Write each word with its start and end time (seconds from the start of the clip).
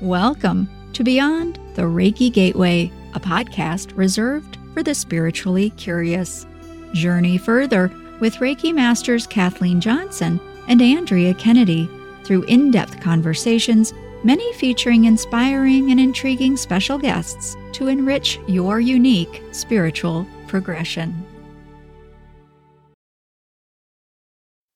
Welcome 0.00 0.66
to 0.94 1.04
Beyond 1.04 1.58
the 1.74 1.82
Reiki 1.82 2.32
Gateway, 2.32 2.90
a 3.12 3.20
podcast 3.20 3.94
reserved 3.98 4.56
for 4.72 4.82
the 4.82 4.94
spiritually 4.94 5.68
curious. 5.76 6.46
Journey 6.94 7.36
further 7.36 7.92
with 8.18 8.36
Reiki 8.36 8.74
Masters 8.74 9.26
Kathleen 9.26 9.78
Johnson 9.78 10.40
and 10.68 10.80
Andrea 10.80 11.34
Kennedy 11.34 11.86
through 12.24 12.44
in 12.44 12.70
depth 12.70 12.98
conversations, 13.02 13.92
many 14.24 14.50
featuring 14.54 15.04
inspiring 15.04 15.90
and 15.90 16.00
intriguing 16.00 16.56
special 16.56 16.96
guests 16.96 17.58
to 17.72 17.88
enrich 17.88 18.38
your 18.46 18.80
unique 18.80 19.42
spiritual 19.52 20.26
progression. 20.46 21.14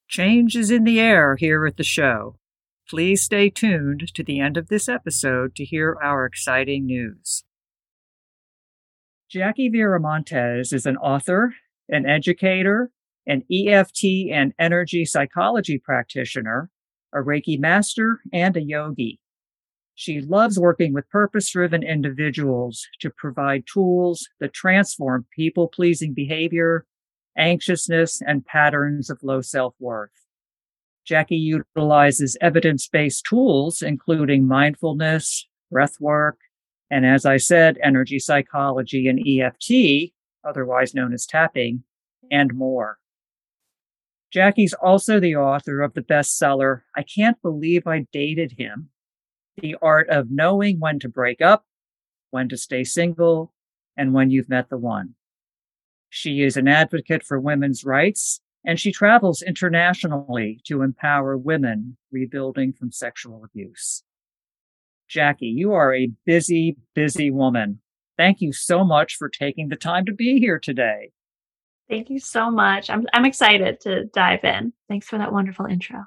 Change 0.06 0.54
is 0.54 0.70
in 0.70 0.84
the 0.84 1.00
air 1.00 1.36
here 1.36 1.64
at 1.64 1.78
the 1.78 1.82
show. 1.82 2.36
Please 2.88 3.22
stay 3.22 3.48
tuned 3.48 4.12
to 4.14 4.22
the 4.22 4.40
end 4.40 4.58
of 4.58 4.68
this 4.68 4.90
episode 4.90 5.56
to 5.56 5.64
hear 5.64 5.96
our 6.02 6.26
exciting 6.26 6.84
news. 6.84 7.44
Jackie 9.30 9.70
Viramontes 9.70 10.72
is 10.72 10.84
an 10.84 10.98
author, 10.98 11.54
an 11.88 12.04
educator, 12.04 12.90
an 13.26 13.42
EFT 13.50 14.30
and 14.30 14.52
energy 14.58 15.06
psychology 15.06 15.78
practitioner, 15.78 16.70
a 17.14 17.18
Reiki 17.18 17.58
master, 17.58 18.20
and 18.34 18.54
a 18.54 18.62
yogi. 18.62 19.18
She 19.94 20.20
loves 20.20 20.58
working 20.58 20.92
with 20.92 21.08
purpose 21.08 21.50
driven 21.50 21.82
individuals 21.82 22.86
to 23.00 23.10
provide 23.10 23.64
tools 23.72 24.28
that 24.40 24.52
transform 24.52 25.26
people 25.34 25.68
pleasing 25.68 26.12
behavior, 26.12 26.84
anxiousness, 27.38 28.20
and 28.20 28.44
patterns 28.44 29.08
of 29.08 29.20
low 29.22 29.40
self 29.40 29.74
worth. 29.78 30.23
Jackie 31.04 31.36
utilizes 31.36 32.36
evidence 32.40 32.88
based 32.88 33.24
tools, 33.24 33.82
including 33.82 34.46
mindfulness, 34.46 35.46
breath 35.70 36.00
work, 36.00 36.38
and 36.90 37.04
as 37.04 37.26
I 37.26 37.36
said, 37.36 37.78
energy 37.82 38.18
psychology 38.18 39.08
and 39.08 39.20
EFT, 39.26 40.12
otherwise 40.46 40.94
known 40.94 41.12
as 41.12 41.26
tapping, 41.26 41.84
and 42.30 42.54
more. 42.54 42.98
Jackie's 44.32 44.72
also 44.72 45.20
the 45.20 45.36
author 45.36 45.80
of 45.80 45.94
the 45.94 46.02
bestseller, 46.02 46.82
I 46.96 47.02
Can't 47.02 47.40
Believe 47.42 47.86
I 47.86 48.06
Dated 48.12 48.54
Him 48.58 48.88
The 49.60 49.76
Art 49.80 50.08
of 50.08 50.30
Knowing 50.30 50.80
When 50.80 50.98
to 51.00 51.08
Break 51.08 51.40
Up, 51.40 51.64
When 52.30 52.48
to 52.48 52.56
Stay 52.56 52.82
Single, 52.82 53.52
and 53.96 54.12
When 54.12 54.30
You've 54.30 54.48
Met 54.48 54.70
the 54.70 54.78
One. 54.78 55.14
She 56.08 56.42
is 56.42 56.56
an 56.56 56.66
advocate 56.66 57.22
for 57.22 57.38
women's 57.38 57.84
rights 57.84 58.40
and 58.64 58.80
she 58.80 58.92
travels 58.92 59.42
internationally 59.42 60.60
to 60.64 60.82
empower 60.82 61.36
women 61.36 61.96
rebuilding 62.10 62.72
from 62.72 62.90
sexual 62.90 63.44
abuse. 63.44 64.02
Jackie, 65.08 65.46
you 65.46 65.72
are 65.72 65.94
a 65.94 66.10
busy, 66.24 66.76
busy 66.94 67.30
woman. 67.30 67.80
Thank 68.16 68.40
you 68.40 68.52
so 68.52 68.84
much 68.84 69.16
for 69.16 69.28
taking 69.28 69.68
the 69.68 69.76
time 69.76 70.06
to 70.06 70.12
be 70.12 70.38
here 70.38 70.58
today. 70.58 71.10
Thank 71.88 72.08
you 72.08 72.18
so 72.18 72.50
much. 72.50 72.88
I'm 72.88 73.06
I'm 73.12 73.26
excited 73.26 73.80
to 73.80 74.04
dive 74.06 74.44
in. 74.44 74.72
Thanks 74.88 75.06
for 75.06 75.18
that 75.18 75.32
wonderful 75.32 75.66
intro. 75.66 76.04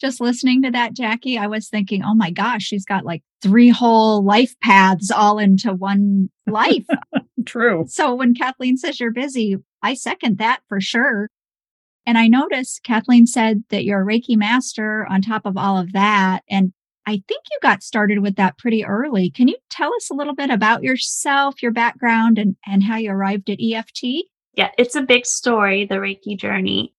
Just 0.00 0.20
listening 0.20 0.62
to 0.62 0.70
that, 0.70 0.94
Jackie, 0.94 1.38
I 1.38 1.46
was 1.46 1.68
thinking, 1.68 2.02
oh 2.04 2.14
my 2.14 2.30
gosh, 2.30 2.62
she's 2.62 2.84
got 2.84 3.04
like 3.04 3.22
three 3.42 3.68
whole 3.68 4.22
life 4.24 4.54
paths 4.62 5.10
all 5.10 5.38
into 5.38 5.72
one 5.72 6.30
life. 6.46 6.86
True. 7.46 7.84
So 7.88 8.14
when 8.14 8.34
Kathleen 8.34 8.76
says 8.76 8.98
you're 8.98 9.12
busy, 9.12 9.56
I 9.82 9.94
second 9.94 10.38
that 10.38 10.60
for 10.68 10.80
sure. 10.80 11.30
And 12.06 12.18
I 12.18 12.28
noticed 12.28 12.82
Kathleen 12.82 13.26
said 13.26 13.64
that 13.70 13.84
you're 13.84 14.02
a 14.02 14.06
Reiki 14.06 14.36
master 14.36 15.06
on 15.08 15.22
top 15.22 15.46
of 15.46 15.56
all 15.56 15.78
of 15.78 15.92
that. 15.92 16.42
And 16.48 16.72
I 17.06 17.22
think 17.28 17.44
you 17.50 17.58
got 17.62 17.82
started 17.82 18.20
with 18.20 18.36
that 18.36 18.58
pretty 18.58 18.84
early. 18.84 19.30
Can 19.30 19.48
you 19.48 19.56
tell 19.70 19.94
us 19.94 20.10
a 20.10 20.14
little 20.14 20.34
bit 20.34 20.50
about 20.50 20.82
yourself, 20.82 21.62
your 21.62 21.72
background, 21.72 22.38
and, 22.38 22.56
and 22.66 22.82
how 22.82 22.96
you 22.96 23.10
arrived 23.10 23.50
at 23.50 23.58
EFT? 23.60 24.26
Yeah, 24.54 24.70
it's 24.78 24.94
a 24.94 25.02
big 25.02 25.26
story, 25.26 25.86
the 25.86 25.96
Reiki 25.96 26.38
journey. 26.38 26.94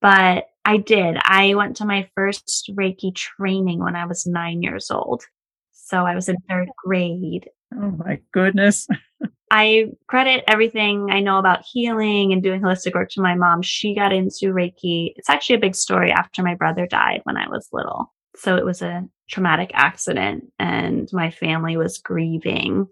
But 0.00 0.46
I 0.64 0.78
did. 0.78 1.18
I 1.24 1.54
went 1.54 1.76
to 1.76 1.84
my 1.84 2.08
first 2.14 2.70
Reiki 2.74 3.14
training 3.14 3.80
when 3.80 3.96
I 3.96 4.06
was 4.06 4.26
nine 4.26 4.62
years 4.62 4.90
old. 4.90 5.24
So 5.72 6.06
I 6.06 6.14
was 6.14 6.28
in 6.28 6.36
third 6.48 6.68
grade. 6.76 7.48
Oh 7.74 7.90
my 7.90 8.20
goodness. 8.32 8.86
I 9.50 9.86
credit 10.06 10.44
everything 10.46 11.10
I 11.10 11.20
know 11.20 11.38
about 11.38 11.64
healing 11.64 12.32
and 12.32 12.42
doing 12.42 12.60
holistic 12.60 12.94
work 12.94 13.10
to 13.10 13.20
my 13.20 13.34
mom. 13.34 13.62
She 13.62 13.94
got 13.94 14.12
into 14.12 14.52
Reiki. 14.52 15.12
It's 15.16 15.28
actually 15.28 15.56
a 15.56 15.60
big 15.60 15.74
story 15.74 16.12
after 16.12 16.42
my 16.42 16.54
brother 16.54 16.86
died 16.86 17.20
when 17.24 17.36
I 17.36 17.48
was 17.48 17.68
little. 17.72 18.14
So 18.36 18.56
it 18.56 18.64
was 18.64 18.80
a 18.80 19.04
traumatic 19.28 19.72
accident 19.74 20.44
and 20.58 21.08
my 21.12 21.30
family 21.30 21.76
was 21.76 21.98
grieving. 21.98 22.86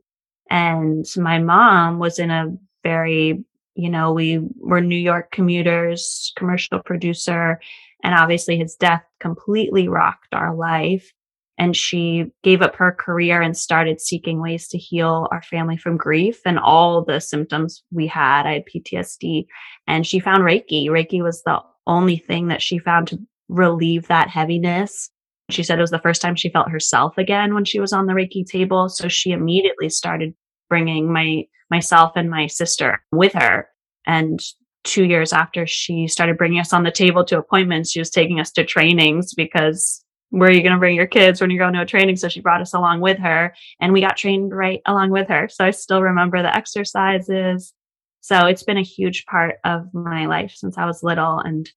And 0.51 1.07
my 1.17 1.39
mom 1.39 2.01
was 2.01 2.19
in 2.19 2.31
a 2.31 2.57
very, 2.83 3.45
you 3.75 3.91
know, 3.91 4.13
we 4.13 4.41
were 4.57 4.81
New 4.81 4.97
York 4.97 5.31
commuters, 5.31 6.33
commercial 6.37 6.81
producer, 6.81 7.61
and 8.03 8.15
obviously 8.15 8.59
his 8.59 8.75
death 8.75 9.05
completely 9.21 9.89
rocked 9.89 10.35
our 10.35 10.55
life 10.55 11.13
and 11.59 11.77
she 11.77 12.27
gave 12.45 12.63
up 12.63 12.77
her 12.77 12.93
career 12.93 13.43
and 13.43 13.57
started 13.57 14.01
seeking 14.01 14.41
ways 14.41 14.69
to 14.69 14.79
heal 14.79 15.27
our 15.33 15.43
family 15.43 15.77
from 15.77 15.97
grief 15.97 16.41
and 16.47 16.59
all 16.59 17.05
the 17.05 17.21
symptoms 17.21 17.83
we 17.91 18.07
had. 18.07 18.47
I 18.47 18.55
had 18.55 18.65
PTSD 18.67 19.47
and 19.87 20.07
she 20.07 20.21
found 20.21 20.45
Reiki. 20.45 20.87
Reiki 20.87 21.23
was 21.23 21.43
the 21.43 21.61
only 21.87 22.17
thing 22.17 22.49
that 22.49 22.63
she 22.63 22.79
found 22.79 23.09
to 23.09 23.19
relieve 23.49 24.07
that 24.07 24.29
heaviness. 24.29 25.11
She 25.51 25.65
said 25.65 25.79
it 25.79 25.83
was 25.83 25.91
the 25.91 25.99
first 25.99 26.23
time 26.23 26.37
she 26.37 26.51
felt 26.51 26.71
herself 26.71 27.19
again 27.19 27.55
when 27.55 27.65
she 27.65 27.81
was 27.81 27.93
on 27.93 28.07
the 28.07 28.13
Reiki 28.13 28.47
table. 28.47 28.89
So 28.89 29.09
she 29.09 29.33
immediately 29.33 29.89
started 29.89 30.35
bringing 30.69 31.13
my, 31.13 31.45
myself 31.71 32.13
and 32.15 32.31
my 32.31 32.47
sister 32.47 33.03
with 33.11 33.33
her. 33.33 33.69
And 34.07 34.41
two 34.85 35.05
years 35.05 35.33
after 35.33 35.67
she 35.67 36.07
started 36.07 36.39
bringing 36.39 36.61
us 36.61 36.73
on 36.73 36.85
the 36.85 36.93
table 36.93 37.25
to 37.25 37.39
appointments, 37.39 37.91
she 37.91 37.99
was 37.99 38.11
taking 38.11 38.39
us 38.39 38.53
to 38.53 38.65
trainings 38.65 39.35
because 39.35 40.05
where 40.31 40.49
are 40.49 40.53
you 40.53 40.63
going 40.63 40.73
to 40.73 40.79
bring 40.79 40.97
your 40.97 41.07
kids 41.07 41.41
when 41.41 41.51
you're 41.51 41.65
going 41.65 41.75
to 41.75 41.83
a 41.83 41.87
training? 41.87 42.17
So 42.17 42.29
she 42.29 42.41
brought 42.41 42.61
us 42.61 42.75
along 42.75 43.01
with 43.01 43.19
her 43.19 43.55
and 43.81 43.93
we 43.93 44.01
got 44.01 44.17
trained 44.17 44.55
right 44.55 44.81
along 44.87 45.11
with 45.11 45.29
her. 45.29 45.49
So 45.49 45.65
I 45.65 45.71
still 45.71 46.03
remember 46.03 46.43
the 46.43 46.55
exercises. 46.55 47.73
So 48.21 48.47
it's 48.47 48.63
been 48.63 48.77
a 48.77 48.83
huge 48.83 49.25
part 49.27 49.57
of 49.65 49.93
my 49.95 50.27
life 50.27 50.53
since 50.55 50.77
I 50.77 50.85
was 50.85 51.03
little 51.03 51.39
and 51.39 51.71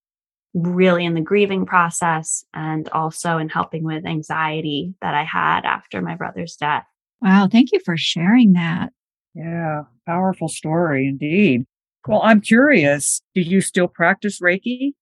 really 0.54 1.06
in 1.06 1.14
the 1.14 1.22
grieving 1.22 1.66
process 1.66 2.44
and 2.54 2.90
also 2.90 3.38
in 3.38 3.48
helping 3.48 3.84
with 3.84 4.06
anxiety 4.06 4.94
that 5.02 5.14
I 5.14 5.24
had 5.24 5.64
after 5.64 6.02
my 6.02 6.16
brother's 6.16 6.58
death. 6.58 6.86
Wow. 7.22 7.48
Thank 7.50 7.72
you 7.72 7.80
for 7.86 7.96
sharing 7.96 8.54
that. 8.54 8.92
Yeah. 9.34 9.84
Powerful 10.06 10.50
story 10.50 11.08
indeed. 11.08 11.66
Well, 12.08 12.22
I'm 12.24 12.42
curious. 12.42 13.22
Do 13.36 13.42
you 13.42 13.62
still 13.62 13.88
practice 13.88 14.42
Reiki? 14.42 14.94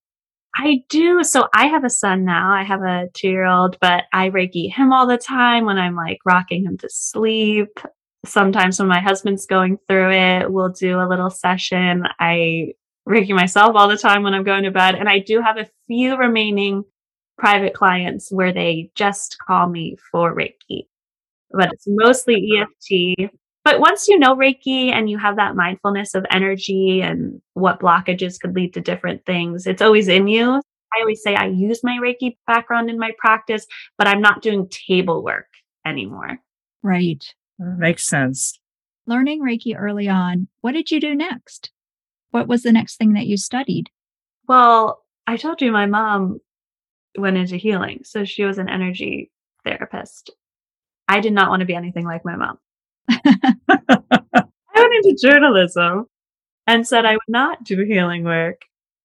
I 0.55 0.83
do. 0.89 1.23
So 1.23 1.47
I 1.53 1.67
have 1.67 1.83
a 1.83 1.89
son 1.89 2.25
now. 2.25 2.51
I 2.51 2.63
have 2.63 2.81
a 2.81 3.07
two 3.13 3.29
year 3.29 3.45
old, 3.45 3.77
but 3.79 4.05
I 4.11 4.29
Reiki 4.29 4.73
him 4.73 4.91
all 4.91 5.07
the 5.07 5.17
time 5.17 5.65
when 5.65 5.77
I'm 5.77 5.95
like 5.95 6.19
rocking 6.25 6.65
him 6.65 6.77
to 6.79 6.89
sleep. 6.89 7.79
Sometimes 8.25 8.79
when 8.79 8.89
my 8.89 8.99
husband's 8.99 9.45
going 9.45 9.77
through 9.87 10.11
it, 10.11 10.51
we'll 10.51 10.69
do 10.69 10.99
a 10.99 11.07
little 11.07 11.29
session. 11.29 12.03
I 12.19 12.73
Reiki 13.07 13.29
myself 13.29 13.75
all 13.75 13.87
the 13.87 13.97
time 13.97 14.23
when 14.23 14.33
I'm 14.33 14.43
going 14.43 14.63
to 14.63 14.71
bed. 14.71 14.95
And 14.95 15.07
I 15.07 15.19
do 15.19 15.41
have 15.41 15.57
a 15.57 15.69
few 15.87 16.17
remaining 16.17 16.83
private 17.37 17.73
clients 17.73 18.31
where 18.31 18.53
they 18.53 18.91
just 18.95 19.37
call 19.39 19.67
me 19.67 19.95
for 20.11 20.35
Reiki, 20.35 20.87
but 21.51 21.71
it's 21.71 21.85
mostly 21.87 22.59
EFT 22.59 23.31
but 23.63 23.79
once 23.79 24.07
you 24.07 24.17
know 24.17 24.35
Reiki 24.35 24.91
and 24.91 25.09
you 25.09 25.17
have 25.17 25.35
that 25.35 25.55
mindfulness 25.55 26.15
of 26.15 26.25
energy 26.31 27.01
and 27.01 27.41
what 27.53 27.79
blockages 27.79 28.39
could 28.39 28.55
lead 28.55 28.73
to 28.73 28.81
different 28.81 29.25
things, 29.25 29.67
it's 29.67 29.81
always 29.81 30.07
in 30.07 30.27
you. 30.27 30.61
I 30.95 31.01
always 31.01 31.21
say 31.21 31.35
I 31.35 31.47
use 31.47 31.83
my 31.83 31.99
Reiki 32.01 32.37
background 32.47 32.89
in 32.89 32.97
my 32.97 33.11
practice, 33.17 33.65
but 33.97 34.07
I'm 34.07 34.21
not 34.21 34.41
doing 34.41 34.67
table 34.69 35.23
work 35.23 35.47
anymore. 35.85 36.39
Right. 36.81 37.23
makes 37.59 38.07
sense. 38.07 38.59
Learning 39.05 39.41
Reiki 39.41 39.75
early 39.77 40.07
on, 40.07 40.47
what 40.61 40.73
did 40.73 40.91
you 40.91 40.99
do 40.99 41.15
next? 41.15 41.71
What 42.31 42.47
was 42.47 42.63
the 42.63 42.71
next 42.71 42.97
thing 42.97 43.13
that 43.13 43.27
you 43.27 43.37
studied? 43.37 43.89
Well, 44.47 45.03
I 45.27 45.37
told 45.37 45.61
you 45.61 45.71
my 45.71 45.85
mom 45.85 46.39
went 47.17 47.37
into 47.37 47.57
healing. 47.57 48.01
So 48.03 48.25
she 48.25 48.43
was 48.43 48.57
an 48.57 48.69
energy 48.69 49.31
therapist. 49.65 50.31
I 51.07 51.19
did 51.19 51.33
not 51.33 51.49
want 51.49 51.61
to 51.61 51.65
be 51.65 51.75
anything 51.75 52.05
like 52.05 52.25
my 52.25 52.35
mom. 52.35 52.57
I 53.69 54.43
went 54.75 55.05
into 55.05 55.17
journalism 55.21 56.05
and 56.67 56.87
said 56.87 57.05
I 57.05 57.13
would 57.13 57.21
not 57.27 57.63
do 57.63 57.83
healing 57.83 58.23
work, 58.23 58.61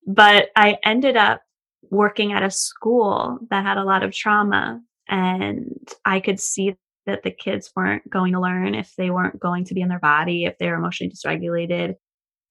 but 0.07 0.49
I 0.57 0.79
ended 0.85 1.17
up 1.17 1.43
working 1.91 2.33
at 2.33 2.43
a 2.43 2.51
school 2.51 3.39
that 3.51 3.65
had 3.65 3.79
a 3.79 3.85
lot 3.85 4.03
of 4.03 4.13
trauma 4.13 4.81
and 5.09 5.75
I 6.05 6.21
could 6.21 6.41
see 6.41 6.77
that 7.07 7.23
the 7.23 7.31
kids 7.31 7.71
weren't 7.77 8.09
going 8.09 8.33
to 8.33 8.41
learn 8.41 8.75
if 8.75 8.95
they 8.97 9.11
weren't 9.11 9.39
going 9.39 9.65
to 9.67 9.75
be 9.75 9.83
in 9.83 9.89
their 9.89 9.99
body, 9.99 10.45
if 10.45 10.57
they 10.59 10.69
were 10.69 10.77
emotionally 10.77 11.13
dysregulated. 11.13 11.97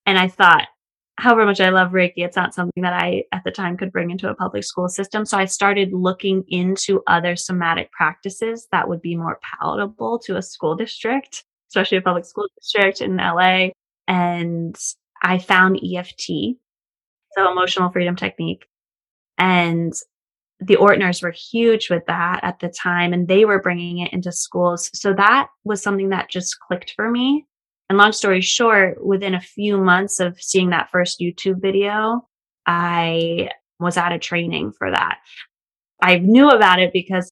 And 0.06 0.18
I 0.18 0.28
thought, 0.28 0.68
however 1.16 1.46
much 1.46 1.60
I 1.60 1.68
love 1.68 1.92
Reiki, 1.92 2.18
it's 2.18 2.36
not 2.36 2.54
something 2.54 2.82
that 2.82 2.92
I 2.92 3.24
at 3.32 3.44
the 3.44 3.50
time 3.50 3.76
could 3.76 3.92
bring 3.92 4.10
into 4.10 4.28
a 4.28 4.34
public 4.34 4.64
school 4.64 4.88
system. 4.88 5.24
So 5.24 5.38
I 5.38 5.44
started 5.44 5.92
looking 5.92 6.44
into 6.48 7.02
other 7.06 7.36
somatic 7.36 7.90
practices 7.92 8.66
that 8.72 8.88
would 8.88 9.00
be 9.00 9.16
more 9.16 9.38
palatable 9.42 10.18
to 10.20 10.36
a 10.36 10.42
school 10.42 10.74
district, 10.74 11.44
especially 11.70 11.98
a 11.98 12.02
public 12.02 12.24
school 12.24 12.46
district 12.60 13.00
in 13.00 13.16
LA. 13.16 13.68
And 14.08 14.76
I 15.22 15.38
found 15.38 15.80
EFT, 15.82 16.56
so 17.36 17.50
emotional 17.50 17.90
freedom 17.90 18.16
technique. 18.16 18.66
And 19.38 19.92
the 20.60 20.76
Ortners 20.76 21.22
were 21.22 21.30
huge 21.30 21.90
with 21.90 22.04
that 22.06 22.40
at 22.42 22.60
the 22.60 22.68
time 22.68 23.12
and 23.12 23.28
they 23.28 23.44
were 23.44 23.60
bringing 23.60 23.98
it 23.98 24.12
into 24.12 24.32
schools. 24.32 24.90
So 24.94 25.12
that 25.14 25.48
was 25.64 25.82
something 25.82 26.10
that 26.10 26.30
just 26.30 26.58
clicked 26.60 26.92
for 26.96 27.10
me. 27.10 27.46
And 27.94 28.00
long 28.00 28.10
story 28.10 28.40
short, 28.40 29.06
within 29.06 29.34
a 29.34 29.40
few 29.40 29.78
months 29.78 30.18
of 30.18 30.42
seeing 30.42 30.70
that 30.70 30.90
first 30.90 31.20
YouTube 31.20 31.62
video, 31.62 32.26
I 32.66 33.50
was 33.78 33.96
at 33.96 34.10
a 34.10 34.18
training 34.18 34.72
for 34.72 34.90
that. 34.90 35.18
I 36.02 36.18
knew 36.18 36.48
about 36.48 36.80
it 36.80 36.92
because 36.92 37.30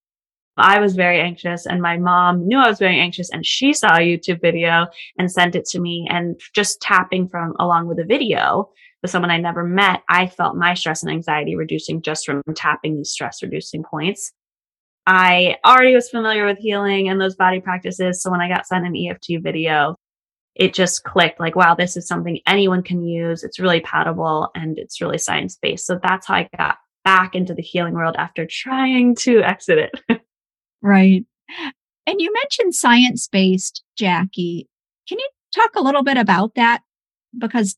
I 0.57 0.79
was 0.79 0.95
very 0.95 1.21
anxious 1.21 1.67
and 1.67 1.83
my 1.83 1.97
mom 1.97 2.47
knew 2.47 2.61
I 2.61 2.69
was 2.69 2.79
very 2.79 2.97
anxious 3.01 3.29
and 3.31 3.45
she 3.45 3.73
saw 3.73 3.97
a 3.97 4.07
YouTube 4.07 4.41
video 4.41 4.87
and 5.19 5.29
sent 5.29 5.57
it 5.57 5.65
to 5.71 5.81
me 5.81 6.07
and 6.09 6.41
just 6.55 6.81
tapping 6.81 7.27
from 7.27 7.57
along 7.59 7.89
with 7.89 7.99
a 7.99 8.05
video 8.05 8.71
with 9.03 9.11
someone 9.11 9.33
I 9.33 9.39
never 9.39 9.65
met, 9.65 10.05
I 10.09 10.29
felt 10.29 10.55
my 10.55 10.75
stress 10.75 11.03
and 11.03 11.11
anxiety 11.11 11.57
reducing 11.57 12.03
just 12.03 12.25
from 12.25 12.41
tapping 12.55 12.99
these 12.99 13.11
stress 13.11 13.43
reducing 13.43 13.83
points. 13.83 14.31
I 15.09 15.57
already 15.67 15.97
was 15.97 16.09
familiar 16.09 16.47
with 16.47 16.59
healing 16.59 17.09
and 17.09 17.21
those 17.21 17.35
body 17.35 17.61
practices. 17.61 18.23
So 18.23 18.31
when 18.31 18.41
I 18.41 18.49
got 18.49 18.69
sent 18.69 18.87
an 18.87 18.95
EFT 18.95 19.43
video, 19.43 19.97
it 20.55 20.75
just 20.75 21.05
clicked 21.05 21.41
like, 21.41 21.57
wow, 21.57 21.75
this 21.75 21.97
is 21.97 22.07
something 22.07 22.41
anyone 22.47 22.83
can 22.83 23.03
use. 23.03 23.43
It's 23.43 23.59
really 23.59 23.81
palatable 23.81 24.51
and 24.55 24.79
it's 24.79 25.01
really 25.01 25.19
science 25.19 25.57
based. 25.61 25.87
So 25.87 25.99
that's 26.03 26.27
how 26.27 26.35
I 26.35 26.49
got 26.57 26.77
back 27.05 27.35
into 27.35 27.55
the 27.55 27.63
healing 27.63 27.95
world 27.95 28.17
after 28.19 28.47
trying 28.49 29.15
to 29.17 29.43
exit 29.43 29.79
it. 29.79 30.21
right. 30.83 31.25
And 32.07 32.21
you 32.21 32.33
mentioned 32.33 32.75
science 32.75 33.29
based, 33.29 33.83
Jackie. 33.97 34.69
Can 35.09 35.19
you 35.19 35.29
talk 35.55 35.71
a 35.77 35.83
little 35.83 36.03
bit 36.03 36.17
about 36.17 36.55
that? 36.55 36.83
Because 37.37 37.77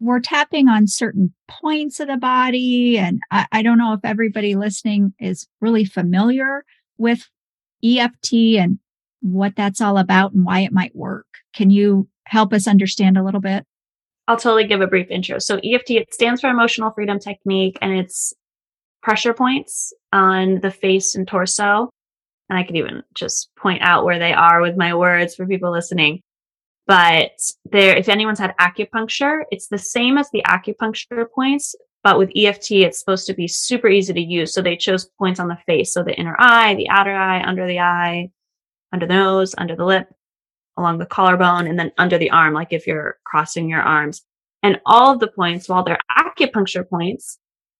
we're 0.00 0.20
tapping 0.20 0.68
on 0.68 0.86
certain 0.86 1.34
points 1.48 2.00
of 2.00 2.08
the 2.08 2.16
body. 2.16 2.98
And 2.98 3.20
I, 3.30 3.46
I, 3.52 3.62
don't 3.62 3.78
know 3.78 3.94
if 3.94 4.00
everybody 4.04 4.54
listening 4.54 5.14
is 5.18 5.48
really 5.60 5.86
familiar 5.86 6.64
with 6.98 7.28
EFT 7.82 8.58
and 8.58 8.78
what 9.20 9.56
that's 9.56 9.80
all 9.80 9.98
about 9.98 10.32
and 10.32 10.44
why 10.44 10.60
it 10.60 10.72
might 10.72 10.94
work. 10.94 11.26
Can 11.54 11.70
you 11.70 12.08
help 12.26 12.52
us 12.52 12.66
understand 12.68 13.16
a 13.16 13.24
little 13.24 13.40
bit? 13.40 13.64
I'll 14.28 14.36
totally 14.36 14.66
give 14.66 14.80
a 14.80 14.86
brief 14.86 15.10
intro. 15.10 15.38
So 15.38 15.60
EFT, 15.62 15.90
it 15.92 16.14
stands 16.14 16.40
for 16.40 16.50
emotional 16.50 16.90
freedom 16.90 17.18
technique 17.18 17.78
and 17.80 17.92
it's 17.92 18.34
pressure 19.02 19.34
points 19.34 19.92
on 20.12 20.60
the 20.60 20.70
face 20.70 21.14
and 21.14 21.28
torso. 21.28 21.90
And 22.48 22.58
I 22.58 22.64
could 22.64 22.76
even 22.76 23.02
just 23.14 23.50
point 23.56 23.82
out 23.82 24.04
where 24.04 24.18
they 24.18 24.32
are 24.32 24.60
with 24.60 24.76
my 24.76 24.94
words 24.94 25.34
for 25.34 25.46
people 25.46 25.70
listening. 25.70 26.20
But 26.86 27.32
there, 27.70 27.96
if 27.96 28.08
anyone's 28.08 28.38
had 28.38 28.56
acupuncture, 28.58 29.42
it's 29.50 29.68
the 29.68 29.78
same 29.78 30.18
as 30.18 30.30
the 30.30 30.42
acupuncture 30.46 31.26
points, 31.34 31.74
but 32.04 32.18
with 32.18 32.30
EFT, 32.36 32.70
it's 32.72 33.00
supposed 33.00 33.26
to 33.26 33.34
be 33.34 33.48
super 33.48 33.88
easy 33.88 34.12
to 34.12 34.20
use. 34.20 34.54
So 34.54 34.62
they 34.62 34.76
chose 34.76 35.10
points 35.18 35.40
on 35.40 35.48
the 35.48 35.58
face. 35.66 35.92
So 35.92 36.04
the 36.04 36.14
inner 36.14 36.36
eye, 36.38 36.76
the 36.76 36.88
outer 36.88 37.14
eye, 37.14 37.42
under 37.42 37.66
the 37.66 37.80
eye, 37.80 38.30
under 38.92 39.06
the 39.06 39.14
nose, 39.14 39.54
under 39.58 39.76
the 39.76 39.84
lip, 39.84 40.08
along 40.76 40.98
the 40.98 41.06
collarbone, 41.06 41.66
and 41.66 41.78
then 41.78 41.92
under 41.98 42.18
the 42.18 42.30
arm, 42.30 42.54
like 42.54 42.72
if 42.72 42.86
you're 42.86 43.18
crossing 43.24 43.68
your 43.68 43.82
arms. 43.82 44.22
And 44.62 44.80
all 44.86 45.12
of 45.12 45.20
the 45.20 45.28
points, 45.28 45.68
while 45.68 45.84
they're 45.84 45.98
acupuncture 46.18 46.88
points 46.88 47.38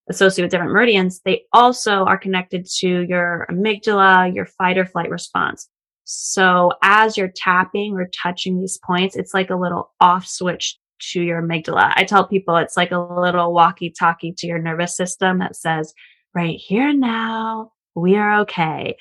associated 0.08 0.46
with 0.46 0.50
different 0.52 0.72
meridians, 0.72 1.20
they 1.24 1.42
also 1.52 2.04
are 2.04 2.18
connected 2.18 2.66
to 2.78 3.00
your 3.02 3.46
amygdala, 3.50 4.34
your 4.34 4.46
fight 4.46 4.78
or 4.78 4.86
flight 4.86 5.10
response. 5.10 5.68
So 6.04 6.72
as 6.82 7.16
you're 7.16 7.32
tapping 7.34 7.94
or 7.94 8.08
touching 8.08 8.60
these 8.60 8.78
points, 8.78 9.16
it's 9.16 9.34
like 9.34 9.50
a 9.50 9.56
little 9.56 9.92
off 10.00 10.26
switch 10.26 10.78
to 11.10 11.20
your 11.20 11.42
amygdala. 11.42 11.92
I 11.96 12.04
tell 12.04 12.26
people 12.26 12.56
it's 12.56 12.76
like 12.76 12.92
a 12.92 12.98
little 12.98 13.52
walkie 13.52 13.90
talkie 13.90 14.32
to 14.38 14.46
your 14.46 14.60
nervous 14.60 14.96
system 14.96 15.40
that 15.40 15.56
says, 15.56 15.92
right 16.34 16.56
here 16.56 16.92
now, 16.92 17.72
we 17.96 18.16
are 18.16 18.40
okay. 18.42 18.96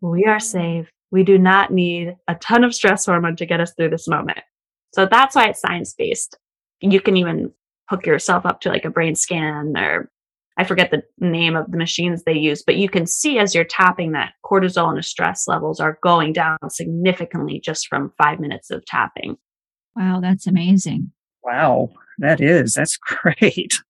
We 0.00 0.24
are 0.24 0.40
safe. 0.40 0.90
We 1.10 1.22
do 1.22 1.38
not 1.38 1.72
need 1.72 2.16
a 2.28 2.34
ton 2.34 2.64
of 2.64 2.74
stress 2.74 3.06
hormone 3.06 3.36
to 3.36 3.46
get 3.46 3.60
us 3.60 3.72
through 3.74 3.90
this 3.90 4.08
moment. 4.08 4.40
So 4.94 5.06
that's 5.06 5.34
why 5.34 5.48
it's 5.48 5.60
science 5.60 5.94
based. 5.96 6.36
You 6.80 7.00
can 7.00 7.16
even 7.16 7.52
hook 7.88 8.06
yourself 8.06 8.44
up 8.44 8.60
to 8.62 8.68
like 8.68 8.84
a 8.84 8.90
brain 8.90 9.14
scan 9.14 9.76
or 9.76 10.10
I 10.58 10.64
forget 10.64 10.90
the 10.90 11.04
name 11.20 11.54
of 11.54 11.70
the 11.70 11.78
machines 11.78 12.24
they 12.24 12.32
use, 12.32 12.64
but 12.64 12.76
you 12.76 12.88
can 12.88 13.06
see 13.06 13.38
as 13.38 13.54
you're 13.54 13.62
tapping 13.62 14.10
that 14.12 14.32
cortisol 14.44 14.92
and 14.92 15.04
stress 15.04 15.46
levels 15.46 15.78
are 15.78 16.00
going 16.02 16.32
down 16.32 16.58
significantly 16.68 17.60
just 17.60 17.86
from 17.86 18.12
five 18.18 18.40
minutes 18.40 18.68
of 18.70 18.84
tapping. 18.84 19.36
Wow, 19.94 20.18
that's 20.20 20.48
amazing. 20.48 21.12
Wow, 21.44 21.90
that 22.18 22.40
is. 22.40 22.74
That's 22.74 22.96
great. 22.96 23.80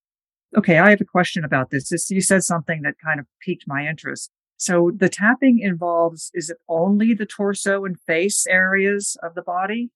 Okay, 0.59 0.79
I 0.79 0.91
have 0.91 1.00
a 1.00 1.06
question 1.06 1.43
about 1.43 1.71
this. 1.71 1.88
this. 1.88 2.11
You 2.11 2.21
said 2.21 2.44
something 2.44 2.82
that 2.82 2.94
kind 3.03 3.19
of 3.19 3.26
piqued 3.43 3.64
my 3.67 3.87
interest. 3.87 4.31
So 4.59 4.91
the 4.95 5.09
tapping 5.09 5.61
involves, 5.61 6.31
is 6.35 6.51
it 6.51 6.59
only 6.69 7.15
the 7.15 7.27
torso 7.27 7.85
and 7.85 7.99
face 8.01 8.47
areas 8.47 9.17
of 9.23 9.35
the 9.35 9.43
body? 9.43 9.91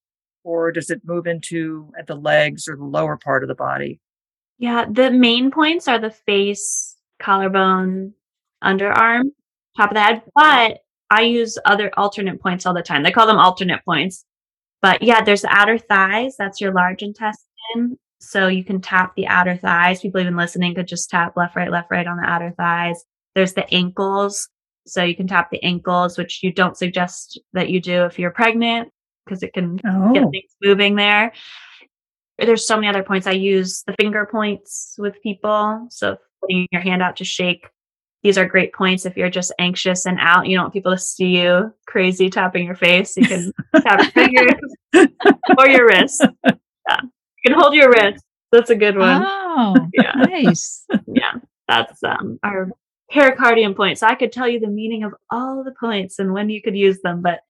Or 0.44 0.72
does 0.72 0.90
it 0.90 1.02
move 1.04 1.26
into 1.26 1.92
the 2.06 2.14
legs 2.14 2.66
or 2.66 2.76
the 2.76 2.84
lower 2.84 3.16
part 3.16 3.44
of 3.44 3.48
the 3.48 3.54
body? 3.54 4.00
Yeah, 4.58 4.86
the 4.90 5.10
main 5.10 5.50
points 5.50 5.88
are 5.88 5.98
the 5.98 6.10
face, 6.10 6.96
collarbone, 7.20 8.14
underarm, 8.62 9.24
top 9.76 9.90
of 9.90 9.94
the 9.94 10.02
head, 10.02 10.22
but 10.34 10.78
I 11.10 11.22
use 11.22 11.58
other 11.64 11.90
alternate 11.96 12.40
points 12.40 12.64
all 12.64 12.74
the 12.74 12.82
time. 12.82 13.02
They 13.02 13.10
call 13.10 13.26
them 13.26 13.38
alternate 13.38 13.84
points. 13.84 14.24
But 14.80 15.02
yeah, 15.02 15.22
there's 15.22 15.42
the 15.42 15.50
outer 15.50 15.78
thighs. 15.78 16.36
That's 16.38 16.60
your 16.60 16.72
large 16.72 17.02
intestine. 17.02 17.98
So 18.20 18.48
you 18.48 18.64
can 18.64 18.80
tap 18.80 19.14
the 19.14 19.26
outer 19.26 19.56
thighs. 19.56 20.00
People 20.00 20.20
even 20.20 20.36
listening 20.36 20.74
could 20.74 20.88
just 20.88 21.10
tap 21.10 21.36
left, 21.36 21.56
right, 21.56 21.70
left, 21.70 21.90
right 21.90 22.06
on 22.06 22.16
the 22.16 22.28
outer 22.28 22.52
thighs. 22.56 23.04
There's 23.34 23.54
the 23.54 23.72
ankles. 23.72 24.48
So 24.86 25.04
you 25.04 25.14
can 25.14 25.28
tap 25.28 25.50
the 25.50 25.62
ankles, 25.62 26.18
which 26.18 26.42
you 26.42 26.52
don't 26.52 26.76
suggest 26.76 27.40
that 27.52 27.70
you 27.70 27.80
do 27.80 28.04
if 28.04 28.18
you're 28.18 28.32
pregnant 28.32 28.90
because 29.24 29.44
it 29.44 29.52
can 29.52 29.78
oh. 29.86 30.12
get 30.12 30.28
things 30.30 30.50
moving 30.60 30.96
there 30.96 31.32
there's 32.38 32.66
so 32.66 32.76
many 32.76 32.88
other 32.88 33.02
points. 33.02 33.26
I 33.26 33.32
use 33.32 33.82
the 33.86 33.94
finger 33.94 34.26
points 34.30 34.94
with 34.98 35.20
people. 35.22 35.86
So 35.90 36.16
putting 36.40 36.66
your 36.70 36.80
hand 36.80 37.02
out 37.02 37.16
to 37.16 37.24
shake. 37.24 37.68
These 38.22 38.38
are 38.38 38.46
great 38.46 38.72
points 38.72 39.04
if 39.04 39.16
you're 39.16 39.30
just 39.30 39.52
anxious 39.58 40.06
and 40.06 40.18
out. 40.20 40.46
You 40.46 40.56
don't 40.56 40.64
want 40.64 40.74
people 40.74 40.92
to 40.92 40.98
see 40.98 41.40
you 41.40 41.72
crazy 41.86 42.30
tapping 42.30 42.66
your 42.66 42.76
face. 42.76 43.16
You 43.16 43.26
can 43.26 43.52
tap 43.82 44.00
your 44.00 44.10
fingers 44.12 44.60
or 45.58 45.68
your 45.68 45.88
wrist. 45.88 46.24
Yeah. 46.44 47.00
You 47.02 47.50
can 47.50 47.58
hold 47.58 47.74
your 47.74 47.90
wrist. 47.90 48.22
That's 48.52 48.70
a 48.70 48.76
good 48.76 48.96
one. 48.96 49.22
Oh, 49.24 49.74
yeah. 49.92 50.12
nice. 50.14 50.84
yeah. 51.08 51.34
That's 51.66 52.02
um, 52.04 52.38
our 52.44 52.70
pericardium 53.12 53.76
point. 53.76 53.98
So 53.98 54.06
I 54.06 54.14
could 54.14 54.32
tell 54.32 54.48
you 54.48 54.58
the 54.58 54.68
meaning 54.68 55.04
of 55.04 55.14
all 55.30 55.62
the 55.64 55.74
points 55.78 56.18
and 56.18 56.32
when 56.32 56.48
you 56.48 56.62
could 56.62 56.76
use 56.76 57.00
them, 57.02 57.22
but 57.22 57.40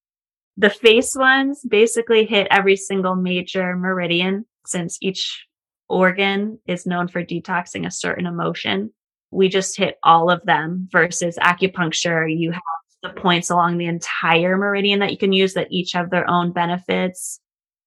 the 0.57 0.71
face 0.71 1.15
ones 1.17 1.65
basically 1.67 2.27
hit 2.27 2.49
every 2.51 2.77
single 2.77 3.15
major 3.15 3.77
meridian 3.77 4.45
since 4.67 4.99
each 5.01 5.47
organ 5.89 6.59
is 6.67 6.87
known 6.87 7.09
for 7.09 7.25
detoxing 7.25 7.87
a 7.87 7.91
certain 7.91 8.27
emotion. 8.27 8.93
We 9.31 9.49
just 9.49 9.77
hit 9.77 9.99
all 10.03 10.31
of 10.31 10.43
them 10.45 10.89
versus 10.91 11.39
acupuncture. 11.41 12.27
You 12.29 12.53
have 12.53 12.63
the 13.03 13.11
points 13.11 13.51
along 13.51 13.79
the 13.79 13.87
entire 13.87 14.57
meridian 14.57 15.01
that 15.01 15.11
you 15.11 15.19
can 15.19 15.33
use 15.33 15.55
that 15.55 15.69
each 15.71 15.93
have 15.93 16.11
their 16.11 16.29
own 16.29 16.53
benefits 16.53 17.41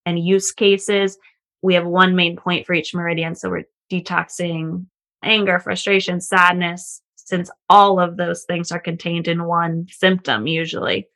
and 0.06 0.20
use 0.20 0.52
cases. 0.52 1.18
We 1.62 1.76
have 1.76 1.86
one 1.86 2.16
main 2.16 2.36
point 2.36 2.66
for 2.66 2.74
each 2.74 2.94
meridian. 2.94 3.36
So 3.36 3.50
we're 3.50 3.64
detoxing 3.92 4.88
anger, 5.24 5.60
frustration, 5.60 6.20
sadness, 6.22 7.02
since 7.26 7.50
all 7.70 8.00
of 8.00 8.18
those 8.18 8.44
things 8.44 8.72
are 8.72 8.80
contained 8.80 9.28
in 9.28 9.44
one 9.44 9.88
symptom 9.90 10.48
usually. 10.48 11.08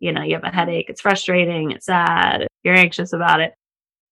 You 0.00 0.12
know, 0.12 0.22
you 0.22 0.34
have 0.34 0.44
a 0.44 0.50
headache, 0.50 0.86
it's 0.88 1.00
frustrating, 1.00 1.72
it's 1.72 1.86
sad, 1.86 2.46
you're 2.62 2.74
anxious 2.74 3.12
about 3.12 3.40
it. 3.40 3.54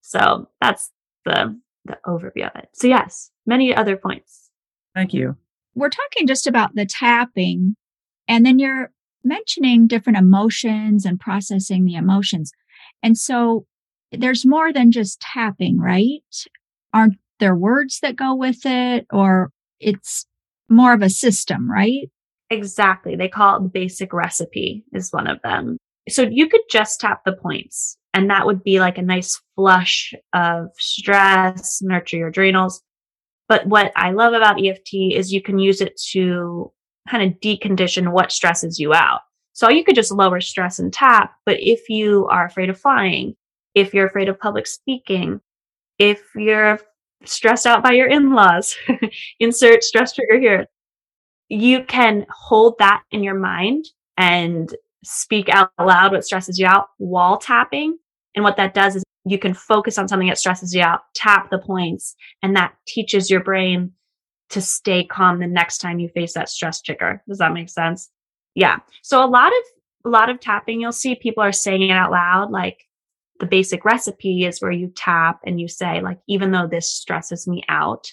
So 0.02 0.48
that's 0.60 0.90
the 1.24 1.58
the 1.86 1.98
overview 2.06 2.46
of 2.48 2.56
it. 2.56 2.68
So 2.74 2.86
yes, 2.86 3.30
many 3.46 3.74
other 3.74 3.96
points. 3.96 4.50
Thank 4.94 5.12
you. 5.12 5.36
We're 5.74 5.90
talking 5.90 6.26
just 6.26 6.46
about 6.46 6.74
the 6.74 6.86
tapping 6.86 7.76
and 8.28 8.44
then 8.46 8.58
you're 8.58 8.90
mentioning 9.22 9.86
different 9.86 10.18
emotions 10.18 11.04
and 11.04 11.20
processing 11.20 11.84
the 11.84 11.94
emotions. 11.94 12.52
And 13.02 13.18
so 13.18 13.66
there's 14.12 14.46
more 14.46 14.72
than 14.72 14.92
just 14.92 15.20
tapping, 15.20 15.78
right? 15.78 16.22
Aren't 16.92 17.18
there 17.40 17.56
words 17.56 18.00
that 18.00 18.16
go 18.16 18.34
with 18.34 18.60
it 18.64 19.06
or 19.12 19.50
it's 19.80 20.26
more 20.74 20.92
of 20.92 21.02
a 21.02 21.10
system, 21.10 21.70
right? 21.70 22.10
Exactly. 22.50 23.16
They 23.16 23.28
call 23.28 23.56
it 23.56 23.62
the 23.62 23.68
basic 23.68 24.12
recipe 24.12 24.84
is 24.92 25.12
one 25.12 25.26
of 25.26 25.40
them. 25.42 25.78
So 26.08 26.22
you 26.22 26.48
could 26.48 26.60
just 26.70 27.00
tap 27.00 27.22
the 27.24 27.32
points 27.32 27.96
and 28.12 28.30
that 28.30 28.46
would 28.46 28.62
be 28.62 28.78
like 28.80 28.98
a 28.98 29.02
nice 29.02 29.40
flush 29.56 30.14
of 30.32 30.66
stress, 30.78 31.80
nurture 31.82 32.18
your 32.18 32.28
adrenals. 32.28 32.82
But 33.48 33.66
what 33.66 33.92
I 33.96 34.12
love 34.12 34.32
about 34.32 34.64
EFT 34.64 35.12
is 35.12 35.32
you 35.32 35.42
can 35.42 35.58
use 35.58 35.80
it 35.80 36.00
to 36.12 36.72
kind 37.08 37.30
of 37.30 37.40
decondition 37.40 38.12
what 38.12 38.32
stresses 38.32 38.78
you 38.78 38.94
out. 38.94 39.20
So 39.52 39.68
you 39.68 39.84
could 39.84 39.94
just 39.94 40.12
lower 40.12 40.40
stress 40.40 40.78
and 40.78 40.92
tap. 40.92 41.32
But 41.46 41.58
if 41.60 41.88
you 41.88 42.26
are 42.28 42.46
afraid 42.46 42.70
of 42.70 42.80
flying, 42.80 43.34
if 43.74 43.92
you're 43.94 44.06
afraid 44.06 44.28
of 44.28 44.38
public 44.38 44.66
speaking, 44.66 45.40
if 45.98 46.22
you're 46.34 46.80
stressed 47.26 47.66
out 47.66 47.82
by 47.82 47.92
your 47.92 48.08
in-laws, 48.08 48.76
insert 49.40 49.82
stress 49.82 50.12
trigger 50.12 50.38
here, 50.38 50.66
you 51.48 51.84
can 51.84 52.26
hold 52.30 52.76
that 52.78 53.02
in 53.10 53.22
your 53.22 53.38
mind 53.38 53.86
and 54.16 54.74
speak 55.04 55.48
out 55.48 55.70
loud 55.78 56.12
what 56.12 56.24
stresses 56.24 56.58
you 56.58 56.66
out 56.66 56.88
while 56.98 57.38
tapping. 57.38 57.98
And 58.34 58.44
what 58.44 58.56
that 58.56 58.74
does 58.74 58.96
is 58.96 59.04
you 59.24 59.38
can 59.38 59.54
focus 59.54 59.98
on 59.98 60.08
something 60.08 60.28
that 60.28 60.38
stresses 60.38 60.74
you 60.74 60.82
out, 60.82 61.00
tap 61.14 61.50
the 61.50 61.58
points, 61.58 62.14
and 62.42 62.56
that 62.56 62.74
teaches 62.86 63.30
your 63.30 63.42
brain 63.42 63.92
to 64.50 64.60
stay 64.60 65.04
calm 65.04 65.38
the 65.38 65.46
next 65.46 65.78
time 65.78 65.98
you 65.98 66.08
face 66.08 66.34
that 66.34 66.48
stress 66.48 66.80
trigger. 66.82 67.22
Does 67.28 67.38
that 67.38 67.52
make 67.52 67.70
sense? 67.70 68.10
Yeah. 68.54 68.78
So 69.02 69.24
a 69.24 69.26
lot 69.26 69.48
of 69.48 69.64
a 70.06 70.10
lot 70.10 70.28
of 70.28 70.38
tapping 70.38 70.80
you'll 70.80 70.92
see 70.92 71.14
people 71.14 71.42
are 71.42 71.52
saying 71.52 71.82
it 71.82 71.90
out 71.90 72.10
loud 72.10 72.50
like 72.50 72.86
the 73.40 73.46
basic 73.46 73.84
recipe 73.84 74.44
is 74.44 74.60
where 74.60 74.70
you 74.70 74.92
tap 74.94 75.40
and 75.44 75.60
you 75.60 75.68
say 75.68 76.00
like 76.00 76.18
even 76.28 76.50
though 76.50 76.66
this 76.66 76.90
stresses 76.90 77.48
me 77.48 77.62
out 77.68 78.12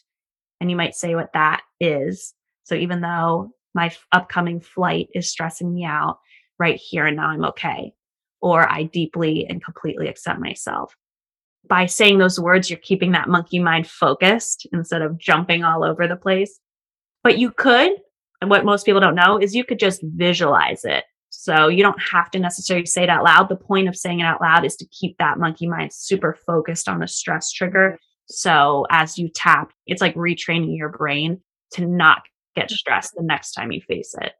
and 0.59 0.69
you 0.69 0.75
might 0.75 0.95
say 0.95 1.15
what 1.15 1.33
that 1.33 1.61
is. 1.79 2.33
So 2.63 2.75
even 2.75 3.01
though 3.01 3.51
my 3.73 3.87
f- 3.87 4.05
upcoming 4.11 4.59
flight 4.59 5.09
is 5.13 5.29
stressing 5.29 5.73
me 5.73 5.85
out 5.85 6.19
right 6.59 6.79
here 6.79 7.05
and 7.05 7.17
now 7.17 7.27
I'm 7.27 7.45
okay 7.45 7.93
or 8.41 8.69
I 8.69 8.83
deeply 8.83 9.45
and 9.47 9.63
completely 9.63 10.07
accept 10.07 10.39
myself 10.39 10.95
by 11.67 11.85
saying 11.85 12.17
those 12.17 12.39
words, 12.39 12.69
you're 12.69 12.79
keeping 12.79 13.11
that 13.11 13.29
monkey 13.29 13.59
mind 13.59 13.87
focused 13.87 14.67
instead 14.73 15.01
of 15.01 15.17
jumping 15.17 15.63
all 15.63 15.83
over 15.83 16.07
the 16.07 16.15
place. 16.15 16.59
But 17.23 17.37
you 17.37 17.51
could, 17.51 17.91
and 18.41 18.49
what 18.49 18.65
most 18.65 18.85
people 18.85 19.01
don't 19.01 19.15
know 19.15 19.37
is 19.37 19.55
you 19.55 19.63
could 19.63 19.79
just 19.79 20.01
visualize 20.03 20.83
it. 20.83 21.03
So 21.41 21.69
you 21.69 21.81
don't 21.81 21.99
have 21.99 22.29
to 22.31 22.39
necessarily 22.39 22.85
say 22.85 23.01
it 23.01 23.09
out 23.09 23.23
loud. 23.23 23.49
The 23.49 23.55
point 23.55 23.87
of 23.87 23.95
saying 23.95 24.19
it 24.19 24.25
out 24.25 24.41
loud 24.41 24.63
is 24.63 24.75
to 24.75 24.85
keep 24.85 25.17
that 25.17 25.39
monkey 25.39 25.65
mind 25.65 25.91
super 25.91 26.37
focused 26.45 26.87
on 26.87 26.99
the 26.99 27.07
stress 27.07 27.51
trigger. 27.51 27.97
So 28.27 28.85
as 28.91 29.17
you 29.17 29.27
tap, 29.27 29.73
it's 29.87 30.03
like 30.03 30.13
retraining 30.13 30.77
your 30.77 30.89
brain 30.89 31.41
to 31.71 31.87
not 31.87 32.21
get 32.55 32.69
stressed 32.69 33.15
the 33.15 33.23
next 33.23 33.53
time 33.53 33.71
you 33.71 33.81
face 33.81 34.13
it. 34.21 34.33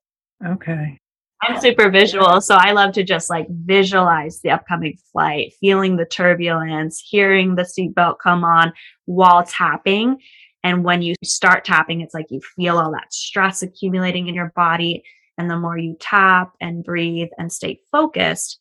Okay. 0.46 1.00
I'm 1.42 1.60
super 1.60 1.90
visual, 1.90 2.40
so 2.40 2.54
I 2.54 2.74
love 2.74 2.94
to 2.94 3.04
just 3.04 3.32
like 3.32 3.48
visualize 3.50 4.40
the 4.42 4.52
upcoming 4.52 4.96
flight, 5.12 5.54
feeling 5.60 5.98
the 5.98 6.06
turbulence, 6.06 7.04
hearing 7.04 7.56
the 7.56 7.64
seatbelt 7.64 8.18
come 8.22 8.44
on 8.44 8.74
while 9.06 9.44
tapping. 9.44 10.20
And 10.64 10.84
when 10.84 11.02
you 11.02 11.16
start 11.24 11.66
tapping, 11.66 12.02
it's 12.02 12.14
like 12.14 12.28
you 12.30 12.42
feel 12.56 12.78
all 12.78 12.92
that 12.92 13.12
stress 13.12 13.64
accumulating 13.64 14.28
in 14.28 14.36
your 14.36 14.54
body. 14.56 15.04
And 15.42 15.50
the 15.50 15.58
more 15.58 15.76
you 15.76 15.98
tap 16.00 16.54
and 16.62 16.84
breathe 16.84 17.30
and 17.40 17.52
stay 17.52 17.80
focused, 17.92 18.60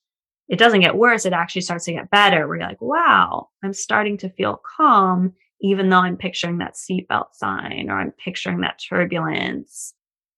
it 0.48 0.58
doesn't 0.58 0.80
get 0.80 0.96
worse. 0.96 1.26
It 1.26 1.34
actually 1.34 1.60
starts 1.60 1.84
to 1.84 1.92
get 1.92 2.10
better 2.10 2.48
where 2.48 2.56
you're 2.56 2.66
like, 2.66 2.80
wow, 2.80 3.48
I'm 3.62 3.74
starting 3.74 4.16
to 4.18 4.30
feel 4.30 4.62
calm, 4.76 5.34
even 5.60 5.90
though 5.90 5.98
I'm 5.98 6.16
picturing 6.16 6.56
that 6.58 6.74
seatbelt 6.74 7.34
sign 7.34 7.90
or 7.90 8.00
I'm 8.00 8.12
picturing 8.12 8.62
that 8.62 8.80
turbulence 8.88 9.92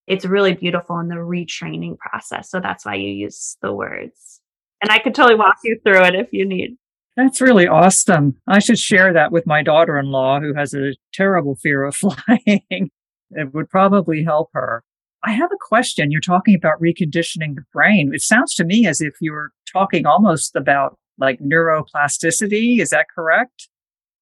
it's 0.06 0.24
really 0.24 0.54
beautiful 0.54 0.98
in 0.98 1.08
the 1.08 1.14
retraining 1.14 1.96
process. 1.98 2.50
So 2.50 2.60
that's 2.60 2.84
why 2.84 2.94
you 2.94 3.08
use 3.08 3.56
the 3.62 3.72
words. 3.72 4.40
And 4.82 4.90
I 4.90 4.98
could 4.98 5.14
totally 5.14 5.36
walk 5.36 5.56
you 5.62 5.78
through 5.84 6.04
it 6.04 6.14
if 6.14 6.28
you 6.32 6.46
need. 6.46 6.76
That's 7.16 7.40
really 7.40 7.68
awesome. 7.68 8.36
I 8.48 8.58
should 8.58 8.78
share 8.78 9.12
that 9.12 9.32
with 9.32 9.46
my 9.46 9.62
daughter 9.62 9.98
in 9.98 10.06
law 10.06 10.40
who 10.40 10.54
has 10.54 10.74
a 10.74 10.94
terrible 11.12 11.56
fear 11.56 11.84
of 11.84 11.94
flying. 11.96 12.90
it 13.30 13.54
would 13.54 13.68
probably 13.68 14.24
help 14.24 14.50
her. 14.54 14.82
I 15.24 15.32
have 15.32 15.50
a 15.52 15.58
question. 15.60 16.10
You're 16.10 16.20
talking 16.20 16.54
about 16.54 16.80
reconditioning 16.80 17.54
the 17.54 17.64
brain. 17.72 18.12
It 18.12 18.22
sounds 18.22 18.54
to 18.56 18.64
me 18.64 18.86
as 18.86 19.00
if 19.00 19.14
you're 19.20 19.52
talking 19.70 20.06
almost 20.06 20.56
about 20.56 20.96
like 21.18 21.38
neuroplasticity. 21.40 22.80
Is 22.80 22.90
that 22.90 23.06
correct? 23.14 23.68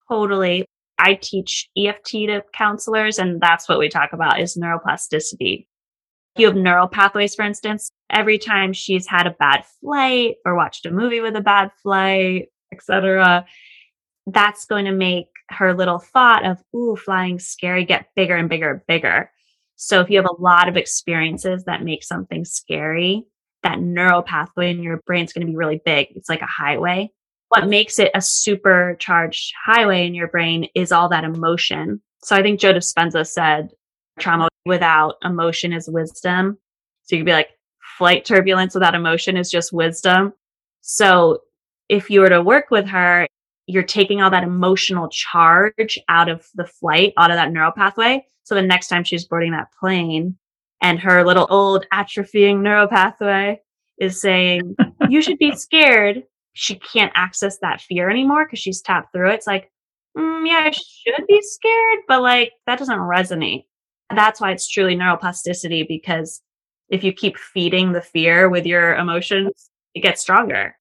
Totally. 0.08 0.66
I 0.98 1.14
teach 1.14 1.68
EFT 1.78 2.10
to 2.10 2.42
counselors, 2.52 3.18
and 3.18 3.40
that's 3.40 3.68
what 3.68 3.78
we 3.78 3.88
talk 3.88 4.12
about 4.12 4.38
is 4.38 4.58
neuroplasticity 4.58 5.66
you 6.36 6.46
have 6.46 6.56
neural 6.56 6.88
pathways, 6.88 7.34
for 7.34 7.44
instance, 7.44 7.90
every 8.10 8.38
time 8.38 8.72
she's 8.72 9.06
had 9.06 9.26
a 9.26 9.32
bad 9.38 9.64
flight 9.80 10.36
or 10.44 10.54
watched 10.54 10.86
a 10.86 10.90
movie 10.90 11.20
with 11.20 11.36
a 11.36 11.40
bad 11.40 11.70
flight, 11.82 12.48
etc., 12.72 13.44
that's 14.26 14.64
going 14.66 14.84
to 14.84 14.92
make 14.92 15.26
her 15.48 15.74
little 15.74 15.98
thought 15.98 16.44
of, 16.44 16.58
ooh, 16.74 16.96
flying 16.96 17.38
scary 17.38 17.84
get 17.84 18.08
bigger 18.14 18.36
and 18.36 18.48
bigger 18.48 18.70
and 18.70 18.80
bigger. 18.86 19.30
So 19.82 20.00
if 20.00 20.10
you 20.10 20.18
have 20.18 20.28
a 20.28 20.42
lot 20.42 20.68
of 20.68 20.76
experiences 20.76 21.64
that 21.64 21.82
make 21.82 22.04
something 22.04 22.44
scary, 22.44 23.24
that 23.62 23.80
neural 23.80 24.22
pathway 24.22 24.70
in 24.70 24.82
your 24.82 24.98
brain 25.06 25.24
is 25.24 25.32
going 25.32 25.46
to 25.46 25.50
be 25.50 25.56
really 25.56 25.80
big. 25.82 26.08
It's 26.10 26.28
like 26.28 26.42
a 26.42 26.46
highway. 26.46 27.10
What 27.48 27.66
makes 27.66 27.98
it 27.98 28.10
a 28.14 28.20
supercharged 28.20 29.54
highway 29.64 30.06
in 30.06 30.14
your 30.14 30.28
brain 30.28 30.68
is 30.74 30.92
all 30.92 31.08
that 31.08 31.24
emotion. 31.24 32.02
So 32.22 32.36
I 32.36 32.42
think 32.42 32.60
Joe 32.60 32.74
Dispenza 32.74 33.26
said 33.26 33.70
trauma 34.18 34.48
without 34.66 35.14
emotion 35.24 35.72
is 35.72 35.88
wisdom. 35.88 36.58
So 37.04 37.16
you 37.16 37.22
could 37.22 37.26
be 37.26 37.32
like, 37.32 37.48
flight 37.96 38.26
turbulence 38.26 38.74
without 38.74 38.94
emotion 38.94 39.38
is 39.38 39.50
just 39.50 39.72
wisdom. 39.72 40.34
So 40.82 41.38
if 41.88 42.10
you 42.10 42.20
were 42.20 42.28
to 42.28 42.42
work 42.42 42.70
with 42.70 42.86
her, 42.88 43.26
you're 43.66 43.82
taking 43.82 44.20
all 44.20 44.30
that 44.30 44.44
emotional 44.44 45.08
charge 45.08 45.98
out 46.10 46.28
of 46.28 46.46
the 46.54 46.66
flight, 46.66 47.14
out 47.16 47.30
of 47.30 47.38
that 47.38 47.50
neural 47.50 47.72
pathway. 47.72 48.26
So 48.50 48.56
the 48.56 48.62
next 48.62 48.88
time 48.88 49.04
she's 49.04 49.26
boarding 49.26 49.52
that 49.52 49.72
plane 49.78 50.36
and 50.82 50.98
her 50.98 51.24
little 51.24 51.46
old 51.50 51.86
atrophying 51.92 52.62
neural 52.62 52.88
pathway 52.88 53.60
is 53.98 54.20
saying, 54.20 54.74
you 55.08 55.22
should 55.22 55.38
be 55.38 55.54
scared. 55.54 56.24
She 56.54 56.74
can't 56.74 57.12
access 57.14 57.58
that 57.58 57.80
fear 57.80 58.10
anymore 58.10 58.44
because 58.44 58.58
she's 58.58 58.82
tapped 58.82 59.12
through 59.12 59.30
it. 59.30 59.34
It's 59.34 59.46
like, 59.46 59.70
mm, 60.18 60.48
yeah, 60.48 60.62
I 60.64 60.70
should 60.72 61.26
be 61.28 61.40
scared, 61.42 61.98
but 62.08 62.22
like 62.22 62.52
that 62.66 62.80
doesn't 62.80 62.98
resonate 62.98 63.66
that's 64.16 64.40
why 64.40 64.50
it's 64.52 64.68
truly 64.68 64.96
neuroplasticity 64.96 65.86
because 65.86 66.42
if 66.88 67.04
you 67.04 67.12
keep 67.12 67.36
feeding 67.36 67.92
the 67.92 68.02
fear 68.02 68.48
with 68.48 68.66
your 68.66 68.96
emotions, 68.96 69.70
it 69.94 70.00
gets 70.00 70.20
stronger. 70.20 70.76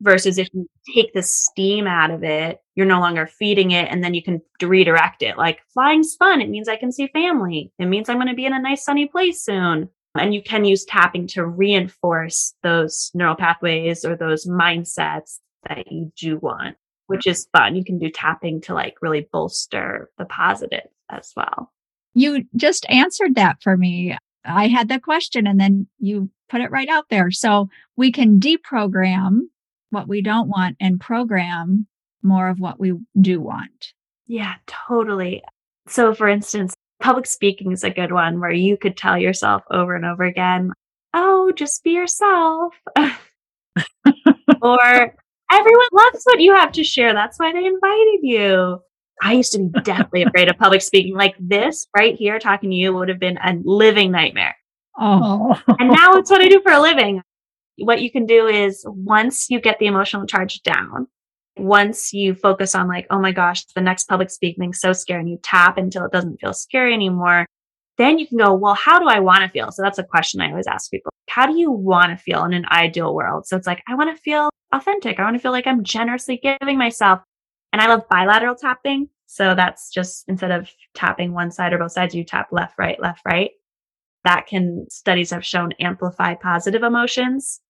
Versus 0.00 0.38
if 0.38 0.48
you 0.52 0.68
take 0.94 1.14
the 1.14 1.22
steam 1.22 1.86
out 1.86 2.10
of 2.10 2.24
it, 2.24 2.60
you're 2.74 2.84
no 2.84 3.00
longer 3.00 3.26
feeding 3.26 3.70
it 3.70 3.88
and 3.90 4.02
then 4.02 4.12
you 4.12 4.22
can 4.22 4.42
redirect 4.60 5.22
it. 5.22 5.38
Like 5.38 5.60
flying's 5.72 6.14
fun. 6.16 6.40
It 6.40 6.50
means 6.50 6.68
I 6.68 6.76
can 6.76 6.92
see 6.92 7.06
family. 7.06 7.72
It 7.78 7.86
means 7.86 8.08
I'm 8.08 8.16
going 8.16 8.28
to 8.28 8.34
be 8.34 8.44
in 8.44 8.52
a 8.52 8.60
nice 8.60 8.84
sunny 8.84 9.06
place 9.06 9.42
soon. 9.42 9.88
And 10.16 10.34
you 10.34 10.42
can 10.42 10.64
use 10.64 10.84
tapping 10.84 11.26
to 11.28 11.44
reinforce 11.44 12.54
those 12.62 13.10
neural 13.14 13.34
pathways 13.34 14.04
or 14.04 14.16
those 14.16 14.46
mindsets 14.46 15.38
that 15.68 15.90
you 15.90 16.12
do 16.16 16.38
want, 16.38 16.76
which 17.06 17.26
is 17.26 17.48
fun. 17.56 17.74
You 17.74 17.84
can 17.84 17.98
do 17.98 18.10
tapping 18.10 18.60
to 18.62 18.74
like 18.74 18.96
really 19.00 19.28
bolster 19.32 20.10
the 20.18 20.24
positive 20.24 20.88
as 21.10 21.32
well. 21.36 21.72
You 22.14 22.44
just 22.54 22.86
answered 22.88 23.34
that 23.34 23.62
for 23.62 23.76
me. 23.76 24.16
I 24.44 24.68
had 24.68 24.88
the 24.88 25.00
question 25.00 25.46
and 25.46 25.58
then 25.58 25.88
you 25.98 26.30
put 26.48 26.60
it 26.60 26.70
right 26.70 26.88
out 26.88 27.08
there. 27.10 27.30
So 27.30 27.68
we 27.96 28.12
can 28.12 28.38
deprogram 28.38 29.40
what 29.94 30.08
we 30.08 30.20
don't 30.20 30.48
want 30.48 30.76
and 30.80 31.00
program 31.00 31.86
more 32.22 32.48
of 32.48 32.60
what 32.60 32.78
we 32.78 32.92
do 33.20 33.40
want. 33.40 33.92
Yeah, 34.26 34.54
totally. 34.66 35.42
So, 35.88 36.14
for 36.14 36.28
instance, 36.28 36.74
public 37.00 37.26
speaking 37.26 37.72
is 37.72 37.84
a 37.84 37.90
good 37.90 38.12
one 38.12 38.40
where 38.40 38.50
you 38.50 38.76
could 38.76 38.96
tell 38.96 39.18
yourself 39.18 39.62
over 39.70 39.94
and 39.94 40.04
over 40.04 40.24
again, 40.24 40.72
oh, 41.14 41.52
just 41.54 41.84
be 41.84 41.90
yourself. 41.92 42.74
or 44.62 45.14
everyone 45.52 45.88
loves 45.92 46.22
what 46.24 46.40
you 46.40 46.54
have 46.54 46.72
to 46.72 46.84
share. 46.84 47.12
That's 47.12 47.38
why 47.38 47.52
they 47.52 47.64
invited 47.64 48.20
you. 48.22 48.80
I 49.22 49.34
used 49.34 49.52
to 49.52 49.58
be 49.58 49.80
deathly 49.82 50.22
afraid 50.26 50.48
of 50.48 50.58
public 50.58 50.82
speaking. 50.82 51.14
Like 51.14 51.36
this 51.38 51.86
right 51.96 52.16
here, 52.16 52.38
talking 52.38 52.70
to 52.70 52.76
you 52.76 52.92
would 52.94 53.08
have 53.08 53.20
been 53.20 53.38
a 53.38 53.54
living 53.62 54.10
nightmare. 54.10 54.56
Oh. 54.98 55.60
and 55.80 55.90
now 55.90 56.14
it's 56.14 56.30
what 56.30 56.40
I 56.40 56.48
do 56.48 56.60
for 56.62 56.72
a 56.72 56.80
living. 56.80 57.20
What 57.78 58.00
you 58.00 58.10
can 58.10 58.26
do 58.26 58.46
is 58.46 58.84
once 58.86 59.50
you 59.50 59.60
get 59.60 59.78
the 59.78 59.86
emotional 59.86 60.26
charge 60.26 60.62
down, 60.62 61.08
once 61.56 62.12
you 62.12 62.34
focus 62.34 62.74
on 62.74 62.88
like, 62.88 63.06
oh 63.10 63.18
my 63.18 63.32
gosh, 63.32 63.64
the 63.74 63.80
next 63.80 64.04
public 64.08 64.30
speaking 64.30 64.70
is 64.70 64.80
so 64.80 64.92
scary 64.92 65.20
and 65.20 65.30
you 65.30 65.38
tap 65.42 65.78
until 65.78 66.04
it 66.04 66.12
doesn't 66.12 66.40
feel 66.40 66.52
scary 66.52 66.92
anymore, 66.92 67.46
then 67.96 68.18
you 68.18 68.26
can 68.26 68.38
go, 68.38 68.52
well, 68.54 68.74
how 68.74 68.98
do 68.98 69.06
I 69.06 69.20
want 69.20 69.42
to 69.42 69.48
feel? 69.48 69.70
So 69.70 69.82
that's 69.82 69.98
a 69.98 70.04
question 70.04 70.40
I 70.40 70.50
always 70.50 70.66
ask 70.66 70.90
people. 70.90 71.12
How 71.28 71.46
do 71.46 71.56
you 71.56 71.70
want 71.70 72.10
to 72.10 72.16
feel 72.16 72.44
in 72.44 72.52
an 72.52 72.66
ideal 72.70 73.14
world? 73.14 73.46
So 73.46 73.56
it's 73.56 73.66
like, 73.66 73.82
I 73.88 73.94
want 73.94 74.14
to 74.14 74.22
feel 74.22 74.50
authentic. 74.72 75.18
I 75.18 75.22
want 75.22 75.36
to 75.36 75.40
feel 75.40 75.52
like 75.52 75.66
I'm 75.66 75.84
generously 75.84 76.40
giving 76.42 76.76
myself 76.76 77.20
and 77.72 77.80
I 77.80 77.86
love 77.86 78.08
bilateral 78.08 78.56
tapping. 78.56 79.08
So 79.26 79.54
that's 79.54 79.90
just 79.90 80.24
instead 80.28 80.50
of 80.50 80.68
tapping 80.94 81.32
one 81.32 81.50
side 81.50 81.72
or 81.72 81.78
both 81.78 81.92
sides, 81.92 82.14
you 82.14 82.24
tap 82.24 82.48
left, 82.52 82.78
right, 82.78 83.00
left, 83.00 83.22
right. 83.26 83.50
That 84.24 84.46
can, 84.46 84.86
studies 84.90 85.30
have 85.30 85.44
shown 85.44 85.72
amplify 85.80 86.34
positive 86.34 86.82
emotions. 86.82 87.60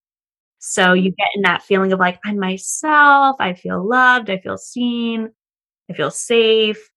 So 0.66 0.94
you 0.94 1.10
get 1.10 1.28
in 1.34 1.42
that 1.42 1.62
feeling 1.62 1.92
of 1.92 1.98
like, 2.00 2.18
I'm 2.24 2.38
myself. 2.38 3.36
I 3.38 3.52
feel 3.54 3.86
loved. 3.86 4.30
I 4.30 4.38
feel 4.38 4.56
seen. 4.56 5.28
I 5.90 5.92
feel 5.92 6.10
safe. 6.10 6.90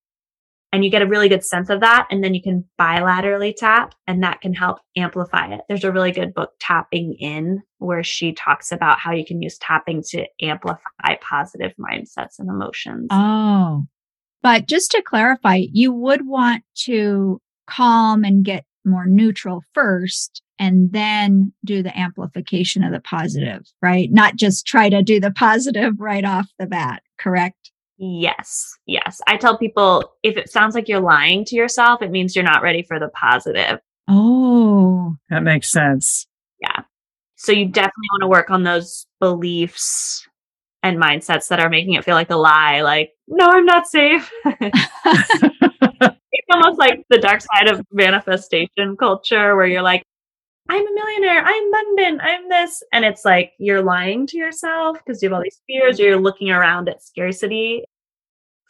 and 0.74 0.83
you 0.83 0.91
get 0.91 1.01
a 1.01 1.07
really 1.07 1.29
good 1.29 1.43
sense 1.45 1.69
of 1.69 1.79
that. 1.79 2.07
And 2.12 2.24
then 2.24 2.33
you 2.33 2.41
can 2.41 2.65
bilaterally 2.79 3.55
tap 3.55 3.95
and 4.05 4.21
that 4.24 4.41
can 4.41 4.53
help 4.53 4.79
amplify 4.97 5.47
it. 5.53 5.62
There's 5.67 5.83
a 5.83 5.91
really 5.91 6.12
good 6.12 6.33
book, 6.33 6.51
Tapping 6.59 7.15
In, 7.19 7.62
where 7.79 8.03
she 8.03 8.33
talks 8.33 8.71
about 8.71 9.00
how 9.00 9.12
you 9.13 9.25
can 9.25 9.41
use 9.41 9.57
tapping 9.57 10.03
to 10.09 10.25
amplify 10.41 11.15
positive 11.21 11.74
mindsets 11.79 12.39
and 12.39 12.50
emotions. 12.50 13.07
Oh, 13.12 13.86
but 14.43 14.67
just 14.67 14.91
to 14.91 15.01
clarify, 15.01 15.62
you 15.71 15.91
would 15.93 16.27
want 16.27 16.63
to 16.86 17.41
calm 17.65 18.24
and 18.24 18.43
get 18.43 18.65
more 18.86 19.05
neutral 19.05 19.63
first 19.74 20.41
and 20.59 20.91
then 20.91 21.53
do 21.65 21.83
the 21.83 21.97
amplification 21.97 22.83
of 22.83 22.91
the 22.91 22.99
positive, 22.99 23.65
right? 23.81 24.09
Not 24.11 24.35
just 24.35 24.65
try 24.65 24.89
to 24.89 25.03
do 25.03 25.19
the 25.19 25.31
positive 25.31 25.99
right 25.99 26.25
off 26.25 26.47
the 26.59 26.65
bat, 26.65 27.03
correct? 27.19 27.71
Yes. 27.97 28.75
Yes. 28.85 29.21
I 29.27 29.37
tell 29.37 29.57
people 29.57 30.13
if 30.23 30.37
it 30.37 30.49
sounds 30.49 30.75
like 30.75 30.87
you're 30.87 30.99
lying 30.99 31.45
to 31.45 31.55
yourself, 31.55 32.01
it 32.01 32.11
means 32.11 32.35
you're 32.35 32.45
not 32.45 32.61
ready 32.61 32.83
for 32.83 32.99
the 32.99 33.09
positive. 33.09 33.79
Oh, 34.07 35.15
that 35.29 35.43
makes 35.43 35.71
sense. 35.71 36.27
Yeah. 36.61 36.83
So 37.35 37.51
you 37.51 37.65
definitely 37.65 38.07
want 38.13 38.21
to 38.21 38.27
work 38.27 38.49
on 38.49 38.63
those 38.63 39.05
beliefs 39.19 40.27
and 40.83 40.97
mindsets 40.97 41.47
that 41.49 41.59
are 41.59 41.69
making 41.69 41.93
it 41.93 42.05
feel 42.05 42.15
like 42.15 42.29
a 42.29 42.35
lie, 42.35 42.81
like, 42.81 43.11
no, 43.27 43.45
I'm 43.45 43.65
not 43.65 43.87
safe. 43.87 44.31
it's 46.31 46.47
almost 46.51 46.79
like 46.79 47.03
the 47.09 47.17
dark 47.17 47.41
side 47.41 47.67
of 47.67 47.81
manifestation 47.91 48.95
culture 48.97 49.55
where 49.55 49.67
you're 49.67 49.81
like, 49.81 50.03
I'm 50.69 50.86
a 50.86 50.93
millionaire, 50.93 51.43
I'm 51.45 51.67
abundant, 51.69 52.21
I'm 52.21 52.50
this. 52.50 52.83
And 52.91 53.05
it's 53.05 53.24
like 53.24 53.53
you're 53.57 53.81
lying 53.81 54.27
to 54.27 54.38
yourself 54.38 54.97
because 54.97 55.21
you 55.21 55.29
have 55.29 55.38
all 55.38 55.43
these 55.43 55.62
fears 55.67 56.00
you're 56.00 56.19
looking 56.19 56.50
around 56.50 56.89
at 56.89 57.03
scarcity. 57.03 57.83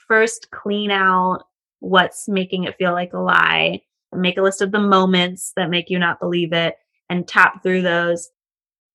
First, 0.08 0.52
clean 0.52 0.92
out 0.92 1.44
what's 1.80 2.28
making 2.28 2.66
it 2.66 2.76
feel 2.78 2.94
like 2.94 3.14
a 3.14 3.20
lie. 3.20 3.82
Make 4.14 4.38
a 4.38 4.42
list 4.42 4.62
of 4.62 4.72
the 4.72 4.80
moments 4.80 5.54
that 5.56 5.70
make 5.70 5.90
you 5.90 6.00
not 6.00 6.20
believe 6.20 6.54
it 6.54 6.76
and 7.10 7.28
tap 7.28 7.64
through 7.64 7.82
those 7.82 8.30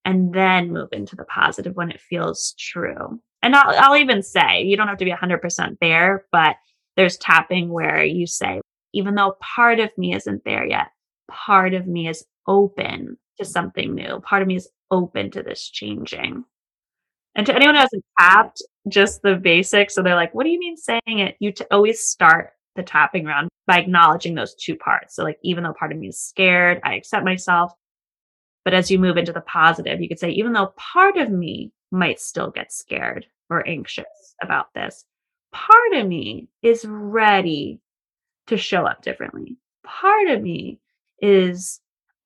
and 0.05 0.33
then 0.33 0.71
move 0.71 0.89
into 0.91 1.15
the 1.15 1.25
positive 1.25 1.75
when 1.75 1.91
it 1.91 2.01
feels 2.01 2.55
true. 2.57 3.19
And 3.41 3.55
I'll, 3.55 3.75
I'll 3.77 3.97
even 3.97 4.23
say, 4.23 4.63
you 4.63 4.77
don't 4.77 4.87
have 4.87 4.97
to 4.97 5.05
be 5.05 5.11
100% 5.11 5.77
there, 5.81 6.25
but 6.31 6.55
there's 6.95 7.17
tapping 7.17 7.69
where 7.69 8.03
you 8.03 8.27
say, 8.27 8.61
even 8.93 9.15
though 9.15 9.35
part 9.41 9.79
of 9.79 9.91
me 9.97 10.15
isn't 10.15 10.43
there 10.45 10.65
yet, 10.65 10.87
part 11.29 11.73
of 11.73 11.87
me 11.87 12.07
is 12.07 12.25
open 12.47 13.17
to 13.37 13.45
something 13.45 13.93
new. 13.93 14.19
Part 14.21 14.41
of 14.41 14.47
me 14.47 14.55
is 14.55 14.69
open 14.91 15.31
to 15.31 15.43
this 15.43 15.69
changing. 15.69 16.43
And 17.35 17.45
to 17.47 17.55
anyone 17.55 17.75
who 17.75 17.81
hasn't 17.81 18.05
tapped, 18.19 18.61
just 18.87 19.21
the 19.21 19.35
basics. 19.35 19.95
So 19.95 20.03
they're 20.03 20.15
like, 20.15 20.33
what 20.35 20.43
do 20.43 20.49
you 20.49 20.59
mean 20.59 20.77
saying 20.77 21.01
it? 21.19 21.35
You 21.39 21.51
t- 21.51 21.65
always 21.71 22.03
start 22.03 22.51
the 22.75 22.83
tapping 22.83 23.25
round 23.25 23.49
by 23.65 23.79
acknowledging 23.79 24.35
those 24.35 24.55
two 24.55 24.75
parts. 24.75 25.15
So 25.15 25.23
like, 25.23 25.39
even 25.43 25.63
though 25.63 25.73
part 25.73 25.91
of 25.91 25.97
me 25.97 26.09
is 26.09 26.19
scared, 26.19 26.79
I 26.83 26.95
accept 26.95 27.25
myself. 27.25 27.73
But 28.65 28.73
as 28.73 28.89
you 28.89 28.99
move 28.99 29.17
into 29.17 29.33
the 29.33 29.41
positive, 29.41 29.99
you 29.99 30.07
could 30.07 30.19
say, 30.19 30.29
even 30.31 30.53
though 30.53 30.73
part 30.77 31.17
of 31.17 31.29
me 31.29 31.71
might 31.91 32.19
still 32.19 32.49
get 32.49 32.71
scared 32.71 33.25
or 33.49 33.67
anxious 33.67 34.35
about 34.41 34.73
this, 34.73 35.05
part 35.51 35.93
of 35.93 36.07
me 36.07 36.47
is 36.61 36.85
ready 36.87 37.79
to 38.47 38.57
show 38.57 38.85
up 38.85 39.01
differently. 39.01 39.57
Part 39.83 40.29
of 40.29 40.41
me 40.41 40.79
is 41.19 41.79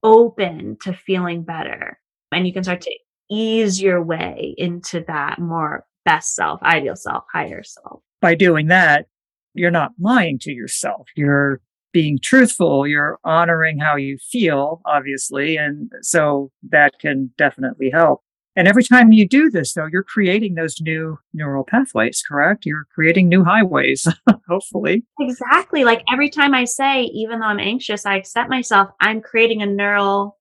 open 0.07 0.77
to 0.81 0.93
feeling 0.93 1.43
better. 1.43 1.99
And 2.31 2.47
you 2.47 2.53
can 2.53 2.63
start 2.63 2.81
to 2.81 2.97
ease 3.29 3.81
your 3.81 4.01
way 4.01 4.55
into 4.57 5.03
that 5.07 5.37
more 5.37 5.85
best 6.05 6.33
self, 6.33 6.63
ideal 6.63 6.95
self, 6.95 7.25
higher 7.31 7.61
self. 7.63 8.01
By 8.21 8.35
doing 8.35 8.67
that, 8.67 9.07
you're 9.53 9.69
not 9.71 9.91
lying 9.99 10.39
to 10.39 10.51
yourself. 10.51 11.07
You're 11.15 11.59
being 11.91 12.19
truthful. 12.21 12.87
You're 12.87 13.19
honoring 13.25 13.79
how 13.79 13.97
you 13.97 14.17
feel, 14.31 14.81
obviously. 14.85 15.57
And 15.57 15.91
so 16.01 16.51
that 16.69 16.99
can 16.99 17.31
definitely 17.37 17.89
help. 17.89 18.21
And 18.57 18.67
every 18.67 18.83
time 18.83 19.11
you 19.11 19.27
do 19.27 19.51
this, 19.51 19.73
though, 19.73 19.85
you're 19.85 20.01
creating 20.01 20.55
those 20.55 20.81
new 20.81 21.19
neural 21.31 21.63
pathways, 21.63 22.23
correct? 22.27 22.65
You're 22.65 22.87
creating 22.91 23.29
new 23.29 23.43
highways, 23.43 24.07
hopefully. 24.49 25.05
Exactly. 25.19 25.83
Like 25.83 26.03
every 26.11 26.31
time 26.31 26.55
I 26.55 26.65
say, 26.65 27.03
even 27.03 27.39
though 27.39 27.45
I'm 27.45 27.59
anxious, 27.59 28.03
I 28.03 28.15
accept 28.15 28.49
myself, 28.49 28.89
I'm 28.99 29.21
creating 29.21 29.61
a 29.61 29.67
neural 29.67 30.39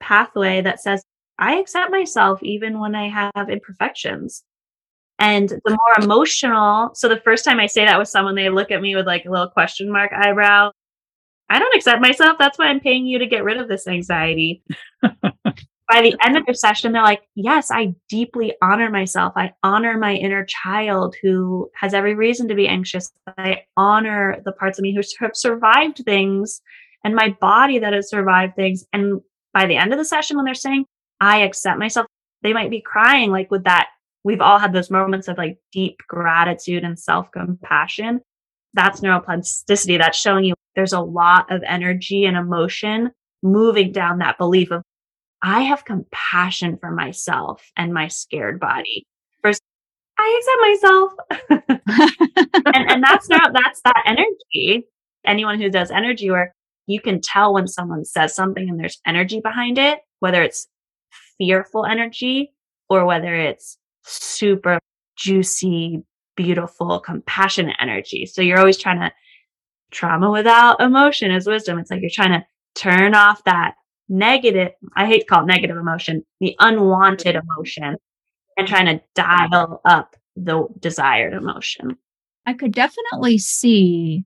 pathway 0.00 0.60
that 0.60 0.82
says, 0.82 1.02
I 1.38 1.56
accept 1.56 1.90
myself 1.90 2.42
even 2.42 2.78
when 2.78 2.94
I 2.94 3.08
have 3.08 3.48
imperfections. 3.48 4.44
And 5.18 5.48
the 5.48 5.70
more 5.70 6.04
emotional, 6.04 6.90
so 6.94 7.08
the 7.08 7.22
first 7.24 7.42
time 7.42 7.58
I 7.58 7.68
say 7.68 7.86
that 7.86 7.98
with 7.98 8.08
someone, 8.08 8.34
they 8.34 8.50
look 8.50 8.70
at 8.70 8.82
me 8.82 8.94
with 8.94 9.06
like 9.06 9.24
a 9.24 9.30
little 9.30 9.48
question 9.48 9.90
mark 9.90 10.12
eyebrow. 10.12 10.72
I 11.48 11.58
don't 11.58 11.74
accept 11.74 12.02
myself. 12.02 12.36
That's 12.38 12.58
why 12.58 12.66
I'm 12.66 12.80
paying 12.80 13.06
you 13.06 13.18
to 13.18 13.26
get 13.26 13.44
rid 13.44 13.56
of 13.56 13.68
this 13.68 13.86
anxiety. 13.86 14.62
by 15.88 16.02
the 16.02 16.16
end 16.24 16.36
of 16.36 16.44
the 16.46 16.54
session, 16.54 16.92
they're 16.92 17.02
like, 17.02 17.22
Yes, 17.34 17.70
I 17.70 17.94
deeply 18.08 18.54
honor 18.62 18.90
myself. 18.90 19.32
I 19.36 19.52
honor 19.62 19.98
my 19.98 20.14
inner 20.14 20.44
child 20.44 21.14
who 21.22 21.70
has 21.74 21.94
every 21.94 22.14
reason 22.14 22.48
to 22.48 22.54
be 22.54 22.68
anxious. 22.68 23.12
I 23.38 23.64
honor 23.76 24.42
the 24.44 24.52
parts 24.52 24.78
of 24.78 24.82
me 24.82 24.94
who 24.94 25.02
have 25.20 25.36
survived 25.36 26.02
things 26.04 26.60
and 27.04 27.14
my 27.14 27.36
body 27.40 27.78
that 27.78 27.92
has 27.92 28.10
survived 28.10 28.56
things. 28.56 28.84
And 28.92 29.20
by 29.54 29.66
the 29.66 29.76
end 29.76 29.92
of 29.92 29.98
the 29.98 30.04
session, 30.04 30.36
when 30.36 30.44
they're 30.44 30.54
saying, 30.54 30.86
I 31.20 31.38
accept 31.38 31.78
myself, 31.78 32.06
they 32.42 32.52
might 32.52 32.70
be 32.70 32.80
crying 32.80 33.30
like 33.30 33.50
with 33.50 33.64
that. 33.64 33.88
We've 34.24 34.40
all 34.40 34.58
had 34.58 34.72
those 34.72 34.90
moments 34.90 35.28
of 35.28 35.38
like 35.38 35.58
deep 35.70 35.98
gratitude 36.08 36.82
and 36.82 36.98
self 36.98 37.30
compassion. 37.30 38.20
That's 38.74 39.00
neuroplasticity. 39.00 39.98
That's 39.98 40.18
showing 40.18 40.44
you 40.44 40.54
there's 40.74 40.92
a 40.92 41.00
lot 41.00 41.50
of 41.50 41.62
energy 41.66 42.24
and 42.24 42.36
emotion 42.36 43.12
moving 43.42 43.92
down 43.92 44.18
that 44.18 44.36
belief 44.36 44.70
of 44.72 44.82
I 45.42 45.62
have 45.62 45.84
compassion 45.84 46.78
for 46.78 46.90
myself 46.90 47.70
and 47.76 47.92
my 47.92 48.08
scared 48.08 48.58
body. 48.58 49.06
First, 49.42 49.62
I 50.18 50.40
accept 50.40 50.60
myself. 50.62 51.12
and, 52.74 52.90
and 52.90 53.02
that's 53.02 53.28
not, 53.28 53.52
that's 53.52 53.80
that 53.82 54.02
energy. 54.06 54.86
Anyone 55.24 55.60
who 55.60 55.70
does 55.70 55.90
energy 55.90 56.30
work, 56.30 56.50
you 56.86 57.00
can 57.00 57.20
tell 57.20 57.52
when 57.52 57.66
someone 57.66 58.04
says 58.04 58.34
something 58.34 58.68
and 58.68 58.78
there's 58.78 59.00
energy 59.06 59.40
behind 59.40 59.78
it, 59.78 60.00
whether 60.20 60.42
it's 60.42 60.68
fearful 61.38 61.84
energy 61.84 62.52
or 62.88 63.04
whether 63.04 63.34
it's 63.34 63.78
super 64.04 64.78
juicy, 65.16 66.02
beautiful, 66.36 67.00
compassionate 67.00 67.76
energy. 67.80 68.26
So 68.26 68.42
you're 68.42 68.58
always 68.58 68.78
trying 68.78 69.00
to 69.00 69.12
trauma 69.90 70.30
without 70.30 70.80
emotion 70.80 71.30
is 71.30 71.46
wisdom. 71.46 71.78
It's 71.78 71.90
like 71.90 72.00
you're 72.00 72.10
trying 72.12 72.40
to 72.40 72.46
turn 72.74 73.14
off 73.14 73.42
that 73.44 73.74
negative, 74.08 74.72
I 74.96 75.06
hate 75.06 75.20
to 75.20 75.26
call 75.26 75.42
it 75.42 75.46
negative 75.46 75.76
emotion, 75.76 76.24
the 76.40 76.56
unwanted 76.58 77.36
emotion, 77.36 77.96
and 78.56 78.68
trying 78.68 78.86
to 78.86 79.02
dial 79.14 79.80
up 79.84 80.16
the 80.36 80.66
desired 80.78 81.32
emotion. 81.32 81.96
I 82.46 82.52
could 82.54 82.72
definitely 82.72 83.38
see 83.38 84.24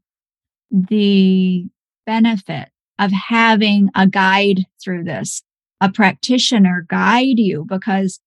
the 0.71 1.67
benefit 2.07 2.69
of 2.99 3.11
having 3.13 3.89
a 3.95 4.07
guide 4.07 4.67
through 4.83 5.05
this, 5.05 5.43
a 5.81 5.91
practitioner 5.91 6.87
guide 6.89 7.39
you, 7.39 7.65
because 7.69 8.21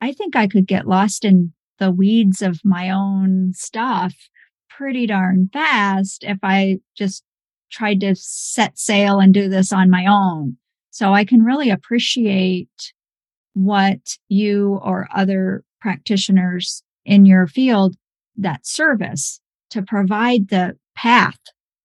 I 0.00 0.12
think 0.12 0.36
I 0.36 0.46
could 0.46 0.66
get 0.66 0.86
lost 0.86 1.24
in 1.24 1.52
the 1.78 1.90
weeds 1.90 2.42
of 2.42 2.60
my 2.64 2.90
own 2.90 3.52
stuff 3.54 4.14
pretty 4.68 5.06
darn 5.06 5.50
fast 5.52 6.24
if 6.24 6.38
I 6.42 6.78
just 6.96 7.24
tried 7.70 8.00
to 8.00 8.14
set 8.14 8.78
sail 8.78 9.18
and 9.18 9.34
do 9.34 9.48
this 9.48 9.72
on 9.72 9.90
my 9.90 10.06
own. 10.06 10.56
So 10.90 11.12
I 11.12 11.24
can 11.24 11.42
really 11.42 11.70
appreciate 11.70 12.92
what 13.54 13.98
you 14.28 14.80
or 14.82 15.08
other 15.14 15.64
practitioners 15.80 16.82
in 17.04 17.26
your 17.26 17.46
field 17.46 17.96
that 18.36 18.66
service 18.66 19.40
to 19.70 19.82
provide 19.82 20.48
the 20.48 20.76
path 20.94 21.38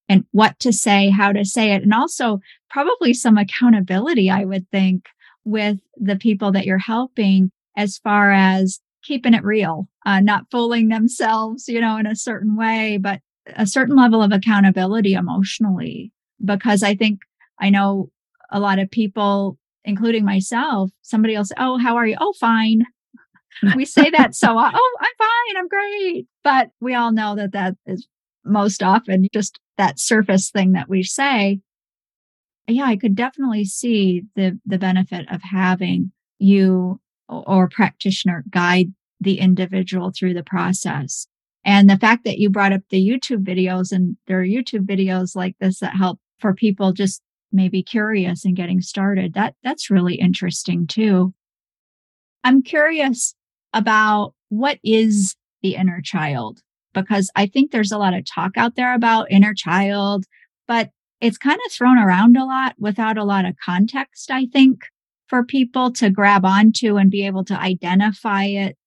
and 0.07 0.25
what 0.31 0.59
to 0.59 0.71
say, 0.71 1.09
how 1.09 1.31
to 1.31 1.45
say 1.45 1.71
it, 1.71 1.83
and 1.83 1.93
also 1.93 2.39
probably 2.69 3.13
some 3.13 3.37
accountability, 3.37 4.29
I 4.29 4.45
would 4.45 4.69
think, 4.69 5.05
with 5.43 5.79
the 5.97 6.15
people 6.15 6.51
that 6.51 6.65
you're 6.65 6.77
helping 6.77 7.51
as 7.77 7.97
far 7.97 8.31
as 8.31 8.79
keeping 9.03 9.33
it 9.33 9.43
real, 9.43 9.87
uh, 10.05 10.19
not 10.19 10.45
fooling 10.51 10.89
themselves, 10.89 11.67
you 11.67 11.79
know, 11.79 11.97
in 11.97 12.07
a 12.07 12.15
certain 12.15 12.55
way, 12.55 12.97
but 12.99 13.19
a 13.55 13.67
certain 13.67 13.95
level 13.95 14.23
of 14.23 14.31
accountability 14.31 15.13
emotionally. 15.13 16.11
Because 16.43 16.83
I 16.83 16.95
think 16.95 17.19
I 17.59 17.69
know 17.69 18.09
a 18.51 18.59
lot 18.59 18.79
of 18.79 18.91
people, 18.91 19.57
including 19.83 20.25
myself, 20.25 20.91
somebody 21.01 21.35
else, 21.35 21.51
oh, 21.57 21.77
how 21.77 21.95
are 21.95 22.07
you? 22.07 22.17
Oh, 22.19 22.33
fine. 22.39 22.83
we 23.75 23.85
say 23.85 24.09
that 24.09 24.35
so, 24.35 24.49
oh, 24.57 24.57
I'm 24.57 24.63
fine, 25.17 25.57
I'm 25.57 25.67
great. 25.67 26.27
But 26.43 26.69
we 26.79 26.93
all 26.93 27.11
know 27.11 27.35
that 27.35 27.53
that 27.53 27.75
is 27.85 28.07
most 28.43 28.83
often 28.83 29.27
just 29.33 29.59
that 29.77 29.99
surface 29.99 30.49
thing 30.51 30.73
that 30.73 30.89
we 30.89 31.03
say. 31.03 31.59
Yeah, 32.67 32.85
I 32.85 32.95
could 32.95 33.15
definitely 33.15 33.65
see 33.65 34.23
the 34.35 34.59
the 34.65 34.79
benefit 34.79 35.31
of 35.31 35.41
having 35.43 36.11
you 36.39 36.99
or 37.27 37.69
practitioner 37.69 38.43
guide 38.49 38.93
the 39.19 39.39
individual 39.39 40.11
through 40.11 40.33
the 40.33 40.43
process. 40.43 41.27
And 41.63 41.89
the 41.89 41.97
fact 41.97 42.23
that 42.25 42.37
you 42.37 42.49
brought 42.49 42.73
up 42.73 42.81
the 42.89 43.07
YouTube 43.07 43.43
videos 43.43 43.91
and 43.91 44.17
there 44.27 44.39
are 44.39 44.45
YouTube 44.45 44.85
videos 44.85 45.35
like 45.35 45.55
this 45.59 45.79
that 45.79 45.95
help 45.95 46.19
for 46.39 46.53
people 46.53 46.93
just 46.93 47.21
maybe 47.55 47.83
curious 47.83 48.45
and 48.45 48.55
getting 48.55 48.81
started, 48.81 49.33
that 49.33 49.55
that's 49.63 49.89
really 49.89 50.15
interesting 50.15 50.87
too. 50.87 51.33
I'm 52.43 52.61
curious 52.61 53.33
about 53.73 54.33
what 54.49 54.77
is 54.83 55.35
the 55.61 55.75
inner 55.75 56.01
child 56.01 56.59
because 56.93 57.29
I 57.35 57.45
think 57.47 57.71
there's 57.71 57.91
a 57.91 57.97
lot 57.97 58.13
of 58.13 58.25
talk 58.25 58.51
out 58.55 58.75
there 58.75 58.93
about 58.93 59.31
inner 59.31 59.53
child, 59.53 60.25
but 60.67 60.89
it's 61.21 61.37
kind 61.37 61.59
of 61.65 61.71
thrown 61.71 61.97
around 61.97 62.37
a 62.37 62.45
lot 62.45 62.75
without 62.79 63.17
a 63.17 63.23
lot 63.23 63.45
of 63.45 63.55
context, 63.63 64.31
I 64.31 64.45
think, 64.45 64.85
for 65.27 65.43
people 65.43 65.91
to 65.93 66.09
grab 66.09 66.45
onto 66.45 66.97
and 66.97 67.11
be 67.11 67.25
able 67.25 67.43
to 67.45 67.59
identify 67.59 68.45
it 68.45 68.77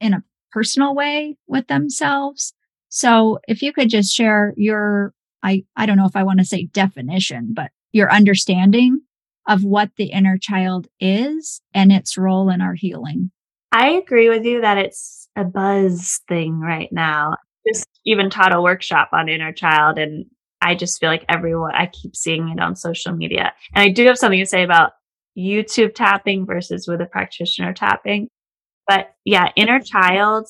in 0.00 0.14
a 0.14 0.22
personal 0.50 0.94
way 0.94 1.36
with 1.46 1.66
themselves. 1.66 2.52
So 2.88 3.38
if 3.48 3.62
you 3.62 3.72
could 3.72 3.88
just 3.88 4.14
share 4.14 4.52
your, 4.56 5.14
I, 5.42 5.64
I 5.76 5.86
don't 5.86 5.96
know 5.96 6.06
if 6.06 6.16
I 6.16 6.24
want 6.24 6.40
to 6.40 6.44
say 6.44 6.64
definition, 6.66 7.54
but 7.54 7.70
your 7.92 8.10
understanding 8.12 9.00
of 9.48 9.64
what 9.64 9.90
the 9.96 10.06
inner 10.06 10.38
child 10.38 10.86
is 11.00 11.60
and 11.74 11.92
its 11.92 12.16
role 12.16 12.48
in 12.48 12.60
our 12.60 12.74
healing. 12.74 13.30
I 13.72 13.90
agree 13.90 14.28
with 14.28 14.44
you 14.44 14.60
that 14.60 14.78
it's 14.78 15.28
a 15.36 15.44
buzz 15.44 16.20
thing 16.28 16.60
right 16.60 16.92
now. 16.92 17.36
Just 17.66 17.88
even 18.04 18.30
taught 18.30 18.54
a 18.54 18.60
workshop 18.60 19.10
on 19.12 19.28
inner 19.28 19.52
child 19.52 19.98
and 19.98 20.26
I 20.60 20.74
just 20.76 21.00
feel 21.00 21.08
like 21.08 21.24
everyone, 21.28 21.74
I 21.74 21.86
keep 21.86 22.14
seeing 22.14 22.48
it 22.48 22.60
on 22.60 22.76
social 22.76 23.12
media. 23.12 23.52
And 23.74 23.82
I 23.82 23.88
do 23.90 24.06
have 24.06 24.18
something 24.18 24.38
to 24.38 24.46
say 24.46 24.62
about 24.62 24.92
YouTube 25.36 25.94
tapping 25.94 26.46
versus 26.46 26.86
with 26.86 27.00
a 27.00 27.06
practitioner 27.06 27.72
tapping. 27.72 28.28
But 28.86 29.12
yeah, 29.24 29.50
inner 29.56 29.80
child, 29.80 30.46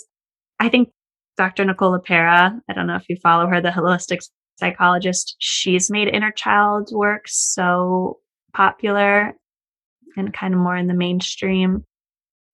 I 0.61 0.69
think 0.69 0.91
Dr. 1.39 1.65
Nicole 1.65 1.99
LePera, 1.99 2.61
I 2.69 2.73
don't 2.75 2.87
know 2.87 2.97
if 2.97 3.09
you 3.09 3.17
follow 3.23 3.47
her, 3.47 3.61
the 3.61 3.71
holistic 3.71 4.19
psychologist, 4.63 5.37
she's 5.39 5.91
made 5.91 6.09
inner 6.09 6.31
child 6.31 6.91
work 6.93 7.23
so 7.27 8.19
popular 8.55 9.35
and 10.17 10.33
kind 10.33 10.55
of 10.55 10.61
more 10.61 10.77
in 10.77 10.87
the 10.87 10.95
mainstream. 10.95 11.85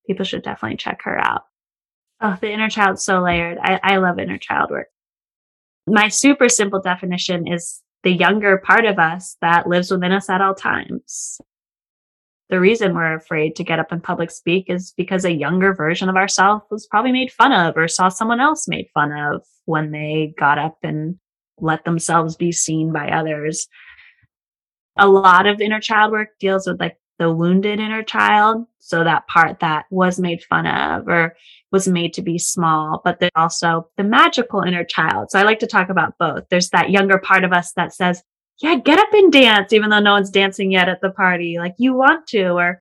People 0.07 0.25
should 0.25 0.43
definitely 0.43 0.77
check 0.77 1.03
her 1.03 1.19
out. 1.19 1.43
Oh, 2.21 2.37
the 2.41 2.51
inner 2.51 2.71
child's 2.71 3.05
so 3.05 3.21
layered. 3.21 3.59
I, 3.61 3.81
I 3.83 3.97
love 3.99 4.19
inner 4.19 4.39
child 4.39 4.71
work. 4.71 4.89
My 5.87 6.09
super 6.09 6.49
simple 6.49 6.81
definition 6.81 7.47
is 7.47 7.83
the 8.03 8.13
younger 8.13 8.59
part 8.59 8.85
of 8.85 8.99
us 8.99 9.37
that 9.41 9.69
lives 9.69 9.91
within 9.91 10.13
us 10.13 10.29
at 10.31 10.41
all 10.41 10.55
times 10.55 11.41
the 12.51 12.61
reason 12.61 12.95
we're 12.95 13.15
afraid 13.15 13.57
to 13.57 13.65
get 13.65 13.79
up 13.79 13.93
in 13.93 14.01
public 14.01 14.31
speak 14.31 14.67
is 14.69 14.95
because 14.97 15.25
a 15.25 15.33
younger 15.33 15.75
version 15.75 16.09
of 16.09 16.17
ourselves 16.17 16.65
was 16.71 16.87
probably 16.87 17.13
made 17.13 17.31
fun 17.31 17.53
of 17.53 17.77
or 17.77 17.89
saw 17.89 18.09
someone 18.09 18.41
else 18.41 18.67
made 18.67 18.89
fun 18.95 19.13
of 19.13 19.43
when 19.67 19.91
they 19.91 20.35
got 20.39 20.59
up 20.59 20.79
and 20.83 21.17
let 21.61 21.85
themselves 21.85 22.37
be 22.37 22.53
seen 22.53 22.93
by 22.93 23.09
others. 23.11 23.69
A 24.97 25.09
lot 25.09 25.47
of 25.47 25.61
inner 25.61 25.81
child 25.81 26.13
work 26.13 26.31
deals 26.41 26.67
with 26.67 26.81
like 26.81 26.99
the 27.19 27.33
wounded 27.33 27.81
inner 27.81 28.03
child. 28.03 28.67
So 28.79 29.05
that 29.05 29.27
part 29.27 29.61
that 29.61 29.85
was 29.91 30.19
made 30.19 30.43
fun 30.45 30.67
of 30.67 31.09
or 31.09 31.37
was 31.71 31.87
made 31.87 32.15
to 32.15 32.23
be 32.23 32.39
small, 32.39 33.03
but 33.05 33.21
there's 33.21 33.31
also 33.37 33.91
the 33.97 34.05
magical 34.05 34.63
inner 34.63 34.85
child. 34.85 35.31
So 35.31 35.39
I 35.39 35.43
like 35.43 35.59
to 35.59 35.67
talk 35.67 35.91
about 35.91 36.17
both. 36.19 36.45
There's 36.49 36.71
that 36.71 36.91
younger 36.91 37.19
part 37.19 37.45
of 37.45 37.53
us 37.53 37.73
that 37.75 37.93
says, 37.93 38.23
yeah, 38.61 38.77
get 38.77 38.99
up 38.99 39.13
and 39.13 39.31
dance, 39.31 39.73
even 39.73 39.91
though 39.91 40.01
no 40.01 40.13
one's 40.13 40.31
dancing 40.31 40.73
yet 40.73 40.89
at 40.89 41.01
the 41.01 41.11
party. 41.11 41.59
Like 41.59 41.75
you 41.79 41.93
want 41.93 42.27
to, 42.29 42.53
or 42.53 42.81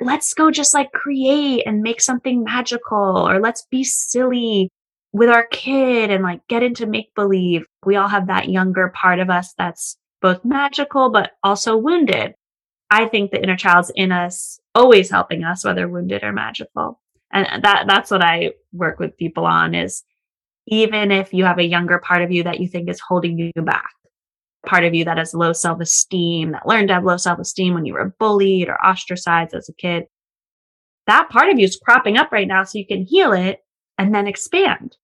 let's 0.00 0.34
go 0.34 0.50
just 0.50 0.74
like 0.74 0.90
create 0.92 1.64
and 1.66 1.82
make 1.82 2.00
something 2.00 2.42
magical, 2.42 3.28
or 3.28 3.38
let's 3.38 3.66
be 3.70 3.84
silly 3.84 4.70
with 5.14 5.30
our 5.30 5.46
kid 5.46 6.10
and 6.10 6.24
like 6.24 6.40
get 6.48 6.64
into 6.64 6.86
make 6.86 7.14
believe. 7.14 7.64
We 7.86 7.94
all 7.94 8.08
have 8.08 8.26
that 8.26 8.48
younger 8.48 8.88
part 8.88 9.20
of 9.20 9.30
us 9.30 9.54
that's 9.56 9.96
both 10.20 10.44
magical, 10.44 11.08
but 11.08 11.30
also 11.44 11.76
wounded. 11.76 12.34
I 12.90 13.06
think 13.06 13.30
the 13.30 13.40
inner 13.40 13.56
child's 13.56 13.92
in 13.94 14.10
us, 14.10 14.58
always 14.74 15.08
helping 15.08 15.44
us, 15.44 15.64
whether 15.64 15.88
wounded 15.88 16.24
or 16.24 16.32
magical. 16.32 17.00
And 17.32 17.46
uh, 17.46 17.60
that, 17.62 17.84
that's 17.86 18.10
what 18.10 18.22
I 18.24 18.54
work 18.72 18.98
with 18.98 19.16
people 19.16 19.46
on 19.46 19.76
is 19.76 20.02
even 20.66 21.12
if 21.12 21.32
you 21.32 21.44
have 21.44 21.58
a 21.58 21.64
younger 21.64 21.98
part 22.00 22.22
of 22.22 22.32
you 22.32 22.42
that 22.42 22.58
you 22.58 22.66
think 22.66 22.90
is 22.90 23.00
holding 23.00 23.38
you 23.38 23.52
back, 23.62 23.92
part 24.66 24.84
of 24.84 24.94
you 24.94 25.04
that 25.04 25.18
has 25.18 25.32
low 25.32 25.52
self 25.52 25.80
esteem, 25.80 26.52
that 26.52 26.66
learned 26.66 26.88
to 26.88 26.94
have 26.94 27.04
low 27.04 27.18
self 27.18 27.38
esteem 27.38 27.74
when 27.74 27.86
you 27.86 27.92
were 27.94 28.16
bullied 28.18 28.68
or 28.68 28.84
ostracized 28.84 29.54
as 29.54 29.68
a 29.68 29.74
kid. 29.74 30.06
That 31.06 31.28
part 31.30 31.50
of 31.50 31.58
you 31.60 31.66
is 31.66 31.76
cropping 31.76 32.16
up 32.16 32.32
right 32.32 32.48
now 32.48 32.64
so 32.64 32.78
you 32.78 32.86
can 32.86 33.04
heal 33.04 33.32
it 33.32 33.60
and 33.96 34.12
then 34.12 34.26
expand. 34.26 34.96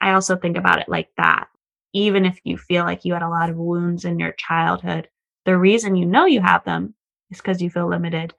I 0.00 0.12
also 0.12 0.36
think 0.36 0.56
about 0.56 0.80
it 0.80 0.88
like 0.88 1.08
that. 1.16 1.48
Even 1.92 2.24
if 2.24 2.38
you 2.44 2.58
feel 2.58 2.84
like 2.84 3.04
you 3.04 3.14
had 3.14 3.22
a 3.22 3.28
lot 3.28 3.50
of 3.50 3.56
wounds 3.56 4.04
in 4.04 4.18
your 4.18 4.32
childhood, 4.32 5.08
the 5.44 5.56
reason 5.56 5.96
you 5.96 6.04
know 6.04 6.26
you 6.26 6.40
have 6.40 6.64
them 6.64 6.94
is 7.30 7.38
because 7.38 7.62
you 7.62 7.70
feel 7.70 7.88
limited. 7.88 8.34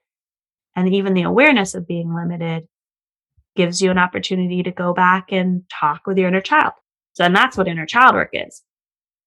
And 0.75 0.93
even 0.93 1.13
the 1.13 1.23
awareness 1.23 1.73
of 1.73 1.87
being 1.87 2.13
limited 2.13 2.67
gives 3.55 3.81
you 3.81 3.89
an 3.89 3.97
opportunity 3.97 4.61
to 4.63 4.71
go 4.71 4.93
back 4.93 5.31
and 5.31 5.63
talk 5.69 6.05
with 6.05 6.17
your 6.17 6.27
inner 6.27 6.41
child. 6.41 6.73
So, 7.13 7.25
and 7.25 7.35
that's 7.35 7.57
what 7.57 7.67
inner 7.67 7.87
child 7.87 8.13
work 8.13 8.29
is. 8.33 8.61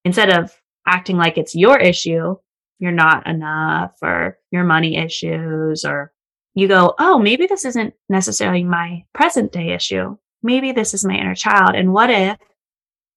Instead 0.05 0.31
of 0.31 0.55
acting 0.87 1.17
like 1.17 1.37
it's 1.37 1.57
your 1.57 1.77
issue, 1.79 2.37
you're 2.79 2.93
not 2.93 3.27
enough 3.27 3.97
or 4.01 4.39
your 4.53 4.65
money 4.65 4.97
issues, 4.97 5.85
or 5.85 6.13
you 6.55 6.69
go, 6.69 6.95
oh, 6.99 7.19
maybe 7.19 7.47
this 7.47 7.65
isn't 7.65 7.95
necessarily 8.09 8.65
my 8.65 9.05
present 9.13 9.53
day 9.53 9.71
issue. 9.71 10.17
Maybe 10.43 10.73
this 10.73 10.95
is 10.95 11.05
my 11.05 11.15
inner 11.15 11.35
child. 11.35 11.75
And 11.75 11.93
what 11.93 12.11
if 12.11 12.39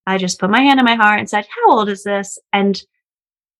I 0.05 0.17
just 0.17 0.39
put 0.39 0.49
my 0.49 0.61
hand 0.61 0.79
in 0.79 0.85
my 0.85 0.95
heart 0.95 1.19
and 1.19 1.29
said, 1.29 1.45
how 1.45 1.77
old 1.77 1.89
is 1.89 2.03
this? 2.03 2.37
And 2.51 2.81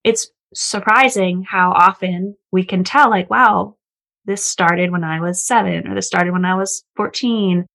it's 0.04 0.30
surprising 0.54 1.45
how 1.49 1.71
often 1.71 2.36
we 2.52 2.63
can 2.63 2.84
tell, 2.84 3.10
like, 3.10 3.30
wow, 3.30 3.78
this 4.26 4.43
started 4.43 4.91
when 4.91 5.04
I 5.04 5.19
was 5.21 5.45
seven 5.45 5.88
or 5.88 5.95
this 5.95 6.08
started 6.08 6.32
when 6.32 6.45
I 6.45 6.56
was 6.56 6.84
14. 6.95 7.65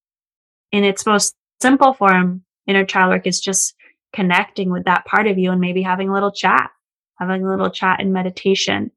In 0.72 0.85
its 0.85 1.07
most 1.07 1.35
simple 1.62 1.94
form, 1.94 2.42
inner 2.66 2.85
child 2.85 3.11
work 3.11 3.27
is 3.27 3.40
just 3.40 3.74
connecting 4.12 4.70
with 4.70 4.85
that 4.85 5.07
part 5.07 5.27
of 5.27 5.38
you 5.38 5.51
and 5.51 5.61
maybe 5.61 5.83
having 5.83 6.09
a 6.09 6.12
little 6.12 6.33
chat, 6.33 6.70
having 7.18 7.44
a 7.44 7.48
little 7.48 7.70
chat 7.70 8.01
in 8.01 8.12
meditation. 8.12 8.90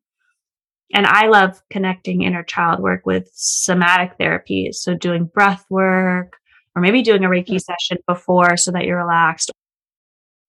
And 0.93 1.05
I 1.05 1.27
love 1.27 1.61
connecting 1.69 2.23
inner 2.23 2.43
child 2.43 2.81
work 2.81 3.05
with 3.05 3.29
somatic 3.33 4.17
therapies. 4.19 4.75
So 4.75 4.93
doing 4.93 5.25
breath 5.33 5.65
work 5.69 6.33
or 6.75 6.81
maybe 6.81 7.01
doing 7.01 7.23
a 7.23 7.29
Reiki 7.29 7.59
session 7.59 7.97
before 8.07 8.57
so 8.57 8.71
that 8.71 8.85
you're 8.85 8.97
relaxed. 8.97 9.51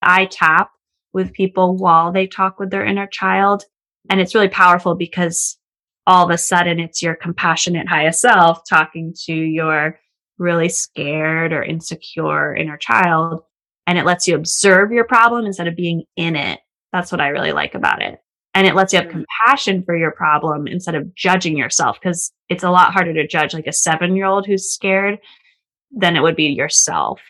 I 0.01 0.27
tap 0.27 0.71
with 1.13 1.33
people 1.33 1.77
while 1.77 2.13
they 2.13 2.27
talk 2.27 2.59
with 2.59 2.71
their 2.71 2.85
inner 2.85 3.07
child. 3.07 3.65
And 4.11 4.21
it's 4.21 4.35
really 4.35 4.49
powerful 4.49 4.95
because 4.95 5.59
all 6.07 6.25
of 6.25 6.31
a 6.31 6.39
sudden 6.39 6.81
it's 6.81 7.03
your 7.03 7.15
compassionate 7.15 7.89
highest 7.89 8.21
self 8.21 8.63
talking 8.69 9.15
to 9.27 9.33
your 9.33 10.01
really 10.39 10.69
scared 10.69 11.53
or 11.53 11.63
insecure 11.63 12.55
inner 12.55 12.77
child 12.77 13.43
and 13.87 13.99
it 13.99 14.05
lets 14.05 14.27
you 14.27 14.35
observe 14.35 14.93
your 14.93 15.05
problem 15.05 15.45
instead 15.45 15.69
of 15.69 15.77
being 15.77 16.05
in 16.17 16.37
it. 16.37 16.61
That's 16.93 17.13
what 17.13 17.21
I 17.21 17.29
really 17.29 17.53
like 17.53 17.75
about 17.75 18.03
it. 18.03 18.19
And 18.55 18.67
it 18.67 18.75
lets 18.75 18.93
you 18.93 18.99
have 18.99 19.09
mm. 19.09 19.25
compassion 19.25 19.83
for 19.83 19.97
your 19.97 20.11
problem 20.11 20.67
instead 20.67 20.95
of 20.95 21.15
judging 21.15 21.57
yourself 21.57 21.99
because 22.01 22.33
it's 22.49 22.65
a 22.65 22.71
lot 22.71 22.93
harder 22.93 23.15
to 23.15 23.27
judge 23.27 23.55
like 23.55 23.67
a 23.67 23.73
seven 23.73 24.15
year 24.15 24.27
old 24.27 24.47
who's 24.47 24.71
scared 24.71 25.19
than 25.93 26.17
it 26.17 26.23
would 26.23 26.37
be 26.37 26.47
yourself. 26.47 27.21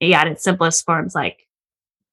Yeah, 0.00 0.22
in 0.22 0.32
its 0.32 0.44
simplest 0.44 0.84
forms, 0.84 1.14
like 1.14 1.46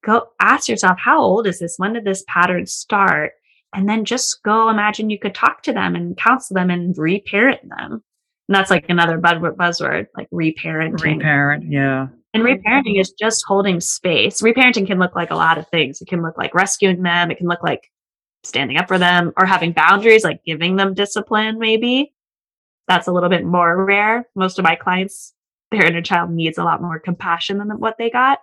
go 0.04 0.28
ask 0.39 0.68
yourself, 0.70 0.98
how 1.00 1.22
old 1.22 1.48
is 1.48 1.60
this? 1.60 1.76
When 1.78 1.94
did 1.94 2.06
this 2.06 2.24
pattern 2.28 2.65
start? 2.65 3.34
And 3.74 3.89
then 3.89 4.06
just 4.06 4.41
go 4.44 4.70
imagine 4.70 5.10
you 5.10 5.20
could 5.20 5.36
talk 5.36 5.62
to 5.63 5.74
them 5.74 5.96
and 5.96 6.15
counsel 6.18 6.54
them 6.54 6.70
and 6.70 6.98
reparent 6.98 7.62
them. 7.68 8.04
And 8.48 8.56
that's 8.56 8.70
like 8.70 8.89
another 8.89 9.18
buzzword, 9.18 10.08
like 10.15 10.30
reparenting. 10.30 11.18
Reparent, 11.18 11.72
yeah. 11.72 12.08
And 12.34 12.44
reparenting 12.44 13.00
is 13.00 13.12
just 13.12 13.44
holding 13.48 13.80
space. 13.80 14.41
Reparenting 14.41 14.88
can 14.88 15.00
look 15.00 15.15
like 15.15 15.32
a 15.32 15.36
lot 15.36 15.58
of 15.58 15.68
things. 15.70 16.02
It 16.02 16.08
can 16.08 16.22
look 16.22 16.38
like 16.38 16.54
rescuing 16.54 17.02
them. 17.02 17.32
It 17.32 17.38
can 17.38 17.48
look 17.48 17.63
like 17.63 17.91
standing 18.44 18.78
up 18.78 18.88
for 18.88 18.98
them 18.98 19.34
or 19.38 19.46
having 19.46 19.74
boundaries, 19.74 20.24
like 20.24 20.44
giving 20.46 20.76
them 20.76 20.94
discipline, 20.94 21.60
maybe. 21.60 22.13
That's 22.88 23.08
a 23.08 23.12
little 23.12 23.30
bit 23.30 23.46
more 23.46 23.84
rare. 23.84 24.28
Most 24.36 24.60
of 24.60 24.63
my 24.63 24.76
clients, 24.76 25.34
their 25.76 25.88
inner 25.88 26.02
child 26.02 26.32
needs 26.32 26.58
a 26.58 26.64
lot 26.64 26.82
more 26.82 27.00
compassion 27.00 27.58
than 27.58 27.70
what 27.80 27.98
they 27.98 28.10
got. 28.10 28.40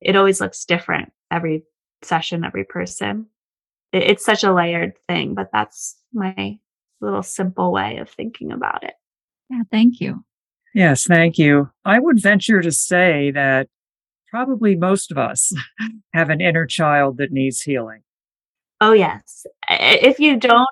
It 0.00 0.16
always 0.16 0.40
looks 0.40 0.64
different 0.64 1.12
every 1.30 1.64
session, 2.02 2.44
every 2.44 2.64
person. 2.64 3.26
It's 3.92 4.24
such 4.24 4.44
a 4.44 4.52
layered 4.52 4.94
thing, 5.08 5.34
but 5.34 5.50
that's 5.52 5.96
my 6.12 6.58
little 7.00 7.22
simple 7.22 7.72
way 7.72 7.98
of 7.98 8.08
thinking 8.08 8.52
about 8.52 8.84
it. 8.84 8.94
Yeah, 9.48 9.62
thank 9.70 10.00
you. 10.00 10.24
Yes, 10.74 11.04
thank 11.04 11.38
you. 11.38 11.70
I 11.84 11.98
would 11.98 12.22
venture 12.22 12.62
to 12.62 12.70
say 12.70 13.32
that 13.32 13.68
probably 14.28 14.76
most 14.76 15.10
of 15.10 15.18
us 15.18 15.52
have 16.14 16.30
an 16.30 16.40
inner 16.40 16.66
child 16.66 17.18
that 17.18 17.32
needs 17.32 17.60
healing. 17.60 18.02
Oh, 18.80 18.92
yes. 18.92 19.44
If 19.68 20.20
you 20.20 20.38
don't, 20.38 20.68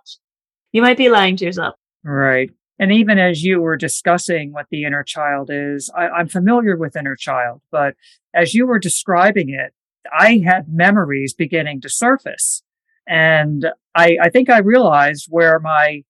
you 0.72 0.80
might 0.80 0.96
be 0.96 1.08
lying 1.08 1.36
to 1.36 1.44
yourself. 1.44 1.74
Right. 2.04 2.50
And 2.78 2.92
even 2.92 3.18
as 3.18 3.42
you 3.42 3.60
were 3.60 3.76
discussing 3.76 4.52
what 4.52 4.66
the 4.70 4.84
inner 4.84 5.02
child 5.02 5.50
is, 5.52 5.90
I, 5.96 6.08
I'm 6.08 6.28
familiar 6.28 6.76
with 6.76 6.96
inner 6.96 7.16
child, 7.16 7.60
but 7.70 7.94
as 8.34 8.54
you 8.54 8.66
were 8.66 8.78
describing 8.78 9.50
it, 9.50 9.72
I 10.16 10.42
had 10.44 10.68
memories 10.68 11.34
beginning 11.34 11.80
to 11.82 11.88
surface. 11.88 12.62
And 13.06 13.66
I, 13.94 14.18
I 14.22 14.30
think 14.30 14.48
I 14.48 14.58
realized 14.58 15.26
where 15.28 15.58
my 15.58 16.04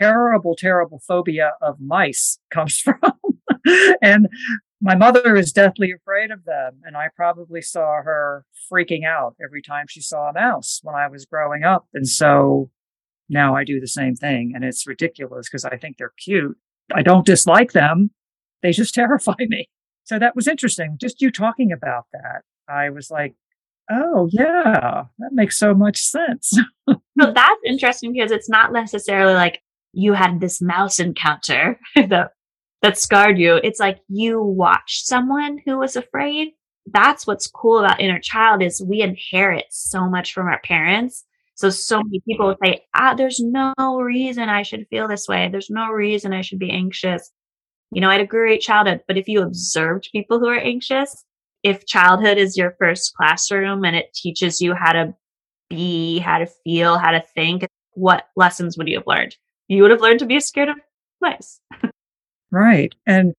terrible, 0.00 0.56
terrible 0.56 1.00
phobia 1.06 1.52
of 1.62 1.80
mice 1.80 2.38
comes 2.50 2.78
from. 2.78 3.00
and 4.02 4.28
my 4.80 4.94
mother 4.94 5.36
is 5.36 5.52
deathly 5.52 5.92
afraid 5.92 6.30
of 6.30 6.44
them. 6.44 6.80
And 6.84 6.96
I 6.96 7.08
probably 7.14 7.62
saw 7.62 8.02
her 8.02 8.44
freaking 8.72 9.04
out 9.04 9.36
every 9.42 9.62
time 9.62 9.86
she 9.88 10.00
saw 10.00 10.30
a 10.30 10.32
mouse 10.32 10.80
when 10.82 10.94
I 10.94 11.08
was 11.08 11.26
growing 11.26 11.64
up. 11.64 11.86
And 11.92 12.08
so 12.08 12.70
now 13.30 13.54
I 13.56 13.64
do 13.64 13.80
the 13.80 13.86
same 13.86 14.14
thing. 14.14 14.52
And 14.54 14.64
it's 14.64 14.86
ridiculous 14.86 15.48
because 15.48 15.64
I 15.64 15.76
think 15.76 15.96
they're 15.96 16.12
cute. 16.22 16.56
I 16.94 17.02
don't 17.02 17.24
dislike 17.24 17.72
them. 17.72 18.10
They 18.62 18.72
just 18.72 18.94
terrify 18.94 19.34
me. 19.38 19.70
So 20.04 20.18
that 20.18 20.34
was 20.34 20.48
interesting. 20.48 20.98
Just 21.00 21.22
you 21.22 21.30
talking 21.30 21.72
about 21.72 22.06
that. 22.12 22.42
I 22.68 22.90
was 22.90 23.10
like, 23.10 23.34
oh, 23.90 24.28
yeah, 24.32 25.04
that 25.18 25.32
makes 25.32 25.58
so 25.58 25.74
much 25.74 25.98
sense. 25.98 26.50
so 26.88 26.96
that's 27.16 27.60
interesting 27.66 28.12
because 28.12 28.32
it's 28.32 28.48
not 28.48 28.72
necessarily 28.72 29.34
like 29.34 29.60
you 29.92 30.12
had 30.12 30.40
this 30.40 30.60
mouse 30.60 30.98
encounter 30.98 31.78
that, 31.96 32.32
that 32.82 32.98
scarred 32.98 33.38
you. 33.38 33.60
It's 33.62 33.80
like 33.80 33.98
you 34.08 34.42
watched 34.42 35.06
someone 35.06 35.58
who 35.64 35.78
was 35.78 35.96
afraid. 35.96 36.48
That's 36.92 37.26
what's 37.26 37.46
cool 37.46 37.78
about 37.78 38.00
inner 38.00 38.20
child 38.20 38.62
is 38.62 38.82
we 38.82 39.02
inherit 39.02 39.66
so 39.70 40.08
much 40.08 40.32
from 40.32 40.46
our 40.46 40.60
parents 40.60 41.24
so, 41.60 41.68
so 41.68 42.02
many 42.02 42.22
people 42.26 42.46
would 42.46 42.56
say, 42.64 42.86
ah, 42.94 43.12
there's 43.12 43.38
no 43.38 43.74
reason 44.00 44.48
I 44.48 44.62
should 44.62 44.86
feel 44.88 45.06
this 45.06 45.28
way. 45.28 45.50
There's 45.52 45.68
no 45.68 45.90
reason 45.90 46.32
I 46.32 46.40
should 46.40 46.58
be 46.58 46.70
anxious. 46.70 47.30
You 47.92 48.00
know, 48.00 48.08
I 48.08 48.12
had 48.12 48.22
a 48.22 48.26
great 48.26 48.62
childhood, 48.62 49.02
but 49.06 49.18
if 49.18 49.28
you 49.28 49.42
observed 49.42 50.08
people 50.10 50.38
who 50.38 50.48
are 50.48 50.56
anxious, 50.56 51.22
if 51.62 51.84
childhood 51.84 52.38
is 52.38 52.56
your 52.56 52.74
first 52.78 53.12
classroom 53.14 53.84
and 53.84 53.94
it 53.94 54.14
teaches 54.14 54.62
you 54.62 54.72
how 54.74 54.92
to 54.92 55.14
be, 55.68 56.18
how 56.18 56.38
to 56.38 56.46
feel, 56.64 56.96
how 56.96 57.10
to 57.10 57.22
think, 57.34 57.66
what 57.92 58.28
lessons 58.36 58.78
would 58.78 58.88
you 58.88 58.96
have 58.96 59.06
learned? 59.06 59.36
You 59.68 59.82
would 59.82 59.90
have 59.90 60.00
learned 60.00 60.20
to 60.20 60.26
be 60.26 60.40
scared 60.40 60.70
of 60.70 60.76
mice. 61.20 61.60
right. 62.50 62.94
And 63.06 63.34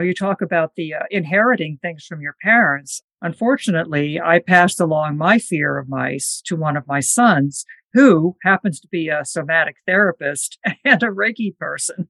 you 0.00 0.14
talk 0.14 0.40
about 0.40 0.76
the 0.76 0.94
uh, 0.94 1.02
inheriting 1.10 1.78
things 1.82 2.06
from 2.06 2.22
your 2.22 2.36
parents. 2.42 3.02
Unfortunately, 3.26 4.20
I 4.20 4.38
passed 4.38 4.80
along 4.80 5.18
my 5.18 5.40
fear 5.40 5.78
of 5.78 5.88
mice 5.88 6.40
to 6.46 6.54
one 6.54 6.76
of 6.76 6.86
my 6.86 7.00
sons, 7.00 7.64
who 7.92 8.36
happens 8.44 8.78
to 8.78 8.88
be 8.88 9.08
a 9.08 9.24
somatic 9.24 9.78
therapist 9.84 10.58
and 10.84 11.02
a 11.02 11.06
Reiki 11.06 11.58
person. 11.58 12.08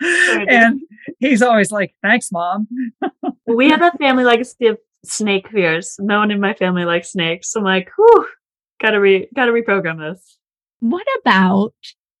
and 0.00 0.80
he's 1.20 1.42
always 1.42 1.70
like, 1.70 1.94
thanks, 2.02 2.32
mom. 2.32 2.66
we 3.46 3.70
have 3.70 3.82
a 3.82 3.92
family 3.98 4.24
legacy 4.24 4.66
of 4.66 4.78
snake 5.04 5.48
fears. 5.48 5.94
No 6.00 6.18
one 6.18 6.32
in 6.32 6.40
my 6.40 6.54
family 6.54 6.84
likes 6.84 7.12
snakes. 7.12 7.52
So 7.52 7.60
I'm 7.60 7.64
like, 7.64 7.88
whew, 7.96 8.26
gotta 8.82 8.98
re 8.98 9.28
gotta 9.32 9.52
reprogram 9.52 10.00
this. 10.00 10.38
What 10.80 11.06
about 11.20 11.74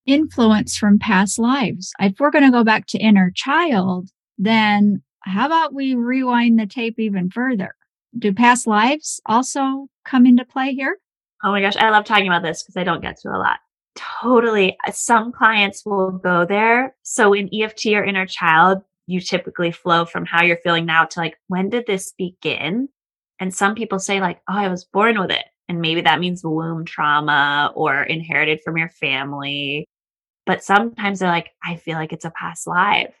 influence 0.06 0.76
from 0.76 1.00
past 1.00 1.40
lives? 1.40 1.92
If 1.98 2.20
we're 2.20 2.30
gonna 2.30 2.52
go 2.52 2.62
back 2.62 2.86
to 2.88 2.98
inner 2.98 3.32
child, 3.34 4.10
then 4.38 5.02
how 5.22 5.46
about 5.46 5.74
we 5.74 5.96
rewind 5.96 6.60
the 6.60 6.66
tape 6.66 7.00
even 7.00 7.30
further? 7.30 7.74
Do 8.18 8.32
past 8.32 8.66
lives 8.66 9.20
also 9.26 9.88
come 10.04 10.26
into 10.26 10.44
play 10.44 10.74
here? 10.74 10.98
Oh 11.44 11.50
my 11.50 11.60
gosh, 11.60 11.76
I 11.76 11.90
love 11.90 12.04
talking 12.04 12.28
about 12.28 12.42
this 12.42 12.62
because 12.62 12.76
I 12.76 12.84
don't 12.84 13.02
get 13.02 13.18
to 13.20 13.28
a 13.28 13.38
lot. 13.38 13.58
Totally. 13.94 14.76
Uh, 14.86 14.92
some 14.92 15.32
clients 15.32 15.84
will 15.84 16.12
go 16.12 16.44
there. 16.44 16.94
So 17.02 17.32
in 17.32 17.50
EFT 17.52 17.86
or 17.86 18.04
inner 18.04 18.26
child, 18.26 18.82
you 19.06 19.20
typically 19.20 19.70
flow 19.70 20.04
from 20.04 20.24
how 20.26 20.42
you're 20.42 20.56
feeling 20.58 20.86
now 20.86 21.04
to 21.04 21.20
like, 21.20 21.38
when 21.48 21.70
did 21.70 21.86
this 21.86 22.12
begin? 22.16 22.88
And 23.38 23.54
some 23.54 23.74
people 23.74 23.98
say, 23.98 24.20
like, 24.20 24.40
oh, 24.48 24.56
I 24.56 24.68
was 24.68 24.84
born 24.84 25.18
with 25.20 25.30
it. 25.30 25.44
And 25.68 25.80
maybe 25.80 26.00
that 26.02 26.20
means 26.20 26.44
womb 26.44 26.84
trauma 26.84 27.72
or 27.74 28.02
inherited 28.02 28.60
from 28.64 28.76
your 28.76 28.88
family. 28.88 29.86
But 30.46 30.62
sometimes 30.62 31.18
they're 31.18 31.28
like, 31.28 31.50
I 31.62 31.76
feel 31.76 31.96
like 31.96 32.12
it's 32.12 32.24
a 32.24 32.30
past 32.30 32.66
life. 32.66 33.14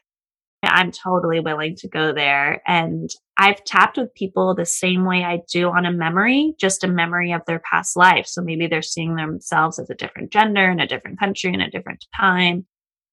I'm 0.62 0.90
totally 0.90 1.40
willing 1.40 1.76
to 1.76 1.88
go 1.88 2.12
there. 2.12 2.62
And 2.66 3.10
I've 3.38 3.62
tapped 3.64 3.98
with 3.98 4.14
people 4.14 4.54
the 4.54 4.64
same 4.64 5.04
way 5.04 5.22
I 5.22 5.40
do 5.52 5.68
on 5.68 5.84
a 5.84 5.92
memory, 5.92 6.54
just 6.58 6.84
a 6.84 6.88
memory 6.88 7.32
of 7.32 7.42
their 7.46 7.60
past 7.70 7.96
life. 7.96 8.26
So 8.26 8.40
maybe 8.40 8.66
they're 8.66 8.82
seeing 8.82 9.14
themselves 9.14 9.78
as 9.78 9.90
a 9.90 9.94
different 9.94 10.32
gender 10.32 10.70
in 10.70 10.80
a 10.80 10.86
different 10.86 11.18
country 11.18 11.52
in 11.52 11.60
a 11.60 11.70
different 11.70 12.04
time. 12.16 12.66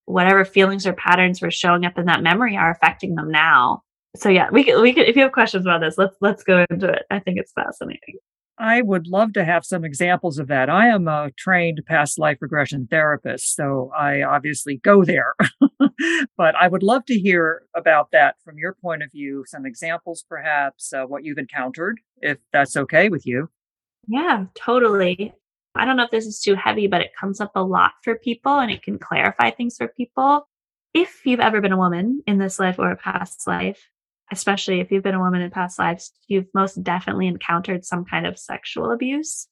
Whatever 0.06 0.46
feelings 0.46 0.88
or 0.88 0.94
patterns 0.94 1.42
were 1.42 1.52
showing 1.52 1.86
up 1.86 1.98
in 1.98 2.06
that 2.06 2.24
memory 2.24 2.56
are 2.56 2.72
affecting 2.72 3.16
them 3.16 3.32
now. 3.32 3.82
So 4.16 4.30
yeah, 4.30 4.50
we 4.52 4.64
could, 4.64 4.82
we 4.82 4.94
could, 4.94 5.08
if 5.08 5.16
you 5.16 5.24
have 5.24 5.32
questions 5.32 5.66
about 5.66 5.82
this, 5.82 5.98
let's, 5.98 6.16
let's 6.22 6.44
go 6.44 6.66
into 6.70 6.88
it. 6.88 7.04
I 7.10 7.20
think 7.20 7.40
it's 7.40 7.52
fascinating. 7.54 8.16
I 8.64 8.82
would 8.82 9.08
love 9.08 9.34
to 9.34 9.44
have 9.44 9.66
some 9.66 9.84
examples 9.84 10.40
of 10.40 10.48
that. 10.48 10.70
I 10.70 10.88
am 10.88 11.10
a 11.10 11.32
trained 11.38 11.82
past 11.86 12.18
life 12.18 12.38
regression 12.40 12.88
therapist, 12.90 13.56
so 13.58 13.92
I 13.94 14.22
obviously 14.22 14.78
go 14.78 15.04
there. 15.04 15.34
but 16.38 16.56
I 16.56 16.70
would 16.70 16.82
love 16.82 17.04
to 17.08 17.20
hear 17.20 17.64
about 17.76 18.12
that 18.14 18.36
from 18.46 18.58
your 18.58 18.74
point 18.82 19.04
of 19.04 19.12
view, 19.12 19.44
some 19.46 19.66
examples, 19.66 20.24
perhaps, 20.30 20.94
uh, 20.94 21.04
what 21.04 21.26
you've 21.26 21.40
encountered, 21.40 22.00
if 22.22 22.38
that's 22.54 22.78
okay 22.78 23.10
with 23.10 23.26
you. 23.26 23.50
Yeah, 24.08 24.46
totally. 24.56 25.34
I 25.76 25.84
don't 25.84 25.98
know 25.98 26.06
if 26.06 26.12
this 26.12 26.26
is 26.26 26.40
too 26.40 26.56
heavy, 26.56 26.88
but 26.88 27.02
it 27.02 27.12
comes 27.20 27.42
up 27.42 27.52
a 27.56 27.64
lot 27.64 27.92
for 28.02 28.16
people 28.16 28.60
and 28.60 28.72
it 28.72 28.82
can 28.82 28.98
clarify 28.98 29.52
things 29.52 29.76
for 29.76 29.90
people. 29.90 30.48
If 30.94 31.26
you've 31.26 31.42
ever 31.42 31.60
been 31.60 31.74
a 31.74 31.78
woman 31.78 32.24
in 32.26 32.38
this 32.38 32.60
life 32.60 32.80
or 32.80 32.92
a 32.92 32.96
past 32.96 33.46
life, 33.46 33.90
especially 34.32 34.80
if 34.80 34.92
you've 34.92 35.04
been 35.04 35.16
a 35.16 35.20
woman 35.20 35.42
in 35.42 35.52
past 35.52 35.78
lives, 35.80 36.12
you've 36.28 36.48
most 36.54 36.84
definitely 36.84 37.28
encountered 37.28 37.86
some 37.86 38.06
kind 38.06 38.26
of 38.26 38.40
sexual 38.40 38.92
abuse. 38.92 39.48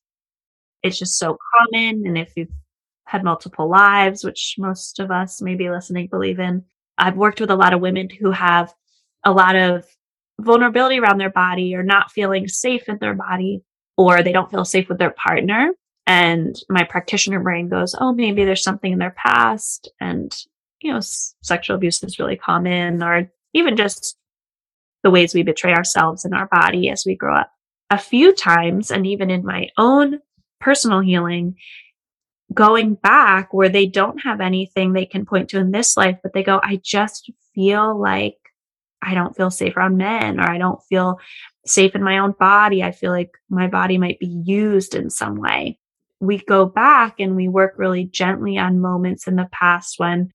It's 0.83 0.97
just 0.97 1.17
so 1.17 1.37
common. 1.57 2.05
And 2.07 2.17
if 2.17 2.33
you've 2.35 2.49
had 3.05 3.23
multiple 3.23 3.69
lives, 3.69 4.23
which 4.23 4.55
most 4.57 4.99
of 4.99 5.11
us 5.11 5.41
maybe 5.41 5.69
listening 5.69 6.07
believe 6.07 6.39
in, 6.39 6.63
I've 6.97 7.17
worked 7.17 7.41
with 7.41 7.51
a 7.51 7.55
lot 7.55 7.73
of 7.73 7.81
women 7.81 8.09
who 8.09 8.31
have 8.31 8.73
a 9.23 9.31
lot 9.31 9.55
of 9.55 9.85
vulnerability 10.39 10.99
around 10.99 11.19
their 11.19 11.29
body 11.29 11.75
or 11.75 11.83
not 11.83 12.11
feeling 12.11 12.47
safe 12.47 12.89
in 12.89 12.97
their 12.99 13.13
body, 13.13 13.63
or 13.97 14.23
they 14.23 14.31
don't 14.31 14.49
feel 14.49 14.65
safe 14.65 14.89
with 14.89 14.97
their 14.97 15.11
partner. 15.11 15.71
And 16.07 16.55
my 16.69 16.83
practitioner 16.83 17.39
brain 17.39 17.69
goes, 17.69 17.95
oh, 17.99 18.13
maybe 18.13 18.43
there's 18.43 18.63
something 18.63 18.91
in 18.91 18.99
their 18.99 19.15
past. 19.15 19.91
And, 19.99 20.35
you 20.81 20.91
know, 20.91 20.97
s- 20.97 21.35
sexual 21.43 21.75
abuse 21.75 22.01
is 22.03 22.17
really 22.17 22.37
common, 22.37 23.03
or 23.03 23.31
even 23.53 23.77
just 23.77 24.17
the 25.03 25.11
ways 25.11 25.33
we 25.33 25.43
betray 25.43 25.73
ourselves 25.73 26.25
and 26.25 26.33
our 26.33 26.47
body 26.47 26.89
as 26.89 27.03
we 27.05 27.15
grow 27.15 27.35
up. 27.35 27.51
A 27.89 27.97
few 27.97 28.33
times, 28.33 28.91
and 28.91 29.05
even 29.05 29.29
in 29.29 29.45
my 29.45 29.69
own 29.77 30.19
personal 30.59 30.99
healing, 30.99 31.55
going 32.53 32.95
back 32.95 33.53
where 33.53 33.69
they 33.69 33.85
don't 33.85 34.19
have 34.19 34.41
anything 34.41 34.93
they 34.93 35.05
can 35.05 35.25
point 35.25 35.49
to 35.49 35.57
in 35.57 35.71
this 35.71 35.97
life, 35.97 36.17
but 36.21 36.33
they 36.33 36.43
go, 36.43 36.59
I 36.63 36.79
just 36.83 37.31
feel 37.53 37.99
like 37.99 38.35
I 39.01 39.13
don't 39.13 39.35
feel 39.35 39.49
safe 39.49 39.75
around 39.75 39.97
men, 39.97 40.39
or 40.39 40.49
I 40.49 40.57
don't 40.57 40.81
feel 40.83 41.19
safe 41.65 41.95
in 41.95 42.03
my 42.03 42.19
own 42.19 42.33
body. 42.39 42.83
I 42.83 42.91
feel 42.91 43.11
like 43.11 43.31
my 43.49 43.67
body 43.67 43.97
might 43.97 44.19
be 44.19 44.27
used 44.27 44.95
in 44.95 45.09
some 45.09 45.37
way. 45.37 45.79
We 46.19 46.37
go 46.37 46.65
back 46.65 47.19
and 47.19 47.35
we 47.35 47.47
work 47.47 47.73
really 47.77 48.05
gently 48.05 48.57
on 48.57 48.79
moments 48.79 49.27
in 49.27 49.35
the 49.35 49.49
past 49.51 49.95
when 49.97 50.31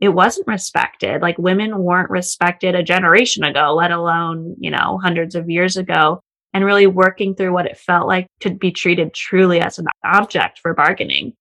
it 0.00 0.10
wasn't 0.10 0.46
respected. 0.46 1.22
Like 1.22 1.38
women 1.38 1.78
weren't 1.78 2.10
respected 2.10 2.74
a 2.74 2.82
generation 2.82 3.44
ago, 3.44 3.74
let 3.74 3.90
alone, 3.90 4.56
you 4.58 4.70
know, 4.70 4.98
hundreds 5.02 5.34
of 5.34 5.50
years 5.50 5.76
ago. 5.76 6.20
And 6.54 6.64
really 6.64 6.86
working 6.86 7.34
through 7.34 7.52
what 7.52 7.66
it 7.66 7.76
felt 7.76 8.08
like 8.08 8.26
to 8.40 8.50
be 8.50 8.72
treated 8.72 9.12
truly 9.12 9.60
as 9.60 9.78
an 9.78 9.86
object 10.02 10.58
for 10.58 10.72
bargaining. 10.72 11.34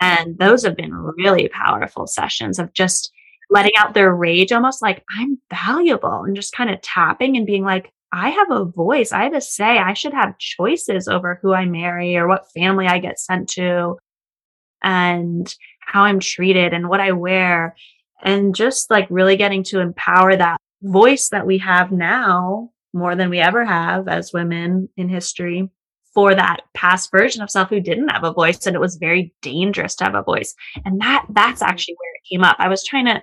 And 0.00 0.36
those 0.36 0.64
have 0.64 0.76
been 0.76 0.92
really 0.92 1.48
powerful 1.48 2.08
sessions 2.08 2.58
of 2.58 2.72
just 2.72 3.12
letting 3.50 3.72
out 3.78 3.94
their 3.94 4.12
rage, 4.12 4.50
almost 4.50 4.82
like 4.82 5.04
I'm 5.16 5.38
valuable 5.48 6.24
and 6.24 6.34
just 6.34 6.54
kind 6.54 6.70
of 6.70 6.82
tapping 6.82 7.36
and 7.36 7.46
being 7.46 7.62
like, 7.64 7.92
I 8.12 8.30
have 8.30 8.50
a 8.50 8.64
voice. 8.64 9.12
I 9.12 9.24
have 9.24 9.34
a 9.34 9.40
say. 9.40 9.78
I 9.78 9.94
should 9.94 10.12
have 10.12 10.38
choices 10.38 11.08
over 11.08 11.38
who 11.40 11.54
I 11.54 11.64
marry 11.64 12.16
or 12.16 12.28
what 12.28 12.50
family 12.52 12.86
I 12.86 12.98
get 12.98 13.18
sent 13.18 13.48
to 13.50 13.96
and 14.84 15.52
how 15.80 16.04
I'm 16.04 16.20
treated 16.20 16.72
and 16.72 16.88
what 16.88 17.00
I 17.00 17.12
wear. 17.12 17.74
And 18.22 18.54
just 18.54 18.90
like 18.90 19.06
really 19.10 19.36
getting 19.36 19.64
to 19.64 19.80
empower 19.80 20.36
that 20.36 20.60
voice 20.82 21.30
that 21.30 21.46
we 21.46 21.58
have 21.58 21.90
now 21.90 22.70
more 22.92 23.16
than 23.16 23.30
we 23.30 23.40
ever 23.40 23.64
have 23.64 24.06
as 24.06 24.32
women 24.32 24.88
in 24.96 25.08
history 25.08 25.68
for 26.12 26.34
that 26.34 26.60
past 26.74 27.10
version 27.10 27.42
of 27.42 27.50
self 27.50 27.68
who 27.70 27.80
didn't 27.80 28.08
have 28.08 28.22
a 28.22 28.32
voice 28.32 28.66
and 28.66 28.76
it 28.76 28.80
was 28.80 28.96
very 28.96 29.34
dangerous 29.42 29.96
to 29.96 30.04
have 30.04 30.14
a 30.14 30.22
voice. 30.22 30.54
And 30.84 31.00
that 31.00 31.26
that's 31.30 31.60
mm-hmm. 31.60 31.70
actually 31.70 31.94
where 31.94 32.14
it 32.14 32.28
came 32.30 32.44
up. 32.44 32.56
I 32.60 32.68
was 32.68 32.84
trying 32.84 33.06
to 33.06 33.22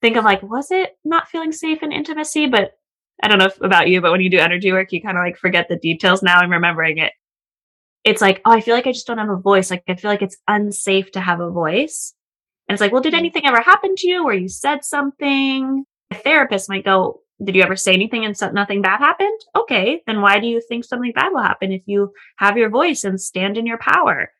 think 0.00 0.16
of 0.16 0.24
like 0.24 0.42
was 0.42 0.70
it 0.70 0.96
not 1.04 1.28
feeling 1.28 1.52
safe 1.52 1.82
in 1.82 1.90
intimacy? 1.90 2.46
But 2.46 2.72
i 3.20 3.26
don't 3.26 3.40
know 3.40 3.46
if, 3.46 3.60
about 3.60 3.88
you 3.88 4.00
but 4.00 4.12
when 4.12 4.20
you 4.20 4.30
do 4.30 4.38
energy 4.38 4.70
work 4.70 4.92
you 4.92 5.02
kind 5.02 5.18
of 5.18 5.24
like 5.24 5.36
forget 5.36 5.68
the 5.68 5.76
details 5.76 6.22
now. 6.22 6.38
I'm 6.38 6.52
remembering 6.52 6.98
it 6.98 7.12
it's 8.04 8.22
like, 8.22 8.40
oh, 8.44 8.52
I 8.52 8.60
feel 8.60 8.74
like 8.74 8.86
I 8.86 8.92
just 8.92 9.06
don't 9.06 9.18
have 9.18 9.28
a 9.28 9.36
voice. 9.36 9.70
Like 9.70 9.82
I 9.88 9.94
feel 9.94 10.10
like 10.10 10.22
it's 10.22 10.36
unsafe 10.46 11.10
to 11.12 11.20
have 11.20 11.40
a 11.40 11.50
voice. 11.50 12.14
And 12.68 12.74
it's 12.74 12.80
like, 12.80 12.92
well, 12.92 13.02
did 13.02 13.12
mm-hmm. 13.12 13.18
anything 13.18 13.46
ever 13.46 13.60
happen 13.60 13.94
to 13.96 14.08
you 14.08 14.24
where 14.24 14.34
you 14.34 14.48
said 14.48 14.84
something? 14.84 15.84
A 16.10 16.14
therapist 16.14 16.68
might 16.68 16.84
go, 16.84 17.20
did 17.42 17.54
you 17.54 17.62
ever 17.62 17.76
say 17.76 17.92
anything 17.92 18.24
and 18.24 18.36
so- 18.36 18.50
nothing 18.50 18.82
bad 18.82 18.98
happened? 18.98 19.40
Okay, 19.56 20.02
then 20.06 20.20
why 20.20 20.40
do 20.40 20.46
you 20.46 20.60
think 20.60 20.84
something 20.84 21.12
bad 21.12 21.32
will 21.32 21.42
happen 21.42 21.72
if 21.72 21.82
you 21.86 22.12
have 22.36 22.56
your 22.56 22.68
voice 22.68 23.04
and 23.04 23.20
stand 23.20 23.56
in 23.56 23.66
your 23.66 23.78
power? 23.78 24.30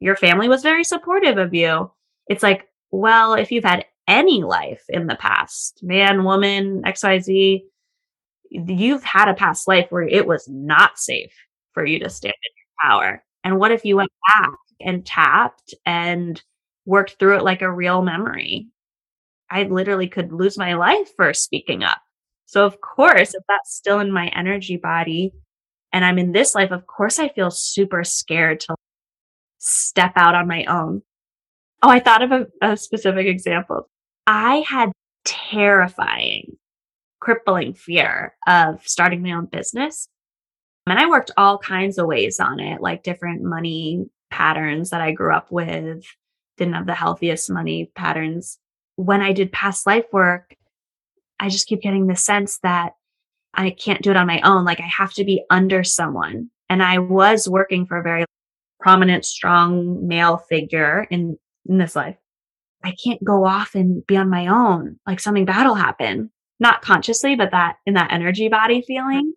Your 0.00 0.16
family 0.16 0.48
was 0.48 0.62
very 0.62 0.84
supportive 0.84 1.38
of 1.38 1.54
you. 1.54 1.90
It's 2.28 2.42
like, 2.42 2.68
well, 2.90 3.34
if 3.34 3.50
you've 3.50 3.64
had 3.64 3.84
any 4.06 4.42
life 4.42 4.84
in 4.88 5.06
the 5.06 5.16
past, 5.16 5.80
man, 5.82 6.24
woman, 6.24 6.82
XYZ, 6.82 7.62
you've 8.50 9.04
had 9.04 9.28
a 9.28 9.34
past 9.34 9.68
life 9.68 9.86
where 9.90 10.06
it 10.06 10.26
was 10.26 10.48
not 10.48 10.98
safe 10.98 11.34
for 11.74 11.84
you 11.84 11.98
to 11.98 12.08
stand 12.08 12.34
in 12.34 12.57
power. 12.80 13.22
And 13.44 13.58
what 13.58 13.72
if 13.72 13.84
you 13.84 13.96
went 13.96 14.10
back 14.28 14.54
and 14.80 15.04
tapped 15.04 15.74
and 15.86 16.42
worked 16.86 17.18
through 17.18 17.36
it 17.36 17.44
like 17.44 17.62
a 17.62 17.72
real 17.72 18.02
memory? 18.02 18.68
I 19.50 19.64
literally 19.64 20.08
could 20.08 20.32
lose 20.32 20.58
my 20.58 20.74
life 20.74 21.10
for 21.16 21.32
speaking 21.32 21.82
up. 21.82 21.98
So, 22.46 22.64
of 22.64 22.80
course, 22.80 23.34
if 23.34 23.42
that's 23.48 23.74
still 23.74 24.00
in 24.00 24.12
my 24.12 24.28
energy 24.28 24.76
body 24.76 25.32
and 25.92 26.04
I'm 26.04 26.18
in 26.18 26.32
this 26.32 26.54
life, 26.54 26.70
of 26.70 26.86
course, 26.86 27.18
I 27.18 27.28
feel 27.28 27.50
super 27.50 28.04
scared 28.04 28.60
to 28.60 28.74
step 29.58 30.12
out 30.16 30.34
on 30.34 30.48
my 30.48 30.64
own. 30.64 31.02
Oh, 31.82 31.90
I 31.90 32.00
thought 32.00 32.22
of 32.22 32.32
a, 32.32 32.46
a 32.62 32.76
specific 32.76 33.26
example. 33.26 33.88
I 34.26 34.64
had 34.68 34.92
terrifying, 35.24 36.56
crippling 37.20 37.74
fear 37.74 38.34
of 38.46 38.86
starting 38.86 39.22
my 39.22 39.32
own 39.32 39.46
business. 39.46 40.08
And 40.90 40.98
I 40.98 41.08
worked 41.08 41.30
all 41.36 41.58
kinds 41.58 41.98
of 41.98 42.06
ways 42.06 42.40
on 42.40 42.60
it, 42.60 42.80
like 42.80 43.02
different 43.02 43.42
money 43.42 44.06
patterns 44.30 44.90
that 44.90 45.00
I 45.00 45.12
grew 45.12 45.34
up 45.34 45.50
with, 45.50 46.04
didn't 46.56 46.74
have 46.74 46.86
the 46.86 46.94
healthiest 46.94 47.50
money 47.50 47.90
patterns 47.94 48.58
when 48.98 49.22
I 49.22 49.32
did 49.32 49.52
past 49.52 49.86
life 49.86 50.06
work, 50.12 50.56
I 51.38 51.50
just 51.50 51.68
keep 51.68 51.82
getting 51.82 52.08
the 52.08 52.16
sense 52.16 52.58
that 52.64 52.94
I 53.54 53.70
can't 53.70 54.02
do 54.02 54.10
it 54.10 54.16
on 54.16 54.26
my 54.26 54.40
own. 54.40 54.64
Like 54.64 54.80
I 54.80 54.88
have 54.88 55.12
to 55.14 55.24
be 55.24 55.44
under 55.50 55.84
someone. 55.84 56.50
And 56.68 56.82
I 56.82 56.98
was 56.98 57.48
working 57.48 57.86
for 57.86 57.96
a 57.96 58.02
very 58.02 58.24
prominent, 58.80 59.24
strong 59.24 60.08
male 60.08 60.38
figure 60.38 61.06
in, 61.10 61.38
in 61.66 61.78
this 61.78 61.94
life. 61.94 62.16
I 62.82 62.92
can't 63.02 63.22
go 63.22 63.46
off 63.46 63.76
and 63.76 64.04
be 64.04 64.16
on 64.16 64.28
my 64.28 64.48
own. 64.48 64.98
Like 65.06 65.20
something 65.20 65.44
bad 65.44 65.68
will 65.68 65.76
happen, 65.76 66.32
not 66.58 66.82
consciously, 66.82 67.36
but 67.36 67.52
that 67.52 67.76
in 67.86 67.94
that 67.94 68.12
energy 68.12 68.48
body 68.48 68.82
feeling. 68.82 69.32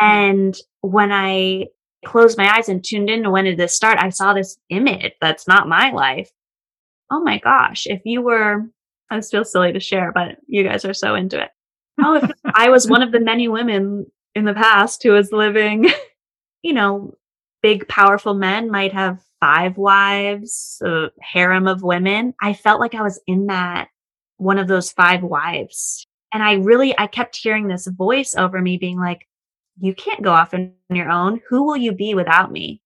And 0.00 0.56
when 0.80 1.12
I 1.12 1.66
closed 2.04 2.36
my 2.36 2.56
eyes 2.56 2.68
and 2.68 2.82
tuned 2.82 3.10
in 3.10 3.22
to 3.22 3.30
when 3.30 3.44
did 3.44 3.58
this 3.58 3.74
start, 3.74 3.98
I 3.98 4.10
saw 4.10 4.34
this 4.34 4.56
image 4.70 5.12
that's 5.20 5.46
not 5.46 5.68
my 5.68 5.90
life 5.90 6.30
oh 7.12 7.20
my 7.20 7.38
gosh, 7.38 7.86
if 7.86 8.00
you 8.04 8.22
were, 8.22 8.62
I 9.10 9.20
feel 9.20 9.44
silly 9.44 9.72
to 9.74 9.80
share, 9.80 10.10
but 10.12 10.38
you 10.46 10.64
guys 10.64 10.84
are 10.84 10.94
so 10.94 11.14
into 11.14 11.40
it. 11.40 11.50
Oh, 12.00 12.14
if 12.14 12.30
I 12.54 12.70
was 12.70 12.88
one 12.88 13.02
of 13.02 13.12
the 13.12 13.20
many 13.20 13.48
women 13.48 14.06
in 14.34 14.46
the 14.46 14.54
past 14.54 15.02
who 15.02 15.12
was 15.12 15.30
living, 15.30 15.90
you 16.62 16.72
know, 16.72 17.14
big, 17.62 17.86
powerful 17.86 18.34
men 18.34 18.70
might 18.70 18.94
have 18.94 19.22
five 19.40 19.76
wives, 19.76 20.80
a 20.84 21.10
harem 21.20 21.68
of 21.68 21.82
women. 21.82 22.34
I 22.40 22.54
felt 22.54 22.80
like 22.80 22.94
I 22.94 23.02
was 23.02 23.20
in 23.26 23.46
that 23.46 23.88
one 24.38 24.58
of 24.58 24.66
those 24.66 24.90
five 24.90 25.22
wives. 25.22 26.06
And 26.32 26.42
I 26.42 26.54
really, 26.54 26.98
I 26.98 27.08
kept 27.08 27.36
hearing 27.36 27.68
this 27.68 27.86
voice 27.86 28.34
over 28.34 28.62
me 28.62 28.78
being 28.78 28.98
like, 28.98 29.28
you 29.82 29.94
can't 29.94 30.22
go 30.22 30.30
off 30.30 30.54
on 30.54 30.72
your 30.90 31.10
own. 31.10 31.40
Who 31.48 31.64
will 31.64 31.76
you 31.76 31.90
be 31.90 32.14
without 32.14 32.52
me? 32.52 32.80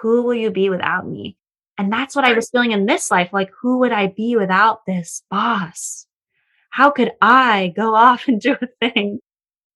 Who 0.00 0.22
will 0.24 0.34
you 0.34 0.50
be 0.50 0.68
without 0.68 1.06
me? 1.06 1.36
And 1.78 1.92
that's 1.92 2.16
what 2.16 2.24
I 2.24 2.32
was 2.32 2.50
feeling 2.50 2.72
in 2.72 2.86
this 2.86 3.08
life. 3.08 3.32
Like, 3.32 3.50
who 3.62 3.78
would 3.78 3.92
I 3.92 4.08
be 4.08 4.34
without 4.34 4.84
this 4.84 5.22
boss? 5.30 6.06
How 6.70 6.90
could 6.90 7.12
I 7.22 7.72
go 7.76 7.94
off 7.94 8.26
and 8.26 8.40
do 8.40 8.56
a 8.60 8.90
thing? 8.90 9.20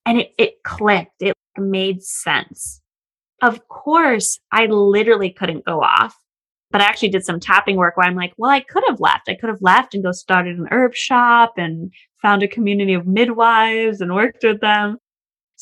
And 0.04 0.18
it, 0.18 0.34
it 0.36 0.62
clicked. 0.64 1.22
It 1.22 1.36
made 1.56 2.02
sense. 2.02 2.80
Of 3.40 3.68
course, 3.68 4.40
I 4.50 4.66
literally 4.66 5.30
couldn't 5.30 5.64
go 5.64 5.80
off, 5.80 6.16
but 6.72 6.80
I 6.80 6.86
actually 6.86 7.10
did 7.10 7.24
some 7.24 7.38
tapping 7.38 7.76
work 7.76 7.96
where 7.96 8.06
I'm 8.06 8.16
like, 8.16 8.32
well, 8.36 8.50
I 8.50 8.60
could 8.60 8.82
have 8.88 8.98
left. 8.98 9.28
I 9.28 9.36
could 9.36 9.48
have 9.48 9.62
left 9.62 9.94
and 9.94 10.02
go 10.02 10.10
started 10.10 10.58
an 10.58 10.66
herb 10.72 10.96
shop 10.96 11.54
and 11.56 11.92
found 12.20 12.42
a 12.42 12.48
community 12.48 12.94
of 12.94 13.06
midwives 13.06 14.00
and 14.00 14.12
worked 14.12 14.42
with 14.42 14.60
them. 14.60 14.98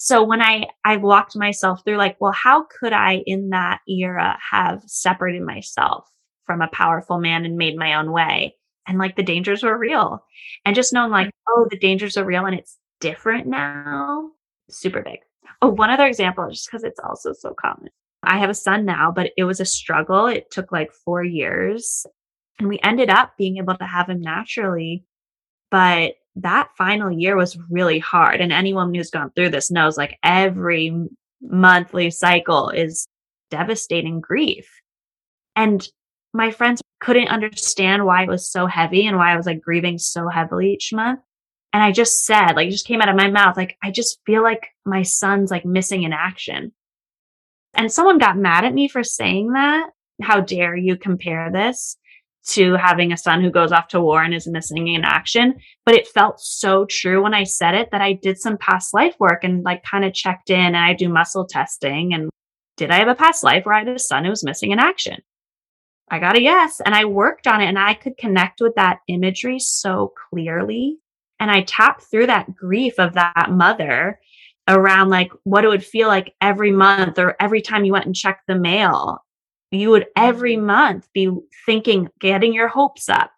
So 0.03 0.25
when 0.25 0.41
I, 0.41 0.69
I 0.83 0.97
walked 0.97 1.37
myself 1.37 1.85
through 1.85 1.99
like, 1.99 2.17
well, 2.23 2.33
how 2.33 2.65
could 2.81 2.95
I 2.95 3.23
in 3.27 3.51
that 3.51 3.81
era 3.87 4.39
have 4.51 4.83
separated 4.87 5.43
myself 5.43 6.09
from 6.47 6.63
a 6.63 6.69
powerful 6.69 7.19
man 7.21 7.45
and 7.45 7.59
made 7.59 7.77
my 7.77 7.97
own 7.97 8.11
way. 8.11 8.57
And 8.87 8.97
like 8.97 9.15
the 9.15 9.23
dangers 9.23 9.63
were 9.63 9.77
real. 9.77 10.25
And 10.65 10.75
just 10.75 10.95
knowing 10.95 11.11
like, 11.11 11.27
mm-hmm. 11.27 11.61
oh, 11.61 11.69
the 11.71 11.79
dangers 11.79 12.17
are 12.17 12.25
real 12.25 12.47
and 12.47 12.59
it's 12.59 12.79
different 13.03 13.47
now. 13.47 14.31
Super 14.71 15.03
big. 15.03 15.19
Oh, 15.61 15.69
one 15.69 15.91
other 15.91 16.07
example, 16.07 16.49
just 16.49 16.67
because 16.67 16.83
it's 16.83 16.99
also 16.99 17.35
so 17.35 17.53
common. 17.53 17.91
I 18.23 18.39
have 18.39 18.49
a 18.49 18.55
son 18.55 18.87
now, 18.87 19.13
but 19.15 19.33
it 19.37 19.45
was 19.45 19.61
a 19.61 19.67
struggle. 19.67 20.29
It 20.29 20.51
took 20.51 20.73
like 20.73 20.93
four 20.93 21.23
years. 21.23 22.07
And 22.59 22.69
we 22.69 22.81
ended 22.83 23.11
up 23.11 23.35
being 23.37 23.59
able 23.59 23.77
to 23.77 23.85
have 23.85 24.09
him 24.09 24.23
naturally. 24.23 25.05
But 25.71 26.15
that 26.37 26.69
final 26.77 27.11
year 27.11 27.37
was 27.37 27.59
really 27.71 27.99
hard. 27.99 28.41
And 28.41 28.53
anyone 28.53 28.95
who's 28.95 29.11
gone 29.11 29.31
through 29.35 29.51
this 29.51 29.71
knows 29.71 29.97
like 29.97 30.19
every 30.23 31.09
monthly 31.43 32.11
cycle 32.11 32.71
is 32.71 33.07
devastating 33.51 34.21
grief. 34.21 34.71
And 35.57 35.87
my 36.33 36.51
friends 36.51 36.81
couldn't 37.01 37.29
understand 37.29 38.07
why 38.07 38.23
it 38.23 38.29
was 38.29 38.51
so 38.51 38.67
heavy 38.67 39.07
and 39.07 39.17
why 39.17 39.33
I 39.33 39.37
was 39.37 39.47
like 39.47 39.61
grieving 39.61 39.99
so 39.99 40.29
heavily 40.29 40.73
each 40.73 40.93
month. 40.93 41.21
And 41.73 41.83
I 41.83 41.93
just 41.93 42.27
said, 42.27 42.53
like, 42.55 42.69
it 42.69 42.73
just 42.73 42.87
came 42.87 43.01
out 43.01 43.09
of 43.09 43.17
my 43.17 43.31
mouth, 43.31 43.57
like, 43.57 43.77
I 43.83 43.91
just 43.91 44.19
feel 44.27 44.43
like 44.43 44.69
my 44.85 45.03
son's 45.03 45.51
like 45.51 45.65
missing 45.65 46.03
in 46.03 46.13
action. 46.13 46.73
And 47.75 47.93
someone 47.93 48.19
got 48.19 48.37
mad 48.37 48.65
at 48.65 48.75
me 48.75 48.89
for 48.89 49.05
saying 49.05 49.53
that. 49.53 49.91
How 50.21 50.41
dare 50.41 50.77
you 50.77 50.97
compare 50.97 51.51
this 51.51 51.97
to 52.51 52.75
having 52.75 53.13
a 53.13 53.17
son 53.17 53.43
who 53.43 53.51
goes 53.51 53.73
off 53.73 53.89
to 53.89 54.01
war 54.01 54.23
and 54.23 54.35
is 54.35 54.47
missing 54.47 54.89
in 54.89 55.05
action? 55.05 55.55
But 55.85 55.95
it 55.95 56.09
felt 56.09 56.41
so 56.41 56.85
true 56.85 57.23
when 57.23 57.35
I 57.35 57.45
said 57.45 57.75
it 57.75 57.91
that 57.93 58.01
I 58.01 58.15
did 58.15 58.39
some 58.39 58.59
past 58.59 58.95
life 58.95 59.15
work 59.19 59.45
and 59.45 59.63
like 59.65 59.83
kind 59.83 60.05
of 60.05 60.15
checked 60.15 60.51
in 60.51 60.59
and 60.59 60.77
I 60.77 60.95
do 60.95 61.09
muscle 61.09 61.47
testing. 61.47 62.15
And 62.15 62.31
did 62.77 62.91
I 62.91 62.97
have 62.97 63.09
a 63.09 63.15
past 63.15 63.45
life 63.45 63.65
where 63.65 63.75
I 63.75 63.81
had 63.81 63.89
a 63.89 63.99
son 63.99 64.25
who 64.25 64.31
was 64.31 64.45
missing 64.45 64.71
in 64.71 64.79
action? 64.79 65.19
I 66.11 66.19
got 66.19 66.37
a 66.37 66.43
yes. 66.43 66.81
And 66.85 66.95
I 66.95 67.05
worked 67.05 67.47
on 67.47 67.61
it 67.61 67.67
and 67.67 67.79
I 67.79 67.95
could 67.95 68.17
connect 68.17 68.61
with 68.61 68.75
that 68.75 68.99
imagery 69.07 69.59
so 69.59 70.13
clearly. 70.31 70.99
And 71.39 71.51
I 71.51 71.63
tapped 71.63 72.05
through 72.11 72.27
that 72.27 72.55
grief 72.55 72.95
of 72.99 73.15
that 73.15 73.49
mother 73.51 74.19
around 74.69 75.09
like 75.09 75.33
what 75.45 75.65
it 75.65 75.69
would 75.69 75.85
feel 75.85 76.09
like 76.09 76.35
every 76.41 76.71
month 76.71 77.19
or 77.19 77.37
every 77.41 77.63
time 77.63 77.85
you 77.85 77.93
went 77.93 78.07
and 78.07 78.15
checked 78.15 78.47
the 78.47 78.55
mail. 78.55 79.25
You 79.71 79.91
would 79.91 80.07
every 80.17 80.57
mm-hmm. 80.57 80.67
month 80.67 81.09
be 81.13 81.31
thinking, 81.67 82.09
getting 82.19 82.53
your 82.53 82.69
hopes 82.69 83.09
up. 83.09 83.31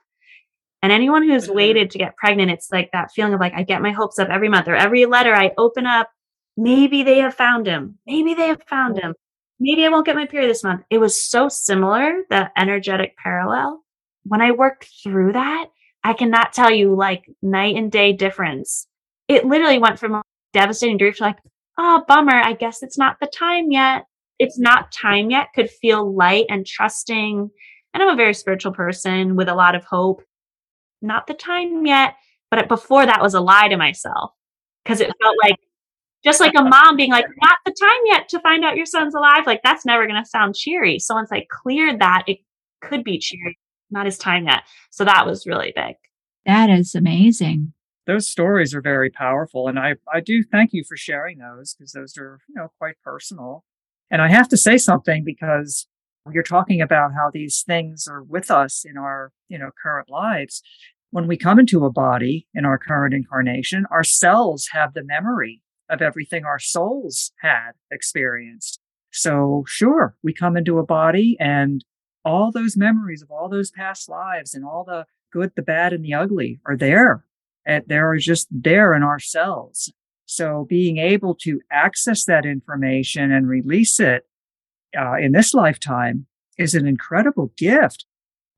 And 0.82 0.90
anyone 0.90 1.22
who's 1.22 1.46
mm-hmm. 1.46 1.54
waited 1.54 1.90
to 1.90 1.98
get 1.98 2.16
pregnant, 2.16 2.50
it's 2.50 2.72
like 2.72 2.90
that 2.92 3.12
feeling 3.12 3.34
of 3.34 3.40
like, 3.40 3.54
I 3.54 3.62
get 3.62 3.82
my 3.82 3.92
hopes 3.92 4.18
up 4.18 4.28
every 4.28 4.48
month 4.48 4.68
or 4.68 4.74
every 4.74 5.06
letter 5.06 5.34
I 5.34 5.52
open 5.58 5.86
up. 5.86 6.10
Maybe 6.56 7.02
they 7.02 7.18
have 7.18 7.34
found 7.34 7.66
him. 7.66 7.98
Maybe 8.06 8.34
they 8.34 8.48
have 8.48 8.62
found 8.64 8.98
him 8.98 9.14
maybe 9.62 9.86
I 9.86 9.88
won't 9.88 10.04
get 10.04 10.16
my 10.16 10.26
period 10.26 10.50
this 10.50 10.64
month. 10.64 10.82
It 10.90 10.98
was 10.98 11.24
so 11.24 11.48
similar, 11.48 12.12
the 12.28 12.50
energetic 12.58 13.16
parallel. 13.16 13.82
When 14.24 14.42
I 14.42 14.50
worked 14.50 14.90
through 15.02 15.32
that, 15.32 15.66
I 16.04 16.14
cannot 16.14 16.52
tell 16.52 16.70
you 16.70 16.94
like 16.96 17.24
night 17.40 17.76
and 17.76 17.90
day 17.90 18.12
difference. 18.12 18.88
It 19.28 19.46
literally 19.46 19.78
went 19.78 20.00
from 20.00 20.20
devastating 20.52 20.98
grief 20.98 21.16
to 21.18 21.22
like, 21.22 21.38
oh, 21.78 22.04
bummer. 22.08 22.34
I 22.34 22.54
guess 22.54 22.82
it's 22.82 22.98
not 22.98 23.18
the 23.20 23.28
time 23.28 23.70
yet. 23.70 24.04
It's 24.38 24.58
not 24.58 24.92
time 24.92 25.30
yet 25.30 25.48
could 25.54 25.70
feel 25.70 26.14
light 26.14 26.46
and 26.48 26.66
trusting. 26.66 27.50
And 27.94 28.02
I'm 28.02 28.08
a 28.08 28.16
very 28.16 28.34
spiritual 28.34 28.72
person 28.72 29.36
with 29.36 29.48
a 29.48 29.54
lot 29.54 29.74
of 29.74 29.84
hope. 29.84 30.22
Not 31.00 31.26
the 31.26 31.34
time 31.34 31.86
yet. 31.86 32.14
But 32.50 32.68
before 32.68 33.06
that 33.06 33.22
was 33.22 33.34
a 33.34 33.40
lie 33.40 33.68
to 33.68 33.76
myself 33.76 34.32
because 34.84 35.00
it 35.00 35.10
felt 35.22 35.36
like 35.42 35.56
just 36.24 36.38
like 36.40 36.52
a 36.56 36.62
mom 36.62 36.96
being 36.96 37.10
like, 37.10 37.24
not 37.42 37.58
the 37.64 37.74
time 37.78 38.00
yet 38.04 38.28
to 38.28 38.40
find 38.40 38.64
out 38.64 38.76
your 38.76 38.86
son's 38.86 39.14
alive. 39.14 39.46
Like 39.46 39.62
that's 39.64 39.84
never 39.84 40.06
going 40.06 40.22
to 40.22 40.28
sound 40.28 40.54
cheery. 40.54 40.98
So 40.98 41.14
once 41.14 41.32
I 41.32 41.46
cleared 41.50 42.00
that, 42.00 42.24
it 42.26 42.38
could 42.80 43.04
be 43.04 43.18
cheery, 43.18 43.58
not 43.90 44.06
his 44.06 44.18
time 44.18 44.46
yet. 44.46 44.62
So 44.90 45.04
that 45.04 45.26
was 45.26 45.46
really 45.46 45.72
big. 45.74 45.96
That 46.46 46.70
is 46.70 46.94
amazing. 46.94 47.72
Those 48.06 48.28
stories 48.28 48.74
are 48.74 48.80
very 48.80 49.10
powerful. 49.10 49.68
And 49.68 49.78
I, 49.78 49.94
I 50.12 50.20
do 50.20 50.42
thank 50.42 50.72
you 50.72 50.84
for 50.84 50.96
sharing 50.96 51.38
those 51.38 51.74
because 51.74 51.92
those 51.92 52.16
are, 52.18 52.40
you 52.48 52.54
know, 52.54 52.70
quite 52.78 52.96
personal. 53.02 53.64
And 54.12 54.20
I 54.20 54.28
have 54.28 54.48
to 54.50 54.58
say 54.58 54.76
something 54.76 55.24
because 55.24 55.88
you're 56.30 56.42
talking 56.42 56.82
about 56.82 57.14
how 57.14 57.30
these 57.32 57.64
things 57.66 58.06
are 58.06 58.22
with 58.22 58.50
us 58.50 58.84
in 58.84 58.98
our, 58.98 59.32
you 59.48 59.58
know, 59.58 59.70
current 59.82 60.10
lives. 60.10 60.62
When 61.10 61.26
we 61.26 61.36
come 61.38 61.58
into 61.58 61.86
a 61.86 61.90
body 61.90 62.46
in 62.54 62.66
our 62.66 62.78
current 62.78 63.14
incarnation, 63.14 63.86
our 63.90 64.04
cells 64.04 64.68
have 64.72 64.92
the 64.92 65.02
memory 65.02 65.62
of 65.88 66.02
everything 66.02 66.44
our 66.44 66.58
souls 66.58 67.32
had 67.40 67.72
experienced. 67.90 68.80
So 69.10 69.64
sure, 69.66 70.14
we 70.22 70.34
come 70.34 70.56
into 70.58 70.78
a 70.78 70.86
body 70.86 71.36
and 71.40 71.82
all 72.24 72.52
those 72.52 72.76
memories 72.76 73.22
of 73.22 73.30
all 73.30 73.48
those 73.48 73.70
past 73.70 74.08
lives 74.08 74.54
and 74.54 74.64
all 74.64 74.84
the 74.84 75.06
good, 75.32 75.52
the 75.56 75.62
bad, 75.62 75.92
and 75.92 76.04
the 76.04 76.14
ugly 76.14 76.60
are 76.66 76.76
there. 76.76 77.24
And 77.64 77.84
they're 77.86 78.16
just 78.16 78.48
there 78.50 78.94
in 78.94 79.02
our 79.02 79.18
cells. 79.18 79.90
So 80.26 80.66
being 80.68 80.98
able 80.98 81.34
to 81.42 81.60
access 81.70 82.24
that 82.24 82.46
information 82.46 83.32
and 83.32 83.48
release 83.48 84.00
it 84.00 84.24
uh, 84.98 85.16
in 85.16 85.32
this 85.32 85.54
lifetime 85.54 86.26
is 86.58 86.74
an 86.74 86.86
incredible 86.86 87.52
gift. 87.56 88.06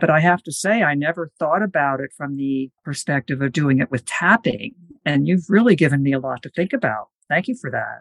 But 0.00 0.10
I 0.10 0.20
have 0.20 0.42
to 0.42 0.52
say, 0.52 0.82
I 0.82 0.94
never 0.94 1.30
thought 1.38 1.62
about 1.62 2.00
it 2.00 2.12
from 2.16 2.36
the 2.36 2.70
perspective 2.84 3.40
of 3.40 3.52
doing 3.52 3.78
it 3.78 3.90
with 3.90 4.04
tapping. 4.04 4.74
And 5.04 5.26
you've 5.26 5.48
really 5.48 5.76
given 5.76 6.02
me 6.02 6.12
a 6.12 6.18
lot 6.18 6.42
to 6.42 6.50
think 6.50 6.72
about. 6.72 7.08
Thank 7.28 7.48
you 7.48 7.56
for 7.60 7.70
that. 7.70 8.00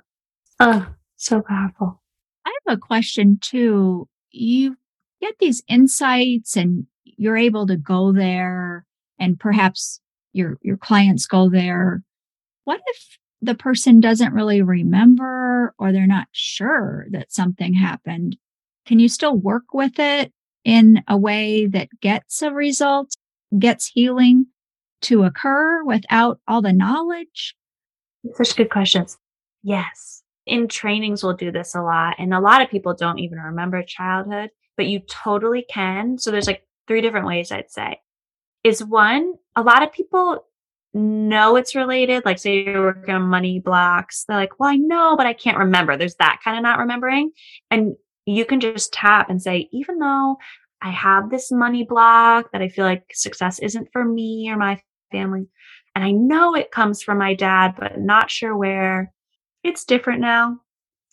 Oh, 0.60 0.88
so 1.16 1.42
powerful. 1.42 2.02
I 2.46 2.52
have 2.68 2.78
a 2.78 2.80
question 2.80 3.38
too. 3.42 4.08
You 4.32 4.76
get 5.22 5.36
these 5.40 5.64
insights 5.68 6.58
and 6.58 6.86
you're 7.04 7.38
able 7.38 7.68
to 7.68 7.78
go 7.78 8.12
there 8.12 8.86
and 9.20 9.40
perhaps 9.40 10.02
your 10.34 10.58
your 10.62 10.78
clients 10.78 11.26
go 11.26 11.50
there. 11.50 12.04
What 12.66 12.82
if 12.88 13.18
the 13.44 13.56
person 13.56 14.00
doesn't 14.00 14.34
really 14.34 14.62
remember 14.62 15.74
or 15.78 15.92
they're 15.92 16.08
not 16.08 16.28
sure 16.32 17.06
that 17.12 17.34
something 17.34 17.74
happened? 17.74 18.38
Can 18.86 19.00
you 19.00 19.10
still 19.10 19.36
work 19.36 19.74
with 19.74 20.00
it 20.00 20.32
in 20.64 21.04
a 21.08 21.18
way 21.18 21.66
that 21.68 21.90
gets 22.02 22.42
a 22.42 22.52
result, 22.52 23.16
gets 23.60 23.88
healing 23.88 24.48
to 25.04 25.24
occur 25.24 25.84
without 25.84 26.40
all 26.48 26.62
the 26.62 26.74
knowledge? 26.74 27.56
Such 28.34 28.56
good 28.56 28.70
questions. 28.70 29.18
Yes. 29.62 30.24
In 30.46 30.68
trainings, 30.68 31.24
we'll 31.24 31.36
do 31.36 31.52
this 31.52 31.76
a 31.76 31.82
lot. 31.82 32.16
And 32.18 32.34
a 32.34 32.40
lot 32.40 32.62
of 32.62 32.70
people 32.70 32.94
don't 32.94 33.20
even 33.20 33.40
remember 33.40 33.84
childhood, 33.84 34.52
but 34.78 34.88
you 34.88 35.00
totally 35.00 35.66
can. 35.70 36.18
So 36.18 36.32
there's 36.32 36.48
like 36.48 36.66
three 36.88 37.02
different 37.02 37.28
ways 37.28 37.52
I'd 37.52 37.72
say. 37.72 38.00
Is 38.64 38.84
one, 38.84 39.34
a 39.58 39.62
lot 39.62 39.84
of 39.84 39.92
people 39.92 40.46
know 40.94 41.56
it's 41.56 41.76
related. 41.76 42.24
Like, 42.26 42.40
say 42.40 42.64
you're 42.64 42.82
working 42.82 43.16
on 43.16 43.24
money 43.24 43.60
blocks. 43.60 44.26
They're 44.28 44.38
like, 44.38 44.60
well, 44.60 44.70
I 44.70 44.76
know, 44.76 45.16
but 45.18 45.26
I 45.26 45.34
can't 45.34 45.58
remember. 45.58 45.98
There's 45.98 46.16
that 46.16 46.40
kind 46.44 46.58
of 46.58 46.64
not 46.64 46.80
remembering. 46.80 47.32
And 47.72 47.96
you 48.26 48.46
can 48.46 48.60
just 48.60 48.94
tap 48.94 49.30
and 49.30 49.42
say, 49.42 49.70
even 49.72 50.00
though 50.00 50.38
I 50.82 50.92
have 50.92 51.30
this 51.30 51.52
money 51.52 51.84
block 51.84 52.52
that 52.52 52.62
I 52.62 52.70
feel 52.70 52.86
like 52.86 53.04
success 53.14 53.60
isn't 53.60 53.90
for 53.92 54.04
me 54.04 54.50
or 54.50 54.58
my 54.58 54.82
family, 55.12 55.48
and 55.96 56.04
I 56.04 56.12
know 56.12 56.56
it 56.56 56.72
comes 56.72 57.02
from 57.02 57.20
my 57.20 57.36
dad, 57.36 57.76
but 57.78 58.00
not 58.00 58.32
sure 58.32 58.56
where, 58.56 59.14
it's 59.64 59.86
different 59.86 60.20
now, 60.20 60.60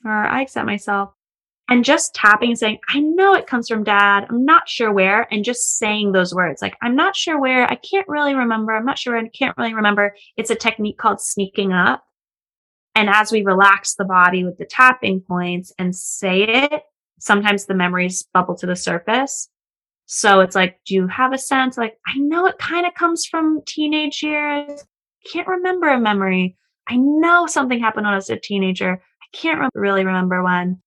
or 0.05 0.13
I 0.13 0.43
accept 0.43 0.67
myself. 0.67 1.11
And 1.71 1.85
just 1.85 2.15
tapping 2.15 2.51
and 2.51 2.59
saying, 2.59 2.79
I 2.89 2.99
know 2.99 3.33
it 3.33 3.47
comes 3.47 3.69
from 3.69 3.85
dad. 3.85 4.27
I'm 4.29 4.45
not 4.45 4.69
sure 4.69 4.93
where. 4.93 5.33
And 5.33 5.45
just 5.45 5.79
saying 5.79 6.11
those 6.11 6.35
words, 6.35 6.61
like, 6.61 6.77
I'm 6.83 6.97
not 6.97 7.15
sure 7.15 7.41
where. 7.41 7.65
I 7.71 7.77
can't 7.77 8.09
really 8.09 8.35
remember. 8.35 8.73
I'm 8.73 8.85
not 8.85 8.99
sure. 8.99 9.17
I 9.17 9.29
can't 9.29 9.57
really 9.57 9.73
remember. 9.73 10.17
It's 10.37 10.51
a 10.51 10.57
technique 10.57 10.99
called 10.99 11.21
sneaking 11.21 11.73
up. 11.73 12.03
And 12.97 13.09
as 13.09 13.31
we 13.31 13.45
relax 13.45 13.95
the 13.95 14.05
body 14.05 14.43
with 14.43 14.59
the 14.59 14.67
tapping 14.67 15.21
points 15.21 15.73
and 15.79 15.95
say 15.95 16.43
it, 16.43 16.83
sometimes 17.21 17.67
the 17.67 17.75
memories 17.75 18.27
bubble 18.35 18.57
to 18.57 18.67
the 18.67 18.75
surface. 18.75 19.49
So 20.07 20.41
it's 20.41 20.57
like, 20.57 20.81
do 20.85 20.95
you 20.95 21.07
have 21.07 21.33
a 21.33 21.39
sense? 21.39 21.79
Like, 21.79 21.95
I 22.05 22.19
know 22.19 22.47
it 22.47 22.59
kind 22.59 22.85
of 22.85 22.95
comes 22.95 23.27
from 23.27 23.61
teenage 23.65 24.25
years. 24.25 24.85
Can't 25.33 25.47
remember 25.47 25.89
a 25.89 26.01
memory. 26.01 26.57
I 26.89 26.97
know 26.97 27.47
something 27.47 27.79
happened 27.79 28.07
when 28.07 28.15
I 28.15 28.17
was 28.17 28.29
a 28.29 28.37
teenager. 28.37 29.01
I 29.01 29.37
can't 29.37 29.61
re- 29.61 29.69
really 29.75 30.05
remember 30.05 30.43
when. 30.43 30.83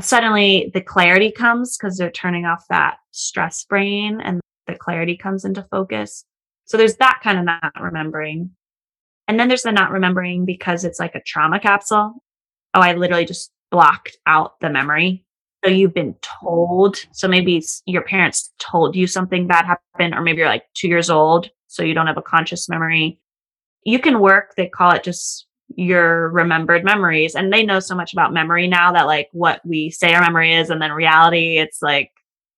Suddenly 0.00 0.70
the 0.72 0.80
clarity 0.80 1.30
comes 1.30 1.76
because 1.76 1.96
they're 1.96 2.10
turning 2.10 2.46
off 2.46 2.64
that 2.68 2.98
stress 3.10 3.64
brain 3.64 4.20
and 4.20 4.40
the 4.66 4.74
clarity 4.74 5.16
comes 5.16 5.44
into 5.44 5.66
focus. 5.70 6.24
So 6.64 6.76
there's 6.76 6.96
that 6.96 7.20
kind 7.22 7.38
of 7.38 7.44
not 7.44 7.72
remembering. 7.80 8.50
And 9.28 9.38
then 9.38 9.48
there's 9.48 9.62
the 9.62 9.72
not 9.72 9.90
remembering 9.90 10.44
because 10.44 10.84
it's 10.84 11.00
like 11.00 11.14
a 11.14 11.22
trauma 11.22 11.60
capsule. 11.60 12.14
Oh, 12.74 12.80
I 12.80 12.94
literally 12.94 13.24
just 13.24 13.50
blocked 13.70 14.16
out 14.26 14.58
the 14.60 14.70
memory 14.70 15.24
so 15.64 15.70
you've 15.70 15.94
been 15.94 16.14
told. 16.22 16.96
So 17.12 17.28
maybe 17.28 17.62
your 17.86 18.02
parents 18.02 18.52
told 18.58 18.96
you 18.96 19.06
something 19.06 19.46
bad 19.46 19.66
happened, 19.66 20.14
or 20.14 20.22
maybe 20.22 20.38
you're 20.38 20.48
like 20.48 20.64
two 20.74 20.88
years 20.88 21.10
old, 21.10 21.50
so 21.66 21.82
you 21.82 21.94
don't 21.94 22.06
have 22.06 22.16
a 22.16 22.22
conscious 22.22 22.68
memory. 22.68 23.20
You 23.84 23.98
can 23.98 24.20
work, 24.20 24.54
they 24.56 24.68
call 24.68 24.92
it 24.92 25.02
just 25.02 25.46
your 25.76 26.30
remembered 26.30 26.84
memories. 26.84 27.34
And 27.34 27.52
they 27.52 27.64
know 27.64 27.80
so 27.80 27.94
much 27.94 28.12
about 28.12 28.32
memory 28.32 28.66
now 28.66 28.92
that 28.92 29.06
like 29.06 29.28
what 29.32 29.60
we 29.64 29.90
say 29.90 30.14
our 30.14 30.20
memory 30.20 30.54
is 30.54 30.70
and 30.70 30.80
then 30.80 30.92
reality, 30.92 31.58
it's 31.58 31.80
like 31.82 32.10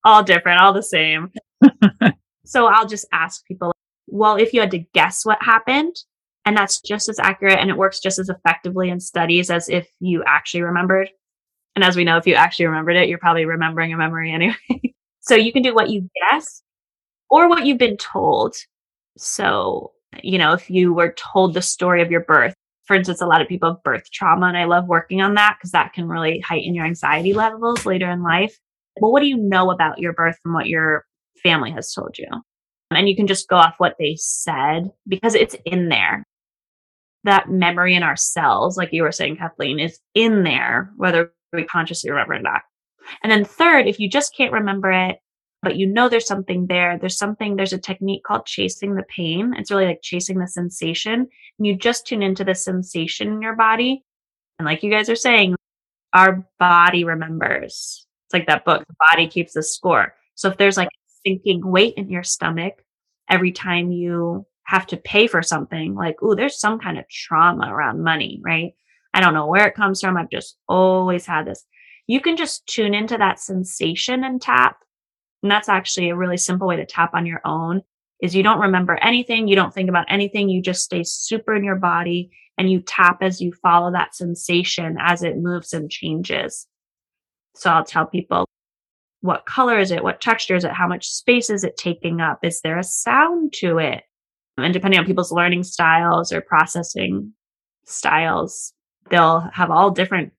all 0.04 0.22
different, 0.22 0.60
all 0.60 0.72
the 0.72 0.82
same. 0.82 1.30
so 2.44 2.66
I'll 2.66 2.88
just 2.88 3.06
ask 3.12 3.44
people, 3.46 3.72
well, 4.06 4.36
if 4.36 4.52
you 4.52 4.60
had 4.60 4.70
to 4.72 4.84
guess 4.94 5.24
what 5.24 5.42
happened, 5.42 5.94
and 6.44 6.56
that's 6.56 6.80
just 6.80 7.08
as 7.08 7.20
accurate 7.20 7.60
and 7.60 7.70
it 7.70 7.76
works 7.76 8.00
just 8.00 8.18
as 8.18 8.28
effectively 8.28 8.90
in 8.90 8.98
studies 8.98 9.48
as 9.48 9.68
if 9.68 9.88
you 10.00 10.24
actually 10.26 10.62
remembered 10.62 11.08
and 11.74 11.84
as 11.84 11.96
we 11.96 12.04
know, 12.04 12.16
if 12.16 12.26
you 12.26 12.34
actually 12.34 12.66
remembered 12.66 12.96
it, 12.96 13.08
you're 13.08 13.18
probably 13.18 13.44
remembering 13.44 13.92
a 13.92 13.96
memory 13.96 14.32
anyway. 14.34 14.94
so 15.20 15.34
you 15.34 15.52
can 15.52 15.62
do 15.62 15.74
what 15.74 15.90
you 15.90 16.08
guess 16.30 16.62
or 17.30 17.48
what 17.48 17.66
you've 17.66 17.78
been 17.78 17.96
told. 17.96 18.56
So, 19.16 19.92
you 20.22 20.38
know, 20.38 20.52
if 20.52 20.70
you 20.70 20.92
were 20.92 21.14
told 21.16 21.54
the 21.54 21.62
story 21.62 22.02
of 22.02 22.10
your 22.10 22.20
birth, 22.20 22.54
for 22.92 22.96
instance, 22.96 23.22
a 23.22 23.26
lot 23.26 23.40
of 23.40 23.48
people 23.48 23.70
have 23.70 23.82
birth 23.82 24.10
trauma, 24.10 24.48
and 24.48 24.56
I 24.58 24.64
love 24.64 24.86
working 24.86 25.22
on 25.22 25.32
that 25.36 25.56
because 25.58 25.70
that 25.70 25.94
can 25.94 26.06
really 26.06 26.40
heighten 26.40 26.74
your 26.74 26.84
anxiety 26.84 27.32
levels 27.32 27.86
later 27.86 28.10
in 28.10 28.22
life. 28.22 28.54
Well, 29.00 29.10
what 29.10 29.20
do 29.20 29.28
you 29.28 29.38
know 29.38 29.70
about 29.70 29.98
your 29.98 30.12
birth 30.12 30.36
from 30.42 30.52
what 30.52 30.66
your 30.66 31.06
family 31.42 31.70
has 31.70 31.90
told 31.94 32.18
you? 32.18 32.26
And 32.90 33.08
you 33.08 33.16
can 33.16 33.26
just 33.26 33.48
go 33.48 33.56
off 33.56 33.76
what 33.78 33.96
they 33.98 34.16
said 34.18 34.90
because 35.08 35.34
it's 35.34 35.56
in 35.64 35.88
there. 35.88 36.26
That 37.24 37.48
memory 37.48 37.94
in 37.94 38.02
our 38.02 38.14
cells, 38.14 38.76
like 38.76 38.92
you 38.92 39.04
were 39.04 39.10
saying, 39.10 39.38
Kathleen, 39.38 39.80
is 39.80 39.98
in 40.14 40.42
there, 40.42 40.92
whether 40.98 41.32
we 41.50 41.64
consciously 41.64 42.10
remember 42.10 42.34
it 42.34 42.42
not. 42.42 42.60
And 43.22 43.32
then 43.32 43.46
third, 43.46 43.86
if 43.86 43.98
you 43.98 44.10
just 44.10 44.36
can't 44.36 44.52
remember 44.52 44.92
it, 44.92 45.16
but 45.62 45.76
you 45.76 45.86
know 45.86 46.08
there's 46.08 46.26
something 46.26 46.66
there, 46.66 46.98
there's 46.98 47.16
something, 47.16 47.56
there's 47.56 47.72
a 47.72 47.78
technique 47.78 48.24
called 48.24 48.46
chasing 48.46 48.94
the 48.94 49.04
pain. 49.04 49.54
It's 49.56 49.70
really 49.70 49.86
like 49.86 50.02
chasing 50.02 50.38
the 50.38 50.48
sensation. 50.48 51.28
And 51.58 51.66
you 51.66 51.76
just 51.76 52.06
tune 52.06 52.22
into 52.22 52.44
the 52.44 52.54
sensation 52.54 53.28
in 53.28 53.42
your 53.42 53.54
body. 53.54 54.04
And 54.58 54.66
like 54.66 54.82
you 54.82 54.90
guys 54.90 55.08
are 55.08 55.16
saying, 55.16 55.54
our 56.12 56.46
body 56.58 57.04
remembers. 57.04 58.06
It's 58.26 58.34
like 58.34 58.46
that 58.48 58.64
book, 58.64 58.84
The 58.86 58.94
Body 59.10 59.28
Keeps 59.28 59.52
the 59.52 59.62
Score. 59.62 60.14
So 60.34 60.48
if 60.48 60.56
there's 60.56 60.76
like 60.76 60.88
sinking 61.24 61.64
weight 61.64 61.94
in 61.94 62.10
your 62.10 62.24
stomach 62.24 62.84
every 63.30 63.52
time 63.52 63.92
you 63.92 64.46
have 64.64 64.86
to 64.88 64.96
pay 64.96 65.26
for 65.26 65.42
something, 65.42 65.94
like, 65.94 66.16
oh, 66.22 66.34
there's 66.34 66.58
some 66.58 66.78
kind 66.78 66.98
of 66.98 67.08
trauma 67.08 67.72
around 67.72 68.02
money, 68.02 68.40
right? 68.44 68.74
I 69.14 69.20
don't 69.20 69.34
know 69.34 69.46
where 69.46 69.66
it 69.66 69.74
comes 69.74 70.00
from. 70.00 70.16
I've 70.16 70.30
just 70.30 70.56
always 70.68 71.26
had 71.26 71.46
this. 71.46 71.64
You 72.06 72.20
can 72.20 72.36
just 72.36 72.66
tune 72.66 72.94
into 72.94 73.16
that 73.18 73.38
sensation 73.38 74.24
and 74.24 74.40
tap. 74.40 74.78
And 75.42 75.50
that's 75.50 75.68
actually 75.68 76.10
a 76.10 76.16
really 76.16 76.36
simple 76.36 76.66
way 76.66 76.76
to 76.76 76.86
tap 76.86 77.14
on 77.14 77.26
your 77.26 77.40
own 77.44 77.82
is 78.20 78.34
you 78.34 78.42
don't 78.42 78.60
remember 78.60 78.96
anything. 79.02 79.48
You 79.48 79.56
don't 79.56 79.74
think 79.74 79.88
about 79.88 80.06
anything. 80.08 80.48
You 80.48 80.62
just 80.62 80.84
stay 80.84 81.02
super 81.02 81.54
in 81.54 81.64
your 81.64 81.76
body 81.76 82.30
and 82.56 82.70
you 82.70 82.80
tap 82.80 83.18
as 83.22 83.40
you 83.40 83.52
follow 83.52 83.90
that 83.92 84.14
sensation 84.14 84.96
as 85.00 85.22
it 85.24 85.38
moves 85.38 85.72
and 85.72 85.90
changes. 85.90 86.66
So 87.54 87.70
I'll 87.70 87.84
tell 87.84 88.06
people 88.06 88.46
what 89.20 89.46
color 89.46 89.78
is 89.78 89.90
it? 89.90 90.02
What 90.02 90.20
texture 90.20 90.56
is 90.56 90.64
it? 90.64 90.72
How 90.72 90.86
much 90.86 91.08
space 91.08 91.50
is 91.50 91.64
it 91.64 91.76
taking 91.76 92.20
up? 92.20 92.40
Is 92.44 92.60
there 92.60 92.78
a 92.78 92.84
sound 92.84 93.52
to 93.54 93.78
it? 93.78 94.04
And 94.56 94.72
depending 94.72 95.00
on 95.00 95.06
people's 95.06 95.32
learning 95.32 95.62
styles 95.64 96.32
or 96.32 96.40
processing 96.40 97.32
styles, 97.86 98.72
they'll 99.10 99.40
have 99.52 99.70
all 99.70 99.90
different 99.90 100.32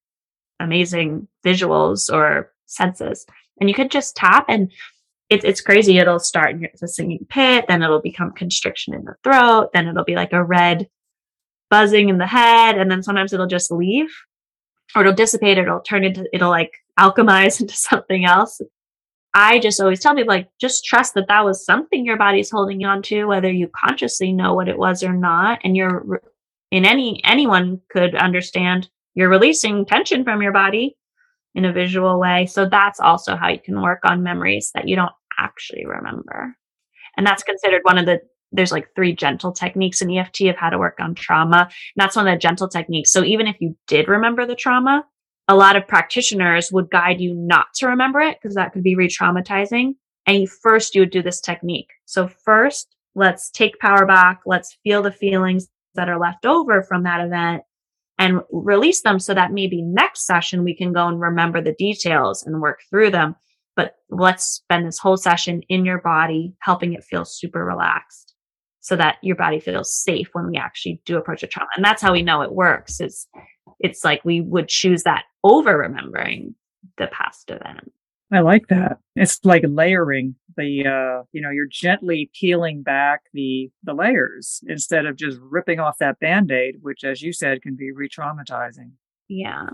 amazing 0.60 1.28
visuals 1.45 2.14
or 2.14 2.51
senses. 2.66 3.26
And 3.60 3.70
you 3.70 3.76
could 3.76 3.91
just 3.91 4.16
tap 4.16 4.45
and 4.49 4.72
it, 5.30 5.43
it's 5.43 5.61
crazy. 5.61 5.97
It'll 5.97 6.19
start 6.19 6.51
in 6.51 6.67
the 6.80 6.88
singing 6.88 7.26
pit, 7.30 7.65
then 7.67 7.82
it'll 7.82 8.01
become 8.01 8.32
constriction 8.32 8.93
in 8.93 9.05
the 9.05 9.15
throat, 9.24 9.69
then 9.74 9.88
it'll 9.88 10.03
be 10.03 10.15
like 10.15 10.34
a 10.34 10.43
red 10.43 10.88
buzzing 11.69 12.09
in 12.09 12.17
the 12.17 12.28
head, 12.28 12.78
and 12.78 12.89
then 12.91 13.01
sometimes 13.03 13.34
it'll 13.34 13.47
just 13.47 13.71
leave 13.71 14.09
or 14.95 15.01
it'll 15.01 15.13
dissipate, 15.13 15.57
it'll 15.57 15.80
turn 15.80 16.03
into, 16.03 16.28
it'll 16.34 16.49
like 16.49 16.74
alchemize 16.99 17.59
into 17.61 17.76
something 17.76 18.26
else. 18.26 18.61
I 19.36 19.57
just 19.57 19.82
always 19.82 19.99
tell 19.99 20.13
people 20.13 20.34
like, 20.34 20.49
just 20.61 20.86
trust 20.86 21.15
that 21.15 21.28
that 21.28 21.43
was 21.43 21.65
something 21.65 22.05
your 22.05 22.17
body's 22.17 22.51
holding 22.51 22.86
on 22.86 23.01
to, 23.03 23.26
whether 23.26 23.51
you 23.51 23.67
consciously 23.67 24.32
know 24.32 24.53
what 24.53 24.69
it 24.69 24.78
was 24.78 25.01
or 25.01 25.13
not. 25.13 25.59
And 25.63 25.76
you're 25.76 26.21
in 26.69 26.86
any 26.86 27.21
anyone 27.24 27.82
could 27.89 28.15
understand 28.15 28.89
you're 29.15 29.30
releasing 29.30 29.86
tension 29.86 30.24
from 30.24 30.41
your 30.41 30.51
body 30.51 30.97
in 31.56 31.66
a 31.66 31.74
visual 31.74 32.20
way. 32.20 32.45
So 32.45 32.68
that's 32.68 32.99
also 32.99 33.36
how 33.36 33.49
you 33.49 33.60
can 33.60 33.82
work 33.82 33.99
on 34.04 34.24
memories 34.24 34.72
that 34.74 34.88
you 34.88 34.95
don't 34.95 35.12
actually 35.39 35.86
remember. 35.86 36.56
And 37.18 37.26
that's 37.26 37.43
considered 37.43 37.82
one 37.84 37.97
of 37.97 38.06
the 38.06 38.22
there's 38.56 38.72
like 38.72 38.88
three 38.95 39.16
gentle 39.16 39.51
techniques 39.51 40.01
in 40.01 40.16
EFT 40.16 40.41
of 40.41 40.56
how 40.56 40.70
to 40.70 40.78
work 40.78 40.97
on 40.99 41.16
trauma. 41.16 41.62
And 41.64 41.70
that's 41.95 42.16
one 42.16 42.28
of 42.28 42.34
the 42.34 42.39
gentle 42.39 42.70
techniques. 42.70 43.12
So 43.12 43.24
even 43.24 43.47
if 43.47 43.56
you 43.60 43.76
did 43.88 44.08
remember 44.08 44.45
the 44.45 44.56
trauma, 44.56 45.06
a 45.47 45.56
lot 45.56 45.76
of 45.76 45.88
practitioners 45.88 46.72
would 46.72 46.91
guide 46.91 47.20
you 47.20 47.34
not 47.34 47.68
to 47.76 47.88
remember 47.88 48.20
it 48.20 48.38
because 48.39 48.56
that 48.56 48.72
could 48.72 48.84
be 48.84 48.95
re 48.95 49.08
traumatizing. 49.08 49.95
And 50.26 50.49
first, 50.49 50.95
you 50.95 51.01
would 51.01 51.12
do 51.12 51.22
this 51.22 51.41
technique. 51.41 51.89
So, 52.06 52.28
first, 52.28 52.95
let's 53.14 53.49
take 53.49 53.80
power 53.80 54.06
back. 54.06 54.41
Let's 54.45 54.78
feel 54.84 55.01
the 55.01 55.12
feelings 55.12 55.68
that 55.95 56.08
are 56.08 56.20
left 56.20 56.45
over 56.45 56.82
from 56.82 57.04
that 57.04 57.26
event 57.26 57.64
and 58.20 58.41
release 58.51 59.01
them 59.01 59.20
so 59.20 59.34
that 59.34 59.51
maybe 59.51 59.82
next 59.82 60.26
session 60.26 60.64
we 60.64 60.76
can 60.76 60.93
go 60.93 61.07
and 61.07 61.20
remember 61.20 61.61
the 61.61 61.74
details 61.74 62.43
and 62.43 62.61
work 62.61 62.82
through 62.89 63.11
them. 63.11 63.36
But 63.76 63.95
let's 64.09 64.45
spend 64.45 64.86
this 64.86 64.99
whole 64.99 65.18
session 65.18 65.61
in 65.68 65.84
your 65.84 65.99
body, 65.99 66.53
helping 66.59 66.93
it 66.93 67.03
feel 67.03 67.26
super 67.26 67.66
relaxed 67.66 68.34
so 68.84 68.97
that 68.97 69.16
your 69.24 69.38
body 69.38 69.59
feels 69.59 69.95
safe 69.95 70.30
when 70.34 70.47
we 70.47 70.57
actually 70.57 71.01
do 71.05 71.18
approach 71.18 71.41
a 71.41 71.47
trauma. 71.47 71.70
And 71.76 71.86
that's 71.86 72.01
how 72.01 72.11
we 72.11 72.22
know 72.22 72.41
it 72.41 72.51
works. 72.51 72.99
It's 72.99 73.28
it's 73.80 74.03
like 74.03 74.24
we 74.24 74.41
would 74.41 74.68
choose 74.68 75.03
that 75.03 75.24
over 75.43 75.78
remembering 75.78 76.53
the 76.97 77.07
past 77.07 77.49
event. 77.49 77.91
I 78.36 78.41
like 78.41 78.67
that. 78.67 78.99
It's 79.15 79.39
like 79.43 79.63
layering 79.67 80.36
the 80.55 80.86
uh 80.86 81.23
you 81.31 81.41
know, 81.41 81.49
you're 81.49 81.67
gently 81.69 82.29
peeling 82.39 82.84
back 82.84 83.21
the 83.34 83.71
the 83.84 83.93
layers 83.93 84.63
instead 84.67 85.05
of 85.05 85.15
just 85.15 85.39
ripping 85.41 85.79
off 85.79 85.97
that 85.99 86.19
band-aid, 86.19 86.77
which 86.81 87.03
as 87.03 87.21
you 87.21 87.34
said 87.34 87.61
can 87.61 87.75
be 87.75 87.91
re-traumatizing. 87.91 88.91
Yeah. 89.27 89.67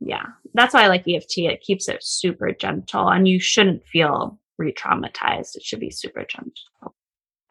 Yeah. 0.00 0.26
That's 0.54 0.74
why 0.74 0.84
I 0.84 0.88
like 0.88 1.06
EFT. 1.06 1.38
It 1.38 1.60
keeps 1.60 1.88
it 1.88 2.02
super 2.02 2.52
gentle 2.52 3.08
and 3.08 3.28
you 3.28 3.38
shouldn't 3.38 3.84
feel 3.84 4.38
re-traumatized. 4.58 5.56
It 5.56 5.62
should 5.62 5.80
be 5.80 5.90
super 5.90 6.24
gentle. 6.24 6.94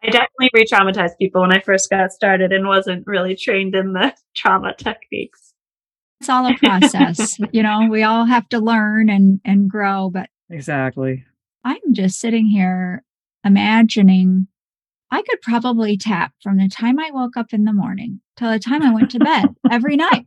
I 0.02 0.08
definitely 0.08 0.50
re-traumatized 0.54 1.18
people 1.18 1.42
when 1.42 1.52
I 1.52 1.60
first 1.60 1.90
got 1.90 2.12
started 2.12 2.52
and 2.52 2.66
wasn't 2.66 3.06
really 3.06 3.36
trained 3.36 3.74
in 3.74 3.92
the 3.92 4.14
trauma 4.34 4.74
techniques 4.76 5.50
it's 6.20 6.28
all 6.28 6.46
a 6.46 6.54
process. 6.54 7.38
you 7.52 7.62
know, 7.62 7.88
we 7.90 8.02
all 8.02 8.26
have 8.26 8.48
to 8.50 8.58
learn 8.58 9.08
and 9.08 9.40
and 9.44 9.70
grow, 9.70 10.10
but 10.10 10.28
Exactly. 10.50 11.24
I'm 11.64 11.92
just 11.92 12.20
sitting 12.20 12.46
here 12.46 13.04
imagining 13.44 14.48
I 15.10 15.22
could 15.22 15.40
probably 15.42 15.96
tap 15.96 16.32
from 16.42 16.58
the 16.58 16.68
time 16.68 16.98
I 17.00 17.10
woke 17.12 17.36
up 17.36 17.52
in 17.52 17.64
the 17.64 17.72
morning 17.72 18.20
till 18.36 18.50
the 18.50 18.58
time 18.58 18.82
I 18.82 18.94
went 18.94 19.10
to 19.10 19.18
bed 19.18 19.46
every 19.70 19.96
night. 19.96 20.26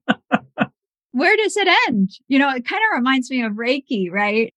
Where 1.12 1.38
does 1.38 1.56
it 1.56 1.68
end? 1.88 2.10
You 2.28 2.40
know, 2.40 2.50
it 2.50 2.68
kind 2.68 2.82
of 2.92 2.98
reminds 2.98 3.30
me 3.30 3.44
of 3.44 3.54
Reiki, 3.54 4.12
right? 4.12 4.54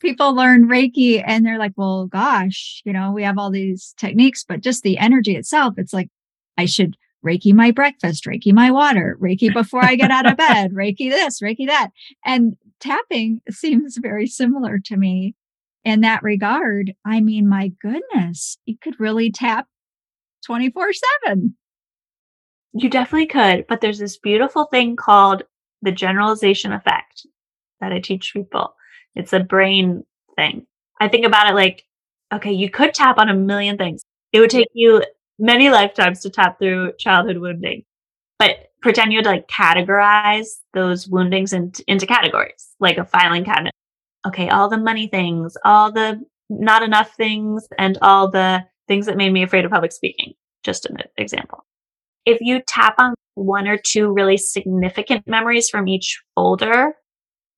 People 0.00 0.34
learn 0.34 0.68
Reiki 0.68 1.22
and 1.24 1.46
they're 1.46 1.58
like, 1.58 1.72
well, 1.76 2.06
gosh, 2.06 2.82
you 2.84 2.92
know, 2.92 3.12
we 3.12 3.22
have 3.22 3.38
all 3.38 3.50
these 3.50 3.94
techniques, 3.96 4.44
but 4.46 4.60
just 4.60 4.82
the 4.82 4.98
energy 4.98 5.36
itself, 5.36 5.74
it's 5.78 5.92
like, 5.92 6.10
I 6.58 6.66
should 6.66 6.96
Reiki 7.24 7.54
my 7.54 7.70
breakfast, 7.70 8.24
Reiki 8.24 8.52
my 8.52 8.70
water, 8.70 9.16
Reiki 9.20 9.52
before 9.52 9.82
I 9.82 9.96
get 9.96 10.10
out 10.10 10.30
of 10.30 10.36
bed, 10.48 10.72
Reiki 10.72 11.08
this, 11.08 11.40
Reiki 11.40 11.66
that. 11.66 11.90
And 12.24 12.56
tapping 12.80 13.40
seems 13.50 13.96
very 13.96 14.26
similar 14.26 14.78
to 14.86 14.96
me 14.96 15.34
in 15.84 16.00
that 16.00 16.22
regard. 16.22 16.94
I 17.04 17.20
mean, 17.20 17.48
my 17.48 17.72
goodness, 17.80 18.58
you 18.66 18.76
could 18.80 18.98
really 18.98 19.30
tap 19.30 19.66
24 20.44 20.92
7. 21.24 21.56
You 22.72 22.90
definitely 22.90 23.28
could, 23.28 23.66
but 23.68 23.80
there's 23.80 23.98
this 23.98 24.18
beautiful 24.18 24.66
thing 24.66 24.96
called 24.96 25.44
the 25.82 25.92
generalization 25.92 26.72
effect 26.72 27.26
that 27.80 27.92
I 27.92 28.00
teach 28.00 28.32
people. 28.32 28.74
It's 29.14 29.32
a 29.32 29.40
brain 29.40 30.04
thing. 30.36 30.66
I 31.00 31.08
think 31.08 31.24
about 31.24 31.48
it 31.48 31.54
like, 31.54 31.84
okay, 32.32 32.52
you 32.52 32.70
could 32.70 32.92
tap 32.92 33.18
on 33.18 33.28
a 33.28 33.34
million 33.34 33.78
things. 33.78 34.02
It 34.32 34.40
would 34.40 34.50
take 34.50 34.68
you 34.72 35.02
many 35.38 35.70
lifetimes 35.70 36.20
to 36.20 36.30
tap 36.30 36.58
through 36.58 36.92
childhood 36.98 37.38
wounding. 37.38 37.84
But 38.38 38.65
pretend 38.82 39.12
you 39.12 39.18
had 39.18 39.24
to 39.24 39.30
like 39.30 39.48
categorize 39.48 40.46
those 40.74 41.08
woundings 41.08 41.52
in, 41.52 41.72
into 41.86 42.06
categories, 42.06 42.68
like 42.80 42.98
a 42.98 43.04
filing 43.04 43.44
cabinet. 43.44 43.72
Okay, 44.26 44.48
all 44.48 44.68
the 44.68 44.78
money 44.78 45.06
things, 45.06 45.56
all 45.64 45.92
the 45.92 46.20
not 46.48 46.82
enough 46.82 47.14
things, 47.16 47.66
and 47.78 47.98
all 48.02 48.30
the 48.30 48.64
things 48.88 49.06
that 49.06 49.16
made 49.16 49.32
me 49.32 49.42
afraid 49.42 49.64
of 49.64 49.70
public 49.70 49.92
speaking. 49.92 50.34
Just 50.62 50.86
an 50.86 50.96
example. 51.16 51.64
If 52.24 52.38
you 52.40 52.60
tap 52.66 52.94
on 52.98 53.14
one 53.34 53.68
or 53.68 53.76
two 53.76 54.12
really 54.12 54.36
significant 54.36 55.26
memories 55.26 55.68
from 55.68 55.88
each 55.88 56.20
folder, 56.34 56.94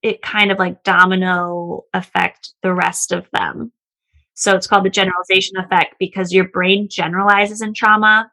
it 0.02 0.22
kind 0.22 0.50
of 0.50 0.58
like 0.58 0.84
domino 0.84 1.84
affect 1.94 2.52
the 2.62 2.74
rest 2.74 3.12
of 3.12 3.28
them. 3.32 3.72
So 4.34 4.54
it's 4.54 4.66
called 4.66 4.84
the 4.84 4.90
generalization 4.90 5.56
effect 5.56 5.96
because 5.98 6.32
your 6.32 6.48
brain 6.48 6.88
generalizes 6.88 7.60
in 7.60 7.74
trauma. 7.74 8.30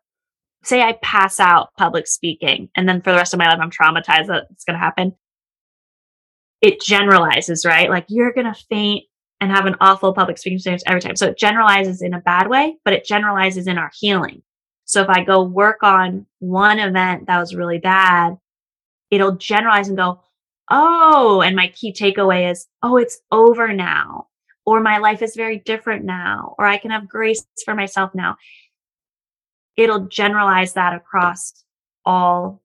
Say 0.66 0.82
I 0.82 0.94
pass 1.02 1.40
out 1.40 1.70
public 1.78 2.08
speaking 2.08 2.70
and 2.76 2.88
then 2.90 3.02
for 3.02 3.12
the 3.12 3.18
rest 3.18 3.34
of 3.34 3.40
my 3.40 3.48
life 3.48 3.60
I'm 3.62 3.72
traumatized 3.72 4.28
that 4.28 4.48
it's 4.52 4.64
going 4.64 4.74
to 4.74 4.84
happen. 4.84 5.16
It 6.62 6.82
generalizes, 6.82 7.66
right? 7.66 7.90
Like 7.90 8.06
you're 8.10 8.34
going 8.34 8.52
to 8.52 8.60
faint 8.70 9.06
and 9.40 9.52
have 9.52 9.66
an 9.66 9.76
awful 9.80 10.14
public 10.14 10.38
speaking 10.38 10.56
experience 10.56 10.84
every 10.88 11.02
time. 11.02 11.16
So 11.16 11.28
it 11.28 11.38
generalizes 11.38 12.02
in 12.02 12.14
a 12.14 12.22
bad 12.22 12.48
way, 12.48 12.78
but 12.84 12.94
it 12.94 13.06
generalizes 13.06 13.68
in 13.68 13.78
our 13.78 13.92
healing. 14.00 14.42
So 14.86 15.02
if 15.02 15.10
I 15.10 15.24
go 15.24 15.44
work 15.44 15.84
on 15.84 16.26
one 16.40 16.80
event 16.80 17.28
that 17.28 17.40
was 17.40 17.56
really 17.56 17.80
bad, 17.80 18.38
it'll 19.12 19.36
generalize 19.36 19.88
and 19.88 19.98
go, 19.98 20.22
Oh, 20.72 21.42
and 21.42 21.56
my 21.56 21.68
key 21.68 21.94
takeaway 21.94 22.50
is, 22.50 22.66
Oh, 22.82 22.98
it's 22.98 23.20
over 23.32 23.72
now 23.72 24.28
or 24.66 24.82
my 24.82 24.98
life 24.98 25.22
is 25.22 25.36
very 25.36 25.60
different 25.60 26.04
now, 26.04 26.56
or 26.58 26.66
I 26.66 26.78
can 26.78 26.92
have 26.92 27.08
grace 27.08 27.46
for 27.64 27.76
myself 27.76 28.12
now. 28.16 28.36
It'll 29.78 30.08
generalize 30.08 30.74
that 30.74 30.94
across 30.94 31.64
all 32.06 32.62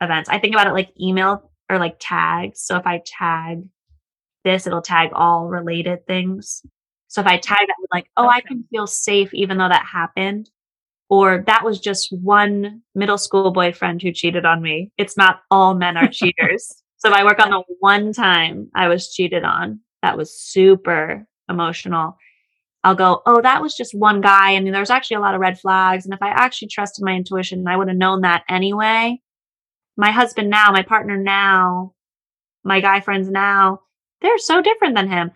events. 0.00 0.28
I 0.28 0.38
think 0.38 0.54
about 0.54 0.66
it 0.66 0.72
like 0.72 0.92
email 1.00 1.50
or 1.70 1.78
like 1.78 1.96
tags. 2.00 2.62
So 2.62 2.76
if 2.76 2.86
I 2.86 3.02
tag 3.04 3.62
this, 4.44 4.66
it'll 4.66 4.82
tag 4.82 5.10
all 5.12 5.48
related 5.48 6.06
things. 6.06 6.62
So 7.08 7.20
if 7.20 7.26
I 7.26 7.36
mm-hmm. 7.36 7.54
tag 7.54 7.66
that 7.66 7.76
with 7.78 7.90
like, 7.92 8.06
oh, 8.16 8.26
okay. 8.26 8.36
I 8.36 8.40
can 8.40 8.64
feel 8.70 8.86
safe 8.86 9.32
even 9.34 9.58
though 9.58 9.68
that 9.68 9.84
happened, 9.84 10.50
or 11.08 11.42
that 11.46 11.64
was 11.64 11.80
just 11.80 12.12
one 12.12 12.82
middle 12.94 13.18
school 13.18 13.50
boyfriend 13.50 14.00
who 14.00 14.12
cheated 14.12 14.44
on 14.44 14.62
me. 14.62 14.92
It's 14.96 15.16
not 15.16 15.40
all 15.50 15.74
men 15.74 15.96
are 15.96 16.08
cheaters. 16.12 16.82
So 16.98 17.08
if 17.08 17.14
I 17.14 17.24
work 17.24 17.40
on 17.40 17.50
the 17.50 17.62
one 17.80 18.12
time 18.12 18.70
I 18.74 18.88
was 18.88 19.12
cheated 19.12 19.42
on, 19.42 19.80
that 20.02 20.16
was 20.16 20.38
super 20.38 21.26
emotional, 21.48 22.16
I'll 22.82 22.94
go, 22.94 23.22
oh, 23.26 23.42
that 23.42 23.60
was 23.60 23.76
just 23.76 23.94
one 23.94 24.20
guy. 24.20 24.52
And 24.52 24.66
there's 24.66 24.90
actually 24.90 25.16
a 25.16 25.20
lot 25.20 25.34
of 25.34 25.40
red 25.40 25.60
flags. 25.60 26.04
And 26.04 26.14
if 26.14 26.22
I 26.22 26.28
actually 26.28 26.68
trusted 26.68 27.04
my 27.04 27.14
intuition, 27.14 27.66
I 27.68 27.76
would 27.76 27.88
have 27.88 27.96
known 27.96 28.22
that 28.22 28.44
anyway. 28.48 29.20
My 29.96 30.10
husband 30.10 30.48
now, 30.48 30.70
my 30.72 30.82
partner 30.82 31.16
now, 31.16 31.94
my 32.64 32.80
guy 32.80 33.00
friends 33.00 33.28
now, 33.28 33.80
they're 34.22 34.38
so 34.38 34.62
different 34.62 34.94
than 34.96 35.08
him. 35.08 35.32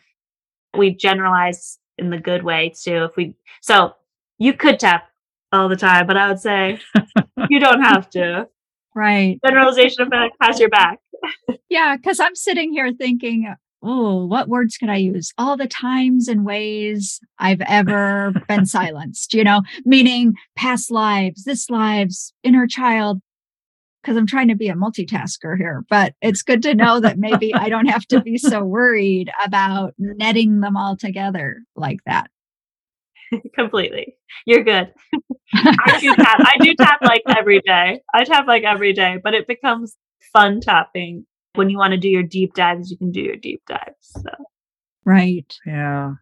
We 0.77 0.95
generalize 0.95 1.79
in 1.99 2.11
the 2.11 2.19
good 2.19 2.43
way 2.43 2.73
too. 2.75 3.05
If 3.05 3.17
we, 3.17 3.35
so 3.61 3.95
you 4.39 4.55
could 4.55 4.81
tap 4.81 5.09
all 5.53 5.69
the 5.69 5.77
time, 5.77 6.07
but 6.07 6.17
I 6.17 6.29
would 6.29 6.41
say 6.41 6.79
you 7.51 7.61
don't 7.61 7.83
have 7.83 8.09
to. 8.11 8.49
Right. 8.95 9.39
Generalization 9.45 10.07
effect 10.07 10.37
has 10.41 10.59
your 10.59 10.71
back. 10.71 10.99
yeah. 11.69 11.97
Cause 12.03 12.21
I'm 12.21 12.35
sitting 12.35 12.73
here 12.73 12.93
thinking, 12.93 13.55
oh, 13.85 14.27
what 14.27 14.49
words 14.49 14.77
could 14.77 14.89
I 14.89 14.97
use? 14.97 15.33
All 15.39 15.57
the 15.57 15.69
times 15.69 16.29
and 16.29 16.45
ways 16.45 17.21
I've 17.39 17.61
ever 17.61 18.33
been 18.49 18.67
silenced, 18.67 19.35
you 19.35 19.45
know, 19.45 19.63
meaning 19.85 20.35
past 20.57 20.91
lives, 20.91 21.45
this 21.45 21.71
lives, 21.71 22.33
inner 22.43 22.67
child. 22.67 23.21
Because 24.03 24.19
I'm 24.19 24.27
trying 24.27 24.49
to 24.49 24.55
be 24.55 24.69
a 24.69 24.75
multitasker 24.75 25.57
here, 25.57 25.83
but 25.89 26.13
it's 26.21 26.43
good 26.43 26.63
to 26.65 26.75
know 26.75 27.01
that 27.01 27.19
maybe 27.19 27.55
I 27.55 27.71
don't 27.71 27.87
have 27.87 28.05
to 28.09 28.21
be 28.21 28.37
so 28.37 28.63
worried 28.65 29.31
about 29.43 29.95
netting 29.97 30.61
them 30.61 30.77
all 30.77 30.95
together 30.95 31.63
like 31.75 32.01
that. 32.05 32.29
Completely. 33.55 34.15
You're 34.45 34.63
good. 34.63 34.93
I 35.55 35.99
do 36.01 36.15
tap. 36.17 36.39
I 36.41 36.57
do 36.61 36.75
tap 36.75 37.01
like 37.01 37.23
every 37.35 37.61
day. 37.61 38.03
I 38.13 38.25
tap 38.25 38.47
like 38.47 38.65
every 38.65 38.93
day, 38.93 39.19
but 39.25 39.33
it 39.33 39.47
becomes 39.47 39.97
fun 40.35 40.61
tapping 40.61 41.25
when 41.55 41.71
you 41.71 41.79
want 41.79 41.93
to 41.93 41.99
do 41.99 42.09
your 42.09 42.23
deep 42.23 42.55
dives, 42.55 42.91
you 42.91 42.97
can 42.97 43.13
do 43.13 43.21
your 43.21 43.37
deep 43.37 43.63
dives. 43.67 43.95
So. 44.01 44.31
Right. 45.05 45.53
Yeah. 45.67 46.15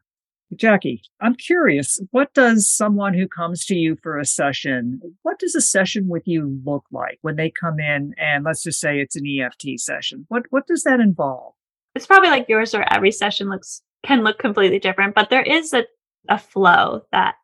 Jackie, 0.56 1.02
I'm 1.20 1.34
curious, 1.34 1.98
what 2.10 2.34
does 2.34 2.68
someone 2.68 3.14
who 3.14 3.26
comes 3.26 3.64
to 3.66 3.74
you 3.74 3.96
for 4.02 4.18
a 4.18 4.26
session, 4.26 5.00
what 5.22 5.38
does 5.38 5.54
a 5.54 5.62
session 5.62 6.08
with 6.08 6.24
you 6.26 6.60
look 6.64 6.84
like 6.90 7.18
when 7.22 7.36
they 7.36 7.50
come 7.50 7.80
in 7.80 8.14
and 8.18 8.44
let's 8.44 8.62
just 8.62 8.78
say 8.78 8.98
it's 8.98 9.16
an 9.16 9.26
EFT 9.26 9.78
session? 9.80 10.26
What 10.28 10.42
what 10.50 10.66
does 10.66 10.82
that 10.82 11.00
involve? 11.00 11.54
It's 11.94 12.06
probably 12.06 12.28
like 12.28 12.48
yours 12.48 12.74
or 12.74 12.84
every 12.92 13.12
session 13.12 13.48
looks 13.48 13.82
can 14.02 14.24
look 14.24 14.38
completely 14.38 14.78
different, 14.78 15.14
but 15.14 15.30
there 15.30 15.42
is 15.42 15.72
a, 15.72 15.84
a 16.28 16.38
flow 16.38 17.02
that 17.12 17.36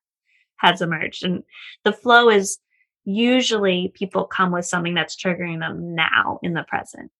has 0.57 0.83
emerged. 0.83 1.25
And 1.25 1.45
the 1.85 1.93
flow 1.93 2.29
is 2.29 2.59
usually 3.05 3.93
people 3.95 4.25
come 4.25 4.53
with 4.53 4.67
something 4.67 4.95
that's 4.95 5.17
triggering 5.17 5.61
them 5.61 5.95
now 5.95 6.41
in 6.43 6.55
the 6.55 6.65
present. 6.65 7.11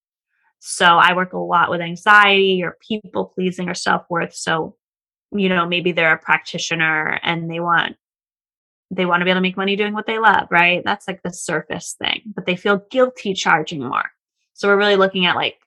So 0.61 0.85
I 0.85 1.15
work 1.15 1.33
a 1.33 1.39
lot 1.39 1.71
with 1.71 1.81
anxiety 1.81 2.63
or 2.63 2.77
people 2.87 3.33
pleasing 3.35 3.69
or 3.69 3.75
self 3.75 4.05
worth. 4.11 4.35
So, 4.35 4.77
you 5.33 5.49
know, 5.49 5.67
maybe 5.67 5.93
they're 5.93 6.15
a 6.15 6.19
practitioner 6.19 7.21
and 7.23 7.51
they 7.51 7.61
want 7.61 7.97
they 8.91 9.05
want 9.05 9.21
to 9.21 9.25
be 9.25 9.31
able 9.31 9.39
to 9.39 9.43
make 9.43 9.57
money 9.57 9.77
doing 9.77 9.93
what 9.93 10.07
they 10.07 10.19
love, 10.19 10.49
right? 10.51 10.83
That's 10.85 11.07
like 11.07 11.23
the 11.23 11.33
surface 11.33 11.95
thing, 11.99 12.23
but 12.35 12.47
they 12.47 12.57
feel 12.57 12.83
guilty 12.91 13.35
charging 13.35 13.83
more. 13.83 14.11
So 14.55 14.67
we're 14.67 14.79
really 14.79 14.97
looking 14.97 15.27
at 15.27 15.37
like, 15.37 15.59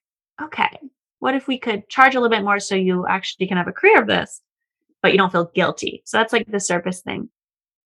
okay, 0.42 0.80
what 1.20 1.36
if 1.36 1.48
we 1.48 1.60
could 1.60 1.88
charge 1.88 2.16
a 2.16 2.20
little 2.20 2.36
bit 2.36 2.44
more 2.44 2.60
so 2.60 2.74
you 2.74 3.06
actually 3.08 3.46
can 3.46 3.58
have 3.58 3.68
a 3.68 3.72
career 3.72 4.02
of 4.02 4.08
this, 4.08 4.42
but 5.04 5.12
you 5.12 5.20
don't 5.20 5.32
feel 5.32 5.52
guilty? 5.54 6.02
So 6.06 6.18
that's 6.18 6.34
like 6.34 6.48
the 6.48 6.60
surface 6.60 7.02
thing. 7.02 7.30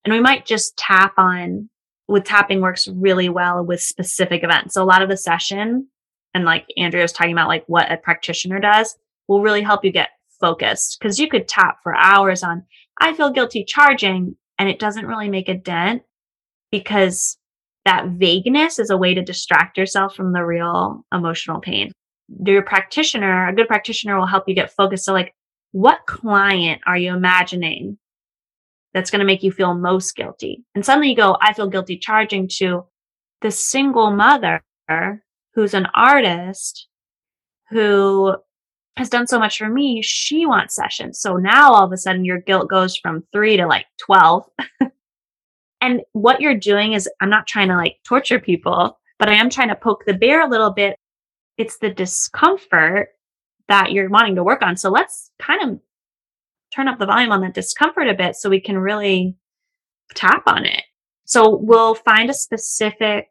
And 0.05 0.13
we 0.13 0.21
might 0.21 0.45
just 0.45 0.77
tap 0.77 1.13
on 1.17 1.69
with 2.07 2.23
tapping 2.23 2.61
works 2.61 2.87
really 2.87 3.27
well 3.27 3.65
with 3.65 3.81
specific 3.81 4.43
events. 4.43 4.73
So 4.73 4.83
a 4.83 4.85
lot 4.85 5.01
of 5.01 5.09
the 5.09 5.17
session 5.17 5.89
and 6.35 6.43
like 6.43 6.67
Andrea 6.77 7.01
was 7.01 7.13
talking 7.13 7.31
about 7.31 7.47
like 7.47 7.63
what 7.65 7.91
a 7.91 7.97
practitioner 7.97 8.59
does 8.59 8.95
will 9.27 9.41
really 9.41 9.61
help 9.61 9.83
you 9.83 9.91
get 9.91 10.09
focused 10.39 10.99
because 10.99 11.17
you 11.17 11.27
could 11.27 11.47
tap 11.47 11.77
for 11.81 11.95
hours 11.95 12.43
on 12.43 12.63
I 12.99 13.13
feel 13.13 13.31
guilty 13.31 13.63
charging 13.63 14.35
and 14.59 14.69
it 14.69 14.77
doesn't 14.77 15.07
really 15.07 15.29
make 15.29 15.49
a 15.49 15.55
dent 15.55 16.03
because 16.71 17.37
that 17.85 18.07
vagueness 18.07 18.79
is 18.79 18.89
a 18.89 18.97
way 18.97 19.13
to 19.13 19.21
distract 19.21 19.77
yourself 19.77 20.15
from 20.15 20.33
the 20.33 20.43
real 20.43 21.05
emotional 21.13 21.59
pain. 21.59 21.91
Your 22.45 22.63
practitioner, 22.63 23.47
a 23.47 23.53
good 23.53 23.67
practitioner 23.67 24.17
will 24.17 24.25
help 24.25 24.47
you 24.47 24.55
get 24.55 24.73
focused. 24.73 25.05
So 25.05 25.13
like, 25.13 25.33
what 25.71 26.05
client 26.07 26.81
are 26.87 26.97
you 26.97 27.13
imagining 27.13 27.97
that's 28.93 29.11
going 29.11 29.19
to 29.19 29.25
make 29.25 29.43
you 29.43 29.51
feel 29.51 29.75
most 29.75 30.15
guilty? 30.15 30.63
And 30.73 30.85
suddenly 30.85 31.09
you 31.09 31.15
go, 31.15 31.37
I 31.39 31.53
feel 31.53 31.69
guilty 31.69 31.97
charging 31.97 32.47
to 32.57 32.85
the 33.41 33.51
single 33.51 34.09
mother 34.11 34.63
who's 35.55 35.73
an 35.73 35.87
artist 35.95 36.87
who 37.69 38.35
has 38.97 39.09
done 39.09 39.27
so 39.27 39.39
much 39.39 39.57
for 39.57 39.67
me. 39.67 40.01
She 40.01 40.45
wants 40.45 40.75
sessions. 40.75 41.19
So 41.19 41.37
now 41.37 41.73
all 41.73 41.85
of 41.85 41.91
a 41.91 41.97
sudden 41.97 42.23
your 42.23 42.39
guilt 42.39 42.69
goes 42.69 42.95
from 42.95 43.23
three 43.33 43.57
to 43.57 43.65
like 43.65 43.87
12. 44.05 44.45
And 45.85 46.01
what 46.13 46.41
you're 46.41 46.57
doing 46.57 46.93
is, 46.93 47.07
I'm 47.21 47.29
not 47.29 47.45
trying 47.45 47.67
to 47.67 47.75
like 47.75 47.97
torture 48.03 48.39
people, 48.39 48.99
but 49.19 49.29
I 49.29 49.35
am 49.35 49.51
trying 49.51 49.67
to 49.69 49.75
poke 49.75 50.03
the 50.03 50.15
bear 50.15 50.41
a 50.41 50.49
little 50.49 50.71
bit. 50.71 50.97
It's 51.59 51.77
the 51.77 51.91
discomfort 51.91 53.09
that 53.67 53.91
you're 53.91 54.09
wanting 54.09 54.35
to 54.37 54.43
work 54.43 54.63
on. 54.63 54.77
So 54.77 54.89
let's 54.89 55.29
kind 55.37 55.61
of 55.61 55.79
turn 56.73 56.87
up 56.87 56.97
the 56.97 57.05
volume 57.05 57.31
on 57.31 57.41
that 57.41 57.53
discomfort 57.53 58.07
a 58.07 58.15
bit 58.15 58.35
so 58.35 58.49
we 58.49 58.59
can 58.59 58.79
really 58.79 59.37
tap 60.15 60.41
on 60.47 60.65
it. 60.65 60.83
So 61.25 61.55
we'll 61.55 61.93
find 61.93 62.31
a 62.31 62.33
specific 62.33 63.27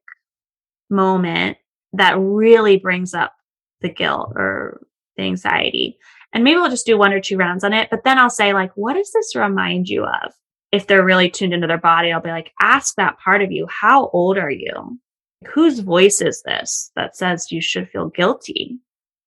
moment 0.89 1.57
that 1.97 2.18
really 2.18 2.76
brings 2.76 3.14
up 3.14 3.32
the 3.80 3.88
guilt 3.88 4.32
or 4.36 4.86
the 5.16 5.24
anxiety. 5.24 5.99
And 6.32 6.42
maybe 6.42 6.57
we'll 6.57 6.70
just 6.70 6.86
do 6.86 6.99
one 6.99 7.12
or 7.12 7.20
two 7.20 7.36
rounds 7.36 7.64
on 7.64 7.72
it. 7.72 7.88
But 7.90 8.05
then 8.05 8.18
I'll 8.18 8.30
say, 8.30 8.53
like, 8.53 8.72
what 8.74 8.95
does 8.95 9.12
this 9.12 9.36
remind 9.36 9.88
you 9.88 10.05
of? 10.05 10.32
if 10.74 10.88
they're 10.88 11.05
really 11.05 11.30
tuned 11.30 11.55
into 11.55 11.68
their 11.68 11.78
body, 11.78 12.11
I'll 12.11 12.20
be 12.20 12.30
like, 12.30 12.53
ask 12.61 12.97
that 12.97 13.16
part 13.20 13.42
of 13.42 13.53
you, 13.53 13.68
how 13.70 14.09
old 14.09 14.36
are 14.38 14.51
you? 14.51 14.99
Whose 15.47 15.78
voice 15.78 16.20
is 16.20 16.42
this 16.42 16.90
that 16.97 17.16
says 17.16 17.53
you 17.53 17.61
should 17.61 17.88
feel 17.90 18.09
guilty 18.09 18.80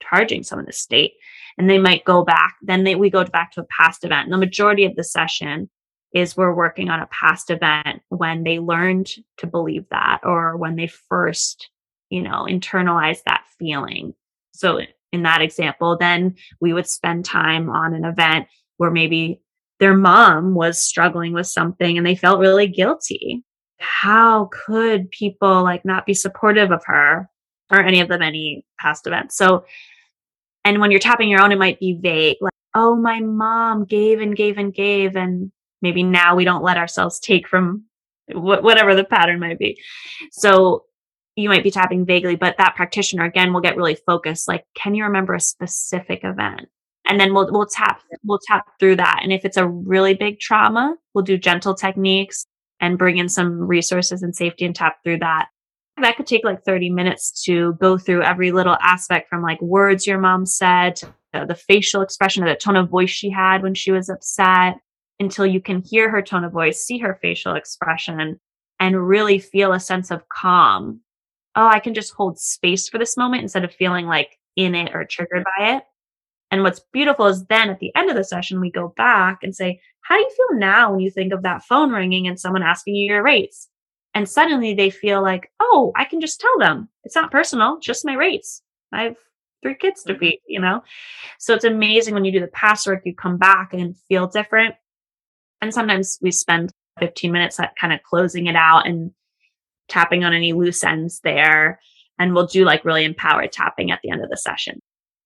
charging 0.04 0.44
someone 0.44 0.66
the 0.66 0.74
state? 0.74 1.14
And 1.58 1.70
they 1.70 1.78
might 1.78 2.04
go 2.04 2.26
back. 2.26 2.58
Then 2.62 2.84
they, 2.84 2.96
we 2.96 3.10
go 3.10 3.24
back 3.24 3.54
to 3.54 3.62
a 3.62 3.68
past 3.68 4.04
event. 4.04 4.26
And 4.26 4.34
the 4.34 4.38
majority 4.38 4.84
of 4.84 4.98
the 4.98 5.06
session 5.06 5.70
is 6.14 6.36
we're 6.36 6.54
working 6.54 6.90
on 6.90 7.00
a 7.00 7.08
past 7.08 7.50
event 7.50 8.02
when 8.10 8.44
they 8.44 8.60
learned 8.60 9.10
to 9.38 9.48
believe 9.48 9.86
that 9.90 10.20
or 10.24 10.58
when 10.58 10.76
they 10.76 10.88
first, 10.88 11.70
you 12.10 12.22
know, 12.22 12.46
internalize 12.50 13.20
that 13.26 13.46
feeling. 13.60 14.14
So 14.52 14.80
in 15.12 15.24
that 15.24 15.42
example, 15.42 15.98
then 15.98 16.36
we 16.60 16.74
would 16.74 16.88
spend 16.88 17.26
time 17.26 17.70
on 17.70 17.94
an 17.94 18.06
event 18.06 18.48
where 18.78 18.92
maybe 18.92 19.42
their 19.80 19.96
mom 19.96 20.56
was 20.56 20.82
struggling 20.82 21.34
with 21.34 21.48
something 21.48 21.98
and 21.98 22.06
they 22.06 22.16
felt 22.16 22.40
really 22.40 22.68
guilty. 22.68 23.44
How 23.80 24.50
could 24.52 25.12
people 25.12 25.64
like 25.64 25.86
not 25.86 26.06
be 26.06 26.14
supportive 26.14 26.72
of 26.72 26.84
her 26.86 27.30
or 27.72 27.80
any 27.80 28.02
of 28.02 28.08
the 28.08 28.18
many 28.18 28.66
past 28.80 29.06
events? 29.06 29.38
So, 29.38 29.66
and 30.66 30.82
when 30.82 30.92
you're 30.92 31.00
tapping 31.00 31.30
your 31.30 31.42
own, 31.42 31.52
it 31.52 31.60
might 31.60 31.80
be 31.80 32.00
vague, 32.02 32.38
like, 32.42 32.54
oh, 32.74 32.96
my 32.96 33.20
mom 33.20 33.86
gave 33.86 34.20
and 34.20 34.36
gave 34.36 34.58
and 34.58 34.74
gave. 34.74 35.16
And 35.16 35.52
maybe 35.82 36.04
now 36.04 36.36
we 36.36 36.44
don't 36.44 36.64
let 36.64 36.78
ourselves 36.78 37.20
take 37.20 37.48
from 37.48 37.86
wh- 38.32 38.64
whatever 38.64 38.96
the 38.96 39.04
pattern 39.04 39.40
might 39.40 39.60
be. 39.60 39.80
So 40.32 40.87
you 41.38 41.50
might 41.50 41.64
be 41.64 41.72
tapping 41.72 42.06
vaguely, 42.06 42.36
but 42.36 42.58
that 42.58 42.76
practitioner 42.76 43.24
again 43.24 43.54
will 43.54 43.62
get 43.62 43.78
really 43.78 43.98
focused. 44.06 44.48
Like, 44.48 44.66
can 44.76 44.96
you 44.96 45.06
remember 45.06 45.34
a 45.34 45.40
specific 45.40 46.22
event? 46.24 46.68
and 47.08 47.20
then 47.20 47.34
we'll 47.34 47.52
we'll 47.52 47.66
tap 47.66 48.02
we'll 48.24 48.40
tap 48.48 48.68
through 48.80 48.96
that 48.96 49.20
and 49.24 49.32
if 49.32 49.46
it's 49.46 49.58
a 49.58 49.68
really 49.68 50.14
big 50.14 50.40
trauma 50.40 50.96
we'll 51.14 51.24
do 51.24 51.38
gentle 51.38 51.74
techniques 51.74 52.46
and 52.80 52.98
bring 52.98 53.18
in 53.18 53.28
some 53.28 53.60
resources 53.60 54.22
and 54.22 54.36
safety 54.36 54.66
and 54.66 54.76
tap 54.76 54.98
through 55.04 55.18
that 55.18 55.48
that 56.00 56.16
could 56.16 56.28
take 56.28 56.44
like 56.44 56.64
30 56.64 56.92
minutes 56.92 57.44
to 57.44 57.74
go 57.82 57.98
through 57.98 58.22
every 58.22 58.52
little 58.52 58.78
aspect 58.82 59.30
from 59.30 59.42
like 59.42 59.62
words 59.62 60.06
your 60.06 60.20
mom 60.20 60.46
said 60.46 60.96
to 60.96 61.46
the 61.48 61.56
facial 61.56 62.02
expression 62.02 62.44
or 62.44 62.50
the 62.50 62.56
tone 62.56 62.76
of 62.76 62.90
voice 62.90 63.10
she 63.10 63.30
had 63.30 63.64
when 63.64 63.74
she 63.74 63.92
was 63.92 64.10
upset 64.10 64.76
until 65.20 65.46
you 65.46 65.60
can 65.60 65.82
hear 65.82 66.10
her 66.10 66.22
tone 66.22 66.44
of 66.44 66.52
voice 66.52 66.84
see 66.84 67.00
her 67.00 67.18
facial 67.22 67.56
expression 67.56 68.40
and 68.80 69.08
really 69.08 69.40
feel 69.40 69.74
a 69.74 69.80
sense 69.80 70.12
of 70.12 70.30
calm 70.30 71.02
oh 71.58 71.68
i 71.68 71.80
can 71.80 71.94
just 71.94 72.14
hold 72.14 72.40
space 72.40 72.88
for 72.88 72.98
this 72.98 73.18
moment 73.18 73.44
instead 73.44 73.66
of 73.66 73.74
feeling 73.74 74.06
like 74.06 74.38
in 74.56 74.74
it 74.74 74.96
or 74.96 75.04
triggered 75.04 75.44
by 75.58 75.76
it 75.76 75.84
and 76.50 76.64
what's 76.64 76.82
beautiful 76.94 77.26
is 77.28 77.46
then 77.46 77.70
at 77.70 77.80
the 77.80 77.94
end 77.96 78.10
of 78.10 78.16
the 78.16 78.24
session, 78.24 78.62
we 78.62 78.72
go 78.72 78.94
back 78.96 79.40
and 79.44 79.56
say, 79.56 79.82
How 80.02 80.16
do 80.16 80.22
you 80.22 80.30
feel 80.30 80.60
now 80.60 80.92
when 80.92 81.02
you 81.02 81.12
think 81.12 81.34
of 81.34 81.44
that 81.44 81.64
phone 81.64 81.92
ringing 81.92 82.28
and 82.28 82.40
someone 82.40 82.64
asking 82.64 82.96
you 82.96 83.12
your 83.12 83.24
rates? 83.24 83.70
And 84.14 84.28
suddenly 84.28 84.74
they 84.74 84.90
feel 84.90 85.22
like, 85.22 85.52
Oh, 85.60 85.92
I 85.96 86.06
can 86.06 86.22
just 86.22 86.40
tell 86.40 86.58
them. 86.58 86.90
It's 87.04 87.16
not 87.16 87.32
personal, 87.32 87.80
just 87.80 88.06
my 88.06 88.14
rates. 88.14 88.62
I 88.94 89.04
have 89.04 89.18
three 89.62 89.76
kids 89.76 90.04
to 90.04 90.14
mm-hmm. 90.14 90.20
feed, 90.20 90.40
you 90.48 90.62
know? 90.62 90.84
So 91.40 91.54
it's 91.54 91.66
amazing 91.66 92.14
when 92.14 92.24
you 92.24 92.32
do 92.32 92.40
the 92.40 92.48
past 92.48 92.88
work, 92.88 93.02
you 93.04 93.14
come 93.14 93.38
back 93.38 93.74
and 93.74 93.98
feel 94.08 94.28
different. 94.28 94.76
And 95.62 95.74
sometimes 95.74 96.18
we 96.22 96.32
spend 96.32 96.72
15 97.00 97.32
minutes 97.32 97.60
at 97.60 97.76
kind 97.76 97.92
of 97.92 98.02
closing 98.04 98.48
it 98.48 98.56
out 98.56 98.88
and 98.88 99.12
tapping 99.88 100.24
on 100.24 100.34
any 100.34 100.54
loose 100.54 100.84
ends 100.84 101.20
there. 101.24 101.80
And 102.20 102.34
we'll 102.34 102.48
do 102.48 102.66
like 102.66 102.84
really 102.84 103.06
empowered 103.06 103.52
tapping 103.52 103.92
at 103.92 104.00
the 104.04 104.10
end 104.10 104.24
of 104.24 104.30
the 104.30 104.38
session 104.38 104.82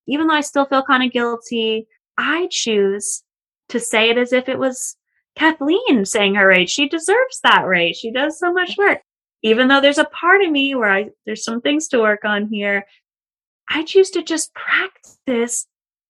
even 0.07 0.27
though 0.27 0.35
I 0.35 0.41
still 0.41 0.65
feel 0.65 0.83
kind 0.83 1.03
of 1.03 1.11
guilty, 1.11 1.87
I 2.17 2.47
choose 2.51 3.23
to 3.69 3.79
say 3.79 4.09
it 4.09 4.17
as 4.17 4.33
if 4.33 4.49
it 4.49 4.59
was 4.59 4.97
Kathleen 5.35 6.05
saying 6.05 6.35
her 6.35 6.47
rate. 6.47 6.69
She 6.69 6.89
deserves 6.89 7.39
that 7.43 7.65
rate. 7.65 7.95
She 7.95 8.11
does 8.11 8.37
so 8.37 8.51
much 8.51 8.77
work. 8.77 8.99
Even 9.43 9.67
though 9.67 9.81
there's 9.81 9.97
a 9.97 10.05
part 10.05 10.43
of 10.43 10.51
me 10.51 10.75
where 10.75 10.91
I, 10.91 11.09
there's 11.25 11.43
some 11.43 11.61
things 11.61 11.87
to 11.89 11.99
work 11.99 12.25
on 12.25 12.47
here, 12.47 12.85
I 13.69 13.83
choose 13.83 14.11
to 14.11 14.21
just 14.21 14.53
practice 14.53 15.65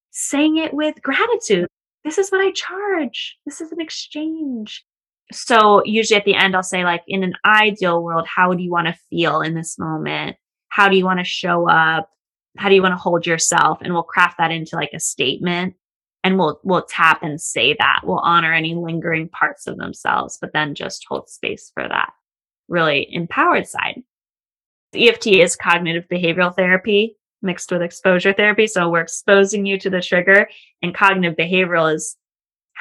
saying 0.09 0.57
it 0.57 0.73
with 0.73 1.01
gratitude. 1.01 1.67
This 2.03 2.17
is 2.17 2.31
what 2.31 2.41
I 2.41 2.51
charge. 2.51 3.37
This 3.45 3.61
is 3.61 3.71
an 3.71 3.79
exchange. 3.79 4.83
So 5.31 5.83
usually 5.85 6.17
at 6.17 6.25
the 6.25 6.35
end, 6.35 6.55
I'll 6.55 6.63
say 6.63 6.83
like, 6.83 7.03
in 7.07 7.23
an 7.23 7.33
ideal 7.45 8.03
world, 8.03 8.27
how 8.27 8.53
do 8.53 8.63
you 8.63 8.71
want 8.71 8.87
to 8.87 8.99
feel 9.09 9.41
in 9.41 9.53
this 9.53 9.79
moment? 9.79 10.37
How 10.69 10.89
do 10.89 10.97
you 10.97 11.05
want 11.05 11.19
to 11.19 11.25
show 11.25 11.69
up? 11.69 12.09
how 12.57 12.69
do 12.69 12.75
you 12.75 12.81
want 12.81 12.93
to 12.93 12.97
hold 12.97 13.25
yourself? 13.25 13.79
And 13.81 13.93
we'll 13.93 14.03
craft 14.03 14.37
that 14.37 14.51
into 14.51 14.75
like 14.75 14.91
a 14.93 14.99
statement. 14.99 15.75
And 16.23 16.37
we'll 16.37 16.59
we'll 16.63 16.83
tap 16.83 17.23
and 17.23 17.41
say 17.41 17.75
that. 17.79 18.01
We'll 18.03 18.19
honor 18.19 18.53
any 18.53 18.75
lingering 18.75 19.29
parts 19.29 19.65
of 19.65 19.77
themselves 19.77 20.37
but 20.39 20.53
then 20.53 20.75
just 20.75 21.05
hold 21.07 21.29
space 21.29 21.71
for 21.73 21.87
that 21.87 22.11
really 22.67 23.07
empowered 23.11 23.67
side. 23.67 24.03
Eft 24.93 25.25
is 25.25 25.55
cognitive 25.55 26.05
behavioral 26.11 26.55
therapy 26.55 27.17
mixed 27.41 27.71
with 27.71 27.81
exposure 27.81 28.33
therapy. 28.33 28.67
So 28.67 28.87
we're 28.87 29.01
exposing 29.01 29.65
you 29.65 29.79
to 29.79 29.89
the 29.89 30.01
trigger 30.01 30.47
and 30.83 30.93
cognitive 30.93 31.35
behavioral 31.35 31.91
is 31.91 32.15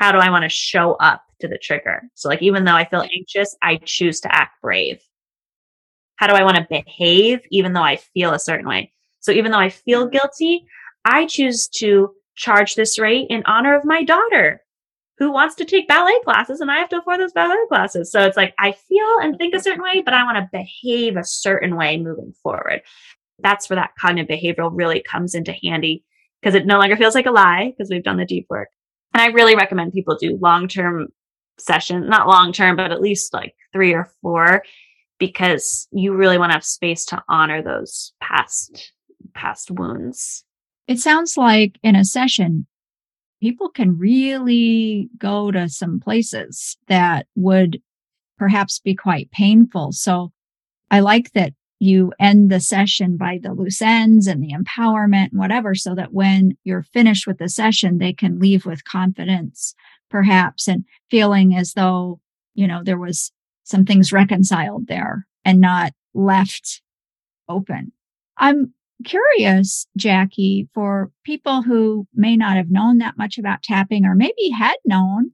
how 0.01 0.11
do 0.11 0.19
i 0.19 0.31
want 0.31 0.43
to 0.43 0.49
show 0.49 0.95
up 0.95 1.23
to 1.41 1.47
the 1.47 1.59
trigger 1.59 2.03
so 2.15 2.29
like 2.29 2.43
even 2.43 2.65
though 2.65 2.75
i 2.75 2.85
feel 2.85 3.07
anxious 3.17 3.57
i 3.63 3.77
choose 3.85 4.21
to 4.21 4.35
act 4.35 4.61
brave 4.61 5.01
how 6.17 6.27
do 6.27 6.35
i 6.35 6.43
want 6.43 6.57
to 6.57 6.67
behave 6.69 7.41
even 7.51 7.73
though 7.73 7.83
i 7.83 7.97
feel 7.97 8.33
a 8.33 8.39
certain 8.39 8.67
way 8.67 8.93
so 9.21 9.33
even 9.33 9.53
though 9.53 9.59
I 9.59 9.69
feel 9.69 10.07
guilty, 10.07 10.67
I 11.05 11.27
choose 11.27 11.69
to 11.77 12.13
charge 12.37 12.75
this 12.75 12.99
rate 12.99 13.27
in 13.31 13.43
honor 13.47 13.77
of 13.77 13.85
my 13.85 14.03
daughter 14.03 14.63
who 15.19 15.31
wants 15.31 15.55
to 15.57 15.67
take 15.67 15.87
ballet 15.87 16.19
classes 16.25 16.61
and 16.61 16.71
I 16.71 16.79
have 16.79 16.89
to 16.89 16.99
afford 16.99 17.21
those 17.21 17.33
ballet 17.33 17.57
classes. 17.69 18.11
So 18.11 18.23
it's 18.23 18.39
like 18.39 18.55
I 18.59 18.73
feel 18.73 19.19
and 19.23 19.37
think 19.37 19.55
a 19.55 19.61
certain 19.61 19.83
way, 19.83 20.01
but 20.03 20.15
I 20.15 20.25
want 20.25 20.39
to 20.39 20.49
behave 20.51 21.17
a 21.17 21.25
certain 21.25 21.77
way 21.77 21.99
moving 21.99 22.33
forward. 22.43 22.81
That's 23.39 23.69
where 23.69 23.77
that 23.77 23.93
cognitive 24.01 24.35
behavioral 24.35 24.71
really 24.73 25.03
comes 25.03 25.35
into 25.35 25.53
handy 25.63 26.05
because 26.41 26.55
it 26.55 26.67
no 26.67 26.79
longer 26.79 26.97
feels 26.97 27.15
like 27.15 27.27
a 27.27 27.31
lie 27.31 27.71
because 27.71 27.91
we've 27.91 28.03
done 28.03 28.17
the 28.17 28.25
deep 28.25 28.47
work. 28.49 28.69
And 29.15 29.23
I 29.23 29.27
really 29.27 29.57
recommend 29.57 29.93
people 29.93 30.17
do 30.21 30.39
long 30.41 30.69
term 30.69 31.09
session, 31.59 32.09
not 32.09 32.29
long 32.29 32.53
term, 32.53 32.77
but 32.77 32.93
at 32.93 33.01
least 33.01 33.35
like 33.35 33.55
three 33.73 33.93
or 33.93 34.11
four, 34.23 34.63
because 35.19 35.89
you 35.93 36.15
really 36.15 36.39
want 36.39 36.51
to 36.51 36.57
have 36.57 36.65
space 36.65 37.05
to 37.07 37.23
honor 37.29 37.63
those 37.63 38.13
past 38.21 38.93
past 39.35 39.71
wounds. 39.71 40.45
It 40.87 40.99
sounds 40.99 41.37
like 41.37 41.79
in 41.83 41.95
a 41.95 42.05
session, 42.05 42.67
people 43.41 43.69
can 43.69 43.99
really 43.99 45.09
go 45.19 45.51
to 45.51 45.69
some 45.69 46.01
places 46.01 46.77
that 46.89 47.27
would 47.37 47.81
perhaps 48.39 48.81
be 48.81 48.95
quite 48.95 49.31
painful. 49.31 49.93
So 49.93 50.33
I 50.91 51.01
like 51.01 51.33
that 51.33 51.53
you 51.81 52.13
end 52.21 52.51
the 52.51 52.61
session 52.61 53.17
by 53.17 53.41
the 53.43 53.55
loose 53.55 53.81
ends 53.81 54.27
and 54.27 54.43
the 54.43 54.53
empowerment 54.53 55.31
and 55.31 55.39
whatever, 55.39 55.75
so 55.75 55.95
that 55.95 56.13
when 56.13 56.57
you're 56.63 56.83
finished 56.83 57.27
with 57.27 57.39
the 57.39 57.49
session, 57.49 57.99
they 57.99 58.13
can 58.13 58.39
leave 58.39 58.67
with 58.67 58.85
confidence, 58.85 59.75
perhaps, 60.11 60.69
and 60.69 60.85
feeling 61.11 61.57
as 61.57 61.73
though, 61.73 62.21
you 62.55 62.69
know, 62.69 62.83
there 62.85 62.99
was 62.99 63.33
some 63.65 63.85
things 63.85 64.13
reconciled 64.13 64.87
there 64.87 65.27
and 65.45 65.61
not 65.61 65.93
left 66.13 66.83
open. 67.49 67.93
I'm 68.37 68.75
curious, 69.05 69.87
Jackie, 69.97 70.69
for 70.75 71.11
people 71.25 71.63
who 71.63 72.07
may 72.15 72.37
not 72.37 72.57
have 72.57 72.71
known 72.71 72.99
that 72.99 73.17
much 73.17 73.39
about 73.39 73.63
tapping 73.63 74.05
or 74.05 74.15
maybe 74.15 74.51
had 74.51 74.77
known 74.85 75.33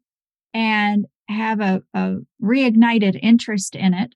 and 0.54 1.06
have 1.28 1.60
a, 1.60 1.82
a 1.92 2.16
reignited 2.40 3.18
interest 3.20 3.74
in 3.74 3.94
it. 3.94 4.14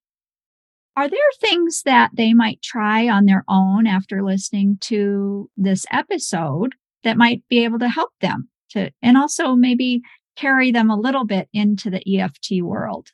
Are 0.96 1.08
there 1.08 1.18
things 1.40 1.82
that 1.84 2.10
they 2.14 2.34
might 2.34 2.62
try 2.62 3.08
on 3.08 3.24
their 3.24 3.44
own 3.48 3.86
after 3.86 4.22
listening 4.22 4.78
to 4.82 5.48
this 5.56 5.86
episode 5.90 6.74
that 7.04 7.16
might 7.16 7.42
be 7.48 7.64
able 7.64 7.78
to 7.78 7.88
help 7.88 8.10
them 8.20 8.48
to, 8.70 8.90
and 9.02 9.16
also 9.16 9.54
maybe 9.54 10.02
carry 10.36 10.70
them 10.72 10.90
a 10.90 10.98
little 10.98 11.24
bit 11.24 11.48
into 11.52 11.90
the 11.90 12.02
EFT 12.18 12.62
world? 12.62 13.08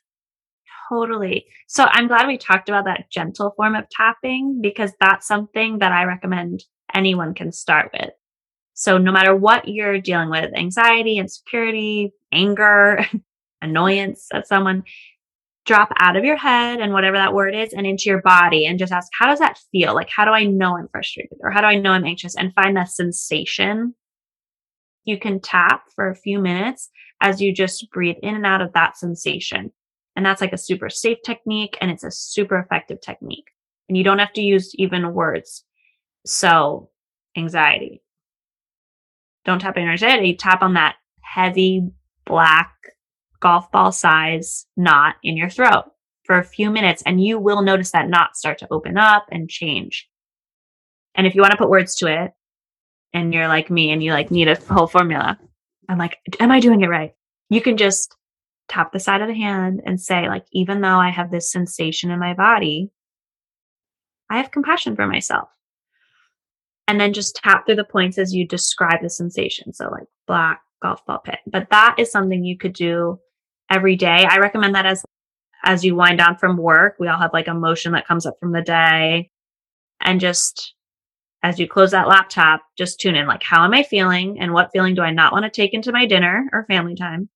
Totally. 0.89 1.45
So 1.67 1.85
I'm 1.89 2.07
glad 2.07 2.27
we 2.27 2.37
talked 2.37 2.69
about 2.69 2.85
that 2.85 3.09
gentle 3.11 3.53
form 3.57 3.75
of 3.75 3.85
tapping 3.89 4.59
because 4.61 4.91
that's 4.99 5.27
something 5.27 5.79
that 5.79 5.91
I 5.91 6.05
recommend 6.05 6.63
anyone 6.93 7.33
can 7.33 7.51
start 7.51 7.91
with. 7.93 8.11
So 8.73 8.97
no 8.97 9.11
matter 9.11 9.35
what 9.35 9.67
you're 9.67 9.99
dealing 9.99 10.29
with, 10.29 10.53
anxiety, 10.55 11.17
insecurity, 11.17 12.13
anger, 12.31 13.05
annoyance 13.61 14.27
at 14.33 14.47
someone, 14.47 14.83
drop 15.67 15.89
out 15.99 16.15
of 16.15 16.23
your 16.23 16.37
head 16.37 16.79
and 16.79 16.93
whatever 16.93 17.17
that 17.17 17.33
word 17.33 17.53
is 17.53 17.73
and 17.73 17.85
into 17.85 18.09
your 18.09 18.21
body 18.21 18.65
and 18.65 18.79
just 18.79 18.93
ask, 18.93 19.09
how 19.13 19.27
does 19.27 19.39
that 19.39 19.59
feel? 19.71 19.93
Like, 19.93 20.09
how 20.09 20.25
do 20.25 20.31
I 20.31 20.45
know 20.45 20.77
I'm 20.77 20.87
frustrated 20.87 21.37
or 21.41 21.51
how 21.51 21.61
do 21.61 21.67
I 21.67 21.75
know 21.75 21.91
I'm 21.91 22.05
anxious 22.05 22.35
and 22.35 22.55
find 22.55 22.75
that 22.77 22.89
sensation? 22.89 23.93
You 25.03 25.19
can 25.19 25.41
tap 25.41 25.83
for 25.93 26.09
a 26.09 26.15
few 26.15 26.39
minutes 26.39 26.89
as 27.21 27.41
you 27.41 27.53
just 27.53 27.91
breathe 27.91 28.15
in 28.23 28.35
and 28.35 28.45
out 28.45 28.61
of 28.61 28.73
that 28.73 28.97
sensation. 28.97 29.71
And 30.15 30.25
that's 30.25 30.41
like 30.41 30.53
a 30.53 30.57
super 30.57 30.89
safe 30.89 31.17
technique 31.23 31.77
and 31.81 31.91
it's 31.91 32.03
a 32.03 32.11
super 32.11 32.57
effective 32.57 33.01
technique. 33.01 33.49
And 33.89 33.97
you 33.97 34.03
don't 34.03 34.19
have 34.19 34.33
to 34.33 34.41
use 34.41 34.73
even 34.75 35.13
words. 35.13 35.63
So 36.25 36.89
anxiety. 37.37 38.01
Don't 39.45 39.59
tap 39.59 39.77
on 39.77 39.83
anxiety, 39.83 40.35
tap 40.35 40.61
on 40.61 40.73
that 40.73 40.95
heavy 41.21 41.89
black 42.25 42.73
golf 43.39 43.71
ball 43.71 43.91
size 43.91 44.65
knot 44.75 45.15
in 45.23 45.37
your 45.37 45.49
throat 45.49 45.85
for 46.23 46.37
a 46.37 46.43
few 46.43 46.69
minutes 46.69 47.03
and 47.05 47.23
you 47.23 47.39
will 47.39 47.61
notice 47.61 47.91
that 47.91 48.09
knot 48.09 48.35
start 48.35 48.57
to 48.59 48.67
open 48.71 48.97
up 48.97 49.25
and 49.31 49.49
change. 49.49 50.09
And 51.15 51.25
if 51.25 51.35
you 51.35 51.41
want 51.41 51.51
to 51.51 51.57
put 51.57 51.69
words 51.69 51.95
to 51.95 52.07
it 52.07 52.33
and 53.13 53.33
you're 53.33 53.47
like 53.47 53.69
me 53.69 53.91
and 53.91 54.03
you 54.03 54.11
like 54.11 54.29
need 54.29 54.47
a 54.47 54.59
whole 54.69 54.87
formula, 54.87 55.39
I'm 55.89 55.97
like, 55.97 56.17
am 56.39 56.51
I 56.51 56.59
doing 56.59 56.81
it 56.81 56.89
right? 56.89 57.13
You 57.49 57.61
can 57.61 57.77
just 57.77 58.15
tap 58.67 58.91
the 58.91 58.99
side 58.99 59.21
of 59.21 59.27
the 59.27 59.33
hand 59.33 59.81
and 59.85 59.99
say, 59.99 60.27
like, 60.27 60.45
even 60.51 60.81
though 60.81 60.97
I 60.97 61.09
have 61.09 61.31
this 61.31 61.51
sensation 61.51 62.11
in 62.11 62.19
my 62.19 62.33
body, 62.33 62.91
I 64.29 64.37
have 64.37 64.51
compassion 64.51 64.95
for 64.95 65.07
myself. 65.07 65.49
And 66.89 66.99
then 66.99 67.13
just 67.13 67.35
tap 67.35 67.65
through 67.65 67.75
the 67.75 67.83
points 67.83 68.17
as 68.17 68.33
you 68.33 68.45
describe 68.45 69.01
the 69.01 69.09
sensation. 69.09 69.73
So, 69.73 69.89
like, 69.89 70.07
black 70.25 70.61
golf 70.81 71.05
ball 71.05 71.19
pit. 71.19 71.39
But 71.47 71.69
that 71.69 71.95
is 71.97 72.11
something 72.11 72.43
you 72.43 72.57
could 72.57 72.73
do 72.73 73.19
every 73.71 73.95
day. 73.95 74.25
I 74.29 74.39
recommend 74.39 74.75
that 74.75 74.85
as 74.85 75.05
as 75.63 75.83
you 75.83 75.95
wind 75.95 76.17
down 76.19 76.37
from 76.37 76.57
work. 76.57 76.95
We 76.99 77.07
all 77.07 77.19
have 77.19 77.33
like 77.33 77.47
a 77.47 77.53
motion 77.53 77.93
that 77.93 78.07
comes 78.07 78.25
up 78.25 78.35
from 78.39 78.51
the 78.51 78.61
day. 78.61 79.31
And 80.01 80.19
just 80.19 80.75
as 81.43 81.59
you 81.59 81.67
close 81.67 81.91
that 81.91 82.07
laptop, 82.07 82.61
just 82.77 82.99
tune 82.99 83.15
in 83.15 83.27
like, 83.27 83.43
how 83.43 83.65
am 83.65 83.73
I 83.73 83.83
feeling? 83.83 84.39
And 84.39 84.53
what 84.53 84.71
feeling 84.71 84.95
do 84.95 85.01
I 85.01 85.11
not 85.11 85.33
want 85.33 85.45
to 85.45 85.49
take 85.49 85.73
into 85.73 85.91
my 85.91 86.05
dinner 86.05 86.49
or 86.53 86.65
family 86.65 86.95
time? 86.95 87.29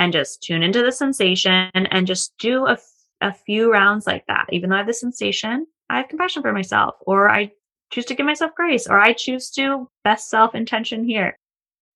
and 0.00 0.14
just 0.14 0.42
tune 0.42 0.62
into 0.62 0.82
the 0.82 0.90
sensation 0.90 1.70
and 1.74 2.06
just 2.06 2.32
do 2.38 2.66
a, 2.66 2.78
a 3.20 3.34
few 3.34 3.70
rounds 3.70 4.06
like 4.06 4.26
that. 4.26 4.46
Even 4.50 4.70
though 4.70 4.76
I 4.76 4.78
have 4.78 4.86
the 4.86 4.94
sensation, 4.94 5.66
I 5.90 5.98
have 5.98 6.08
compassion 6.08 6.40
for 6.40 6.54
myself, 6.54 6.94
or 7.02 7.30
I 7.30 7.52
choose 7.90 8.06
to 8.06 8.14
give 8.14 8.24
myself 8.24 8.54
grace, 8.56 8.86
or 8.86 8.98
I 8.98 9.12
choose 9.12 9.50
to 9.50 9.90
best 10.02 10.30
self 10.30 10.54
intention 10.54 11.04
here. 11.04 11.38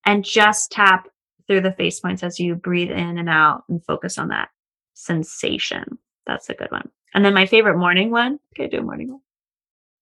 And 0.05 0.23
just 0.23 0.71
tap 0.71 1.07
through 1.47 1.61
the 1.61 1.73
face 1.73 1.99
points 1.99 2.23
as 2.23 2.39
you 2.39 2.55
breathe 2.55 2.91
in 2.91 3.17
and 3.17 3.29
out 3.29 3.63
and 3.69 3.83
focus 3.83 4.17
on 4.17 4.29
that 4.29 4.49
sensation. 4.93 5.97
That's 6.25 6.49
a 6.49 6.53
good 6.55 6.71
one. 6.71 6.89
And 7.13 7.23
then 7.23 7.33
my 7.33 7.45
favorite 7.45 7.77
morning 7.77 8.11
one, 8.11 8.39
okay, 8.53 8.67
do 8.67 8.79
a 8.79 8.83
morning 8.83 9.11
one, 9.11 9.21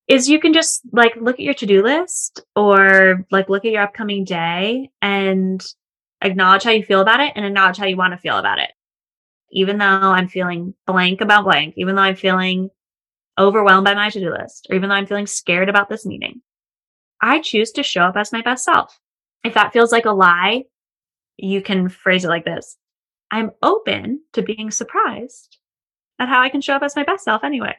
is 0.07 0.29
you 0.29 0.39
can 0.39 0.53
just 0.53 0.81
like 0.91 1.15
look 1.15 1.35
at 1.35 1.41
your 1.45 1.53
to 1.55 1.65
do 1.65 1.83
list 1.83 2.41
or 2.55 3.25
like 3.31 3.49
look 3.49 3.65
at 3.65 3.71
your 3.71 3.83
upcoming 3.83 4.23
day 4.23 4.89
and 5.01 5.63
acknowledge 6.21 6.63
how 6.63 6.71
you 6.71 6.83
feel 6.83 7.01
about 7.01 7.19
it 7.19 7.33
and 7.35 7.45
acknowledge 7.45 7.77
how 7.77 7.85
you 7.85 7.97
want 7.97 8.13
to 8.13 8.17
feel 8.17 8.37
about 8.37 8.59
it. 8.59 8.71
Even 9.51 9.77
though 9.77 9.85
I'm 9.85 10.27
feeling 10.27 10.73
blank 10.87 11.21
about 11.21 11.43
blank, 11.43 11.75
even 11.77 11.95
though 11.95 12.01
I'm 12.01 12.15
feeling 12.15 12.69
overwhelmed 13.37 13.85
by 13.85 13.93
my 13.93 14.09
to 14.09 14.19
do 14.19 14.31
list, 14.31 14.67
or 14.69 14.75
even 14.75 14.89
though 14.89 14.95
I'm 14.95 15.05
feeling 15.05 15.27
scared 15.27 15.69
about 15.69 15.89
this 15.89 16.05
meeting, 16.05 16.41
I 17.21 17.39
choose 17.39 17.71
to 17.73 17.83
show 17.83 18.03
up 18.03 18.17
as 18.17 18.31
my 18.31 18.41
best 18.41 18.65
self. 18.65 18.99
If 19.43 19.53
that 19.53 19.73
feels 19.73 19.91
like 19.91 20.05
a 20.05 20.11
lie, 20.11 20.63
you 21.37 21.61
can 21.61 21.89
phrase 21.89 22.25
it 22.25 22.29
like 22.29 22.45
this 22.45 22.77
I'm 23.31 23.51
open 23.61 24.21
to 24.33 24.41
being 24.41 24.71
surprised 24.71 25.57
at 26.19 26.29
how 26.29 26.41
I 26.41 26.49
can 26.49 26.61
show 26.61 26.75
up 26.75 26.83
as 26.83 26.95
my 26.95 27.03
best 27.03 27.23
self 27.23 27.43
anyway. 27.43 27.75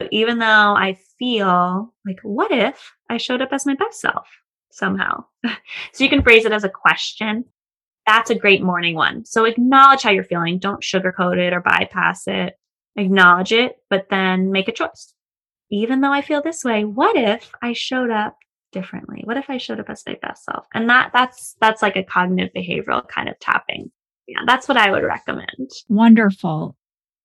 So 0.00 0.08
even 0.10 0.38
though 0.38 0.46
I 0.46 0.98
feel 1.18 1.92
like, 2.06 2.20
what 2.22 2.50
if 2.50 2.92
I 3.10 3.16
showed 3.16 3.42
up 3.42 3.52
as 3.52 3.66
my 3.66 3.74
best 3.74 4.00
self 4.00 4.28
somehow? 4.70 5.24
so 5.44 6.04
you 6.04 6.08
can 6.08 6.22
phrase 6.22 6.44
it 6.44 6.52
as 6.52 6.64
a 6.64 6.68
question 6.68 7.44
that's 8.06 8.30
a 8.30 8.34
great 8.34 8.62
morning 8.62 8.94
one. 8.94 9.24
So 9.24 9.44
acknowledge 9.44 10.02
how 10.02 10.10
you're 10.10 10.24
feeling. 10.24 10.58
Don't 10.58 10.82
sugarcoat 10.82 11.38
it 11.38 11.52
or 11.52 11.60
bypass 11.60 12.26
it. 12.26 12.54
Acknowledge 12.96 13.52
it, 13.52 13.76
but 13.88 14.06
then 14.10 14.50
make 14.50 14.68
a 14.68 14.72
choice. 14.72 15.14
Even 15.70 16.00
though 16.00 16.12
I 16.12 16.20
feel 16.20 16.42
this 16.42 16.64
way, 16.64 16.84
what 16.84 17.16
if 17.16 17.50
I 17.62 17.72
showed 17.72 18.10
up 18.10 18.36
differently? 18.72 19.22
What 19.24 19.36
if 19.36 19.48
I 19.48 19.58
showed 19.58 19.80
up 19.80 19.90
as 19.90 20.02
my 20.06 20.16
best 20.20 20.44
self? 20.44 20.66
And 20.74 20.88
that 20.90 21.10
that's 21.12 21.56
that's 21.60 21.82
like 21.82 21.96
a 21.96 22.02
cognitive 22.02 22.52
behavioral 22.56 23.06
kind 23.06 23.28
of 23.28 23.38
tapping. 23.38 23.90
Yeah, 24.26 24.40
that's 24.46 24.68
what 24.68 24.76
I 24.76 24.90
would 24.90 25.04
recommend. 25.04 25.70
Wonderful. 25.88 26.76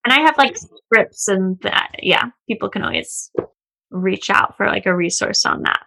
And 0.06 0.14
I 0.14 0.22
have 0.22 0.38
like 0.38 0.58
scripts 0.58 1.28
and 1.28 1.60
that. 1.62 1.92
Yeah, 2.02 2.30
people 2.48 2.70
can 2.70 2.84
always 2.84 3.32
reach 3.90 4.30
out 4.30 4.56
for 4.58 4.68
like 4.68 4.86
a 4.86 4.96
resource 4.96 5.46
on 5.46 5.64
that. 5.64 5.84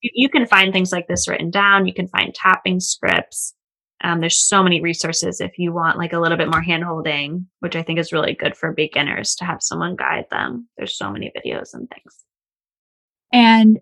You, 0.00 0.10
you 0.14 0.28
can 0.28 0.46
find 0.46 0.72
things 0.72 0.92
like 0.92 1.06
this 1.08 1.28
written 1.28 1.50
down. 1.50 1.86
You 1.86 1.94
can 1.94 2.08
find 2.08 2.34
tapping 2.34 2.80
scripts. 2.80 3.54
Um, 4.02 4.20
there's 4.20 4.38
so 4.38 4.62
many 4.62 4.80
resources 4.80 5.40
if 5.40 5.58
you 5.58 5.72
want 5.72 5.98
like 5.98 6.12
a 6.12 6.18
little 6.18 6.36
bit 6.36 6.50
more 6.50 6.62
handholding, 6.62 7.46
which 7.60 7.76
I 7.76 7.82
think 7.82 7.98
is 7.98 8.12
really 8.12 8.34
good 8.34 8.56
for 8.56 8.72
beginners 8.72 9.34
to 9.36 9.44
have 9.44 9.62
someone 9.62 9.96
guide 9.96 10.26
them. 10.30 10.68
There's 10.76 10.96
so 10.96 11.10
many 11.10 11.32
videos 11.34 11.72
and 11.72 11.88
things. 11.88 12.24
And 13.32 13.78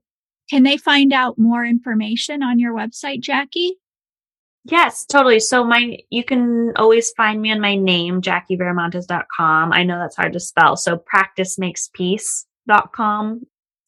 can 0.50 0.62
they 0.62 0.76
find 0.76 1.10
out 1.12 1.38
more 1.38 1.64
information 1.64 2.42
on 2.42 2.58
your 2.58 2.74
website, 2.74 3.20
Jackie? 3.20 3.76
Yes, 4.64 5.04
totally. 5.04 5.40
So 5.40 5.62
my 5.62 5.98
you 6.10 6.24
can 6.24 6.72
always 6.76 7.10
find 7.12 7.42
me 7.42 7.52
on 7.52 7.60
my 7.60 7.76
name, 7.76 8.22
JackieViramontes.com. 8.22 9.72
I 9.72 9.84
know 9.84 9.98
that's 9.98 10.16
hard 10.16 10.32
to 10.32 10.40
spell. 10.40 10.76
So 10.76 11.00
practicemakespeace.com 11.14 13.42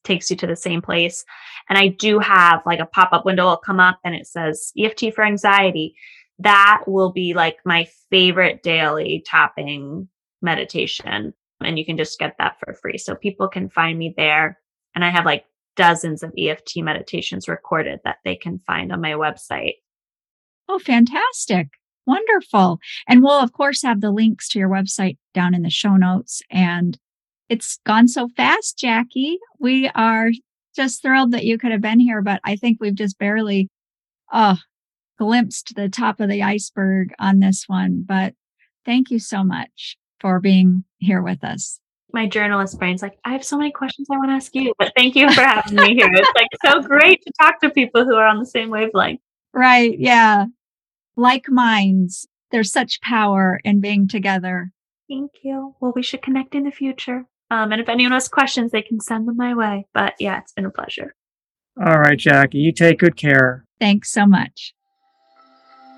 takes 0.05 0.31
you 0.31 0.37
to 0.37 0.47
the 0.47 0.55
same 0.55 0.83
place. 0.83 1.25
And 1.69 1.77
I 1.79 1.89
do 1.89 2.19
have 2.19 2.61
like 2.67 2.81
a 2.81 2.87
pop-up 2.87 3.25
window 3.25 3.47
will 3.47 3.57
come 3.57 3.81
up 3.81 3.99
and 4.05 4.15
it 4.15 4.27
says 4.27 4.71
EFT 4.79 5.15
for 5.15 5.25
anxiety 5.25 5.95
that 6.39 6.83
will 6.87 7.13
be 7.13 7.35
like 7.35 7.59
my 7.65 7.89
favorite 8.11 8.63
daily 8.63 9.23
tapping 9.25 10.09
meditation. 10.43 11.33
And 11.61 11.79
you 11.79 11.87
can 11.87 11.97
just 11.97 12.19
get 12.19 12.37
that 12.39 12.59
for 12.61 12.75
free. 12.75 12.99
So 12.99 13.15
people 13.15 13.49
can 13.49 13.71
find 13.71 13.99
me 13.99 14.13
there. 14.17 14.59
And 14.95 15.05
I 15.05 15.11
have 15.11 15.25
like 15.25 15.45
dozens 15.77 16.22
of 16.22 16.33
EFT 16.39 16.79
meditations 16.79 17.49
recorded 17.49 18.01
that 18.05 18.16
they 18.24 18.35
can 18.37 18.59
find 18.66 18.93
on 18.93 19.01
my 19.01 19.12
website. 19.12 19.74
Oh, 20.68 20.79
fantastic. 20.79 21.68
Wonderful. 22.07 22.79
And 23.09 23.22
we'll, 23.22 23.41
of 23.41 23.53
course, 23.53 23.83
have 23.83 24.01
the 24.01 24.11
links 24.11 24.49
to 24.51 24.59
your 24.59 24.68
website 24.68 25.18
down 25.35 25.55
in 25.55 25.62
the 25.62 25.70
show 25.70 25.97
notes. 25.97 26.43
And 26.51 26.99
it's 27.49 27.79
gone 27.85 28.09
so 28.09 28.29
fast, 28.37 28.79
Jackie. 28.79 29.39
We 29.59 29.89
are 29.95 30.31
just 30.74 31.03
thrilled 31.03 31.33
that 31.33 31.45
you 31.45 31.59
could 31.59 31.72
have 31.72 31.81
been 31.81 32.01
here, 32.01 32.22
but 32.22 32.41
I 32.45 32.57
think 32.57 32.79
we've 32.81 32.95
just 32.95 33.18
barely, 33.18 33.68
oh, 34.33 34.59
glimpsed 35.18 35.74
the 35.74 35.89
top 35.89 36.20
of 36.20 36.29
the 36.29 36.43
iceberg 36.43 37.12
on 37.18 37.41
this 37.41 37.64
one, 37.66 38.05
but 38.07 38.35
thank 38.85 39.11
you 39.11 39.18
so 39.18 39.43
much 39.43 39.97
for 40.20 40.41
being 40.41 40.85
here 40.99 41.22
with 41.22 41.43
us. 41.43 41.81
My 42.17 42.27
journalist 42.27 42.79
brain's 42.79 43.03
like, 43.03 43.19
I 43.27 43.33
have 43.33 43.45
so 43.45 43.59
many 43.59 43.71
questions 43.71 44.09
I 44.11 44.17
want 44.17 44.31
to 44.31 44.37
ask 44.37 44.55
you, 44.55 44.73
but 44.79 44.91
thank 44.97 45.17
you 45.17 45.31
for 45.35 45.43
having 45.43 45.75
me 45.75 45.95
here. 45.97 46.09
It's 46.11 46.31
like 46.35 46.49
so 46.64 46.81
great 46.81 47.21
to 47.21 47.33
talk 47.39 47.61
to 47.61 47.69
people 47.69 48.07
who 48.07 48.14
are 48.14 48.27
on 48.27 48.39
the 48.39 48.47
same 48.47 48.71
wavelength. 48.71 49.21
Right. 49.53 49.95
Yeah. 49.99 50.47
Like 51.14 51.51
minds. 51.51 52.27
There's 52.51 52.73
such 52.73 53.03
power 53.03 53.61
in 53.64 53.83
being 53.83 54.09
together. 54.09 54.73
Thank 55.11 55.33
you. 55.43 55.75
Well, 55.79 55.93
we 55.95 56.03
should 56.03 56.23
connect 56.23 56.55
in 56.55 56.64
the 56.64 56.71
future. 56.71 57.27
Um, 57.51 57.71
and 57.71 57.83
if 57.83 57.89
anyone 57.91 58.12
has 58.12 58.29
questions, 58.29 58.73
they 58.73 58.81
can 58.81 58.99
send 58.99 59.29
them 59.29 59.37
my 59.37 59.55
way. 59.55 59.87
But 59.93 60.14
yeah, 60.19 60.39
it's 60.39 60.55
been 60.55 60.64
a 60.64 60.71
pleasure. 60.71 61.14
All 61.79 61.99
right, 61.99 62.19
Jackie, 62.19 62.57
you 62.57 62.73
take 62.73 63.01
good 63.01 63.17
care. 63.17 63.67
Thanks 63.79 64.11
so 64.11 64.25
much. 64.25 64.73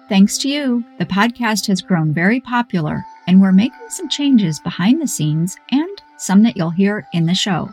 Thanks 0.09 0.37
to 0.39 0.49
you, 0.49 0.83
the 0.99 1.07
podcast 1.07 1.69
has 1.69 1.81
grown 1.81 2.13
very 2.13 2.41
popular, 2.41 3.05
and 3.29 3.41
we're 3.41 3.53
making 3.53 3.89
some 3.89 4.09
changes 4.09 4.59
behind 4.59 5.01
the 5.01 5.07
scenes 5.07 5.57
and 5.71 6.03
some 6.19 6.43
that 6.43 6.57
you'll 6.57 6.71
hear 6.71 7.07
in 7.13 7.27
the 7.27 7.35
show. 7.35 7.73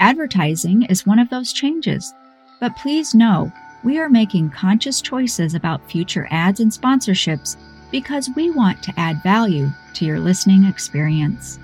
Advertising 0.00 0.82
is 0.84 1.06
one 1.06 1.18
of 1.18 1.30
those 1.30 1.52
changes, 1.52 2.12
but 2.60 2.76
please 2.76 3.14
know 3.14 3.52
we 3.84 3.98
are 3.98 4.08
making 4.08 4.50
conscious 4.50 5.00
choices 5.00 5.54
about 5.54 5.88
future 5.90 6.26
ads 6.30 6.60
and 6.60 6.70
sponsorships 6.70 7.56
because 7.90 8.30
we 8.36 8.50
want 8.50 8.82
to 8.82 8.92
add 8.96 9.22
value 9.22 9.70
to 9.94 10.04
your 10.04 10.18
listening 10.18 10.64
experience. 10.64 11.58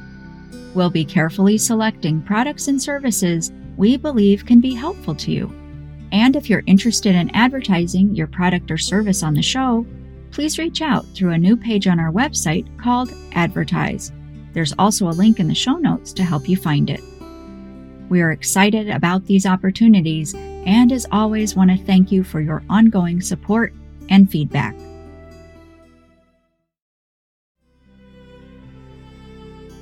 We'll 0.75 0.91
be 0.91 1.05
carefully 1.05 1.59
selecting 1.59 2.23
products 2.23 2.69
and 2.69 2.81
services 2.81 3.53
we 3.77 3.97
believe 3.97 4.47
can 4.47 4.61
be 4.61 4.75
helpful 4.75 5.15
to 5.17 5.33
you. 5.33 5.53
And 6.13 6.37
if 6.37 6.49
you're 6.49 6.63
interested 6.67 7.15
in 7.15 7.35
advertising 7.35 8.15
your 8.15 8.29
product 8.29 8.71
or 8.71 8.79
service 8.79 9.23
on 9.23 9.35
the 9.35 9.43
show, 9.43 9.85
please 10.31 10.59
reach 10.59 10.81
out 10.81 11.07
through 11.15 11.31
a 11.31 11.39
new 11.39 11.57
page 11.57 11.87
on 11.87 11.99
our 11.99 12.13
website 12.13 12.67
called 12.79 13.13
Advertise. 13.33 14.13
There's 14.55 14.75
also 14.79 15.09
a 15.09 15.13
link 15.13 15.39
in 15.39 15.49
the 15.49 15.55
show 15.55 15.77
notes 15.77 16.13
to 16.15 16.25
help 16.25 16.49
you 16.49 16.57
find 16.57 16.89
it. 16.89 17.03
We 18.09 18.23
are 18.23 18.31
excited 18.31 18.89
about 18.89 19.27
these 19.27 19.47
opportunities 19.47 20.35
and, 20.35 20.93
as 20.93 21.07
always, 21.13 21.55
want 21.55 21.71
to 21.71 21.85
thank 21.85 22.11
you 22.13 22.25
for 22.25 22.41
your 22.41 22.63
ongoing 22.71 23.21
support 23.21 23.75
and 24.09 24.31
feedback. 24.31 24.75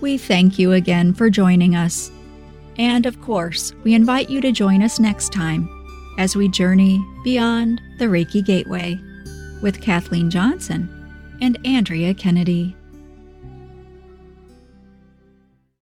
We 0.00 0.18
thank 0.18 0.58
you 0.58 0.72
again 0.72 1.14
for 1.14 1.30
joining 1.30 1.76
us. 1.76 2.10
And 2.78 3.06
of 3.06 3.20
course, 3.20 3.72
we 3.84 3.94
invite 3.94 4.30
you 4.30 4.40
to 4.40 4.50
join 4.50 4.82
us 4.82 4.98
next 4.98 5.32
time 5.32 5.68
as 6.18 6.34
we 6.34 6.48
journey 6.48 7.04
beyond 7.22 7.80
the 7.98 8.06
Reiki 8.06 8.44
Gateway 8.44 8.98
with 9.62 9.80
Kathleen 9.80 10.30
Johnson 10.30 10.88
and 11.40 11.58
Andrea 11.64 12.14
Kennedy. 12.14 12.74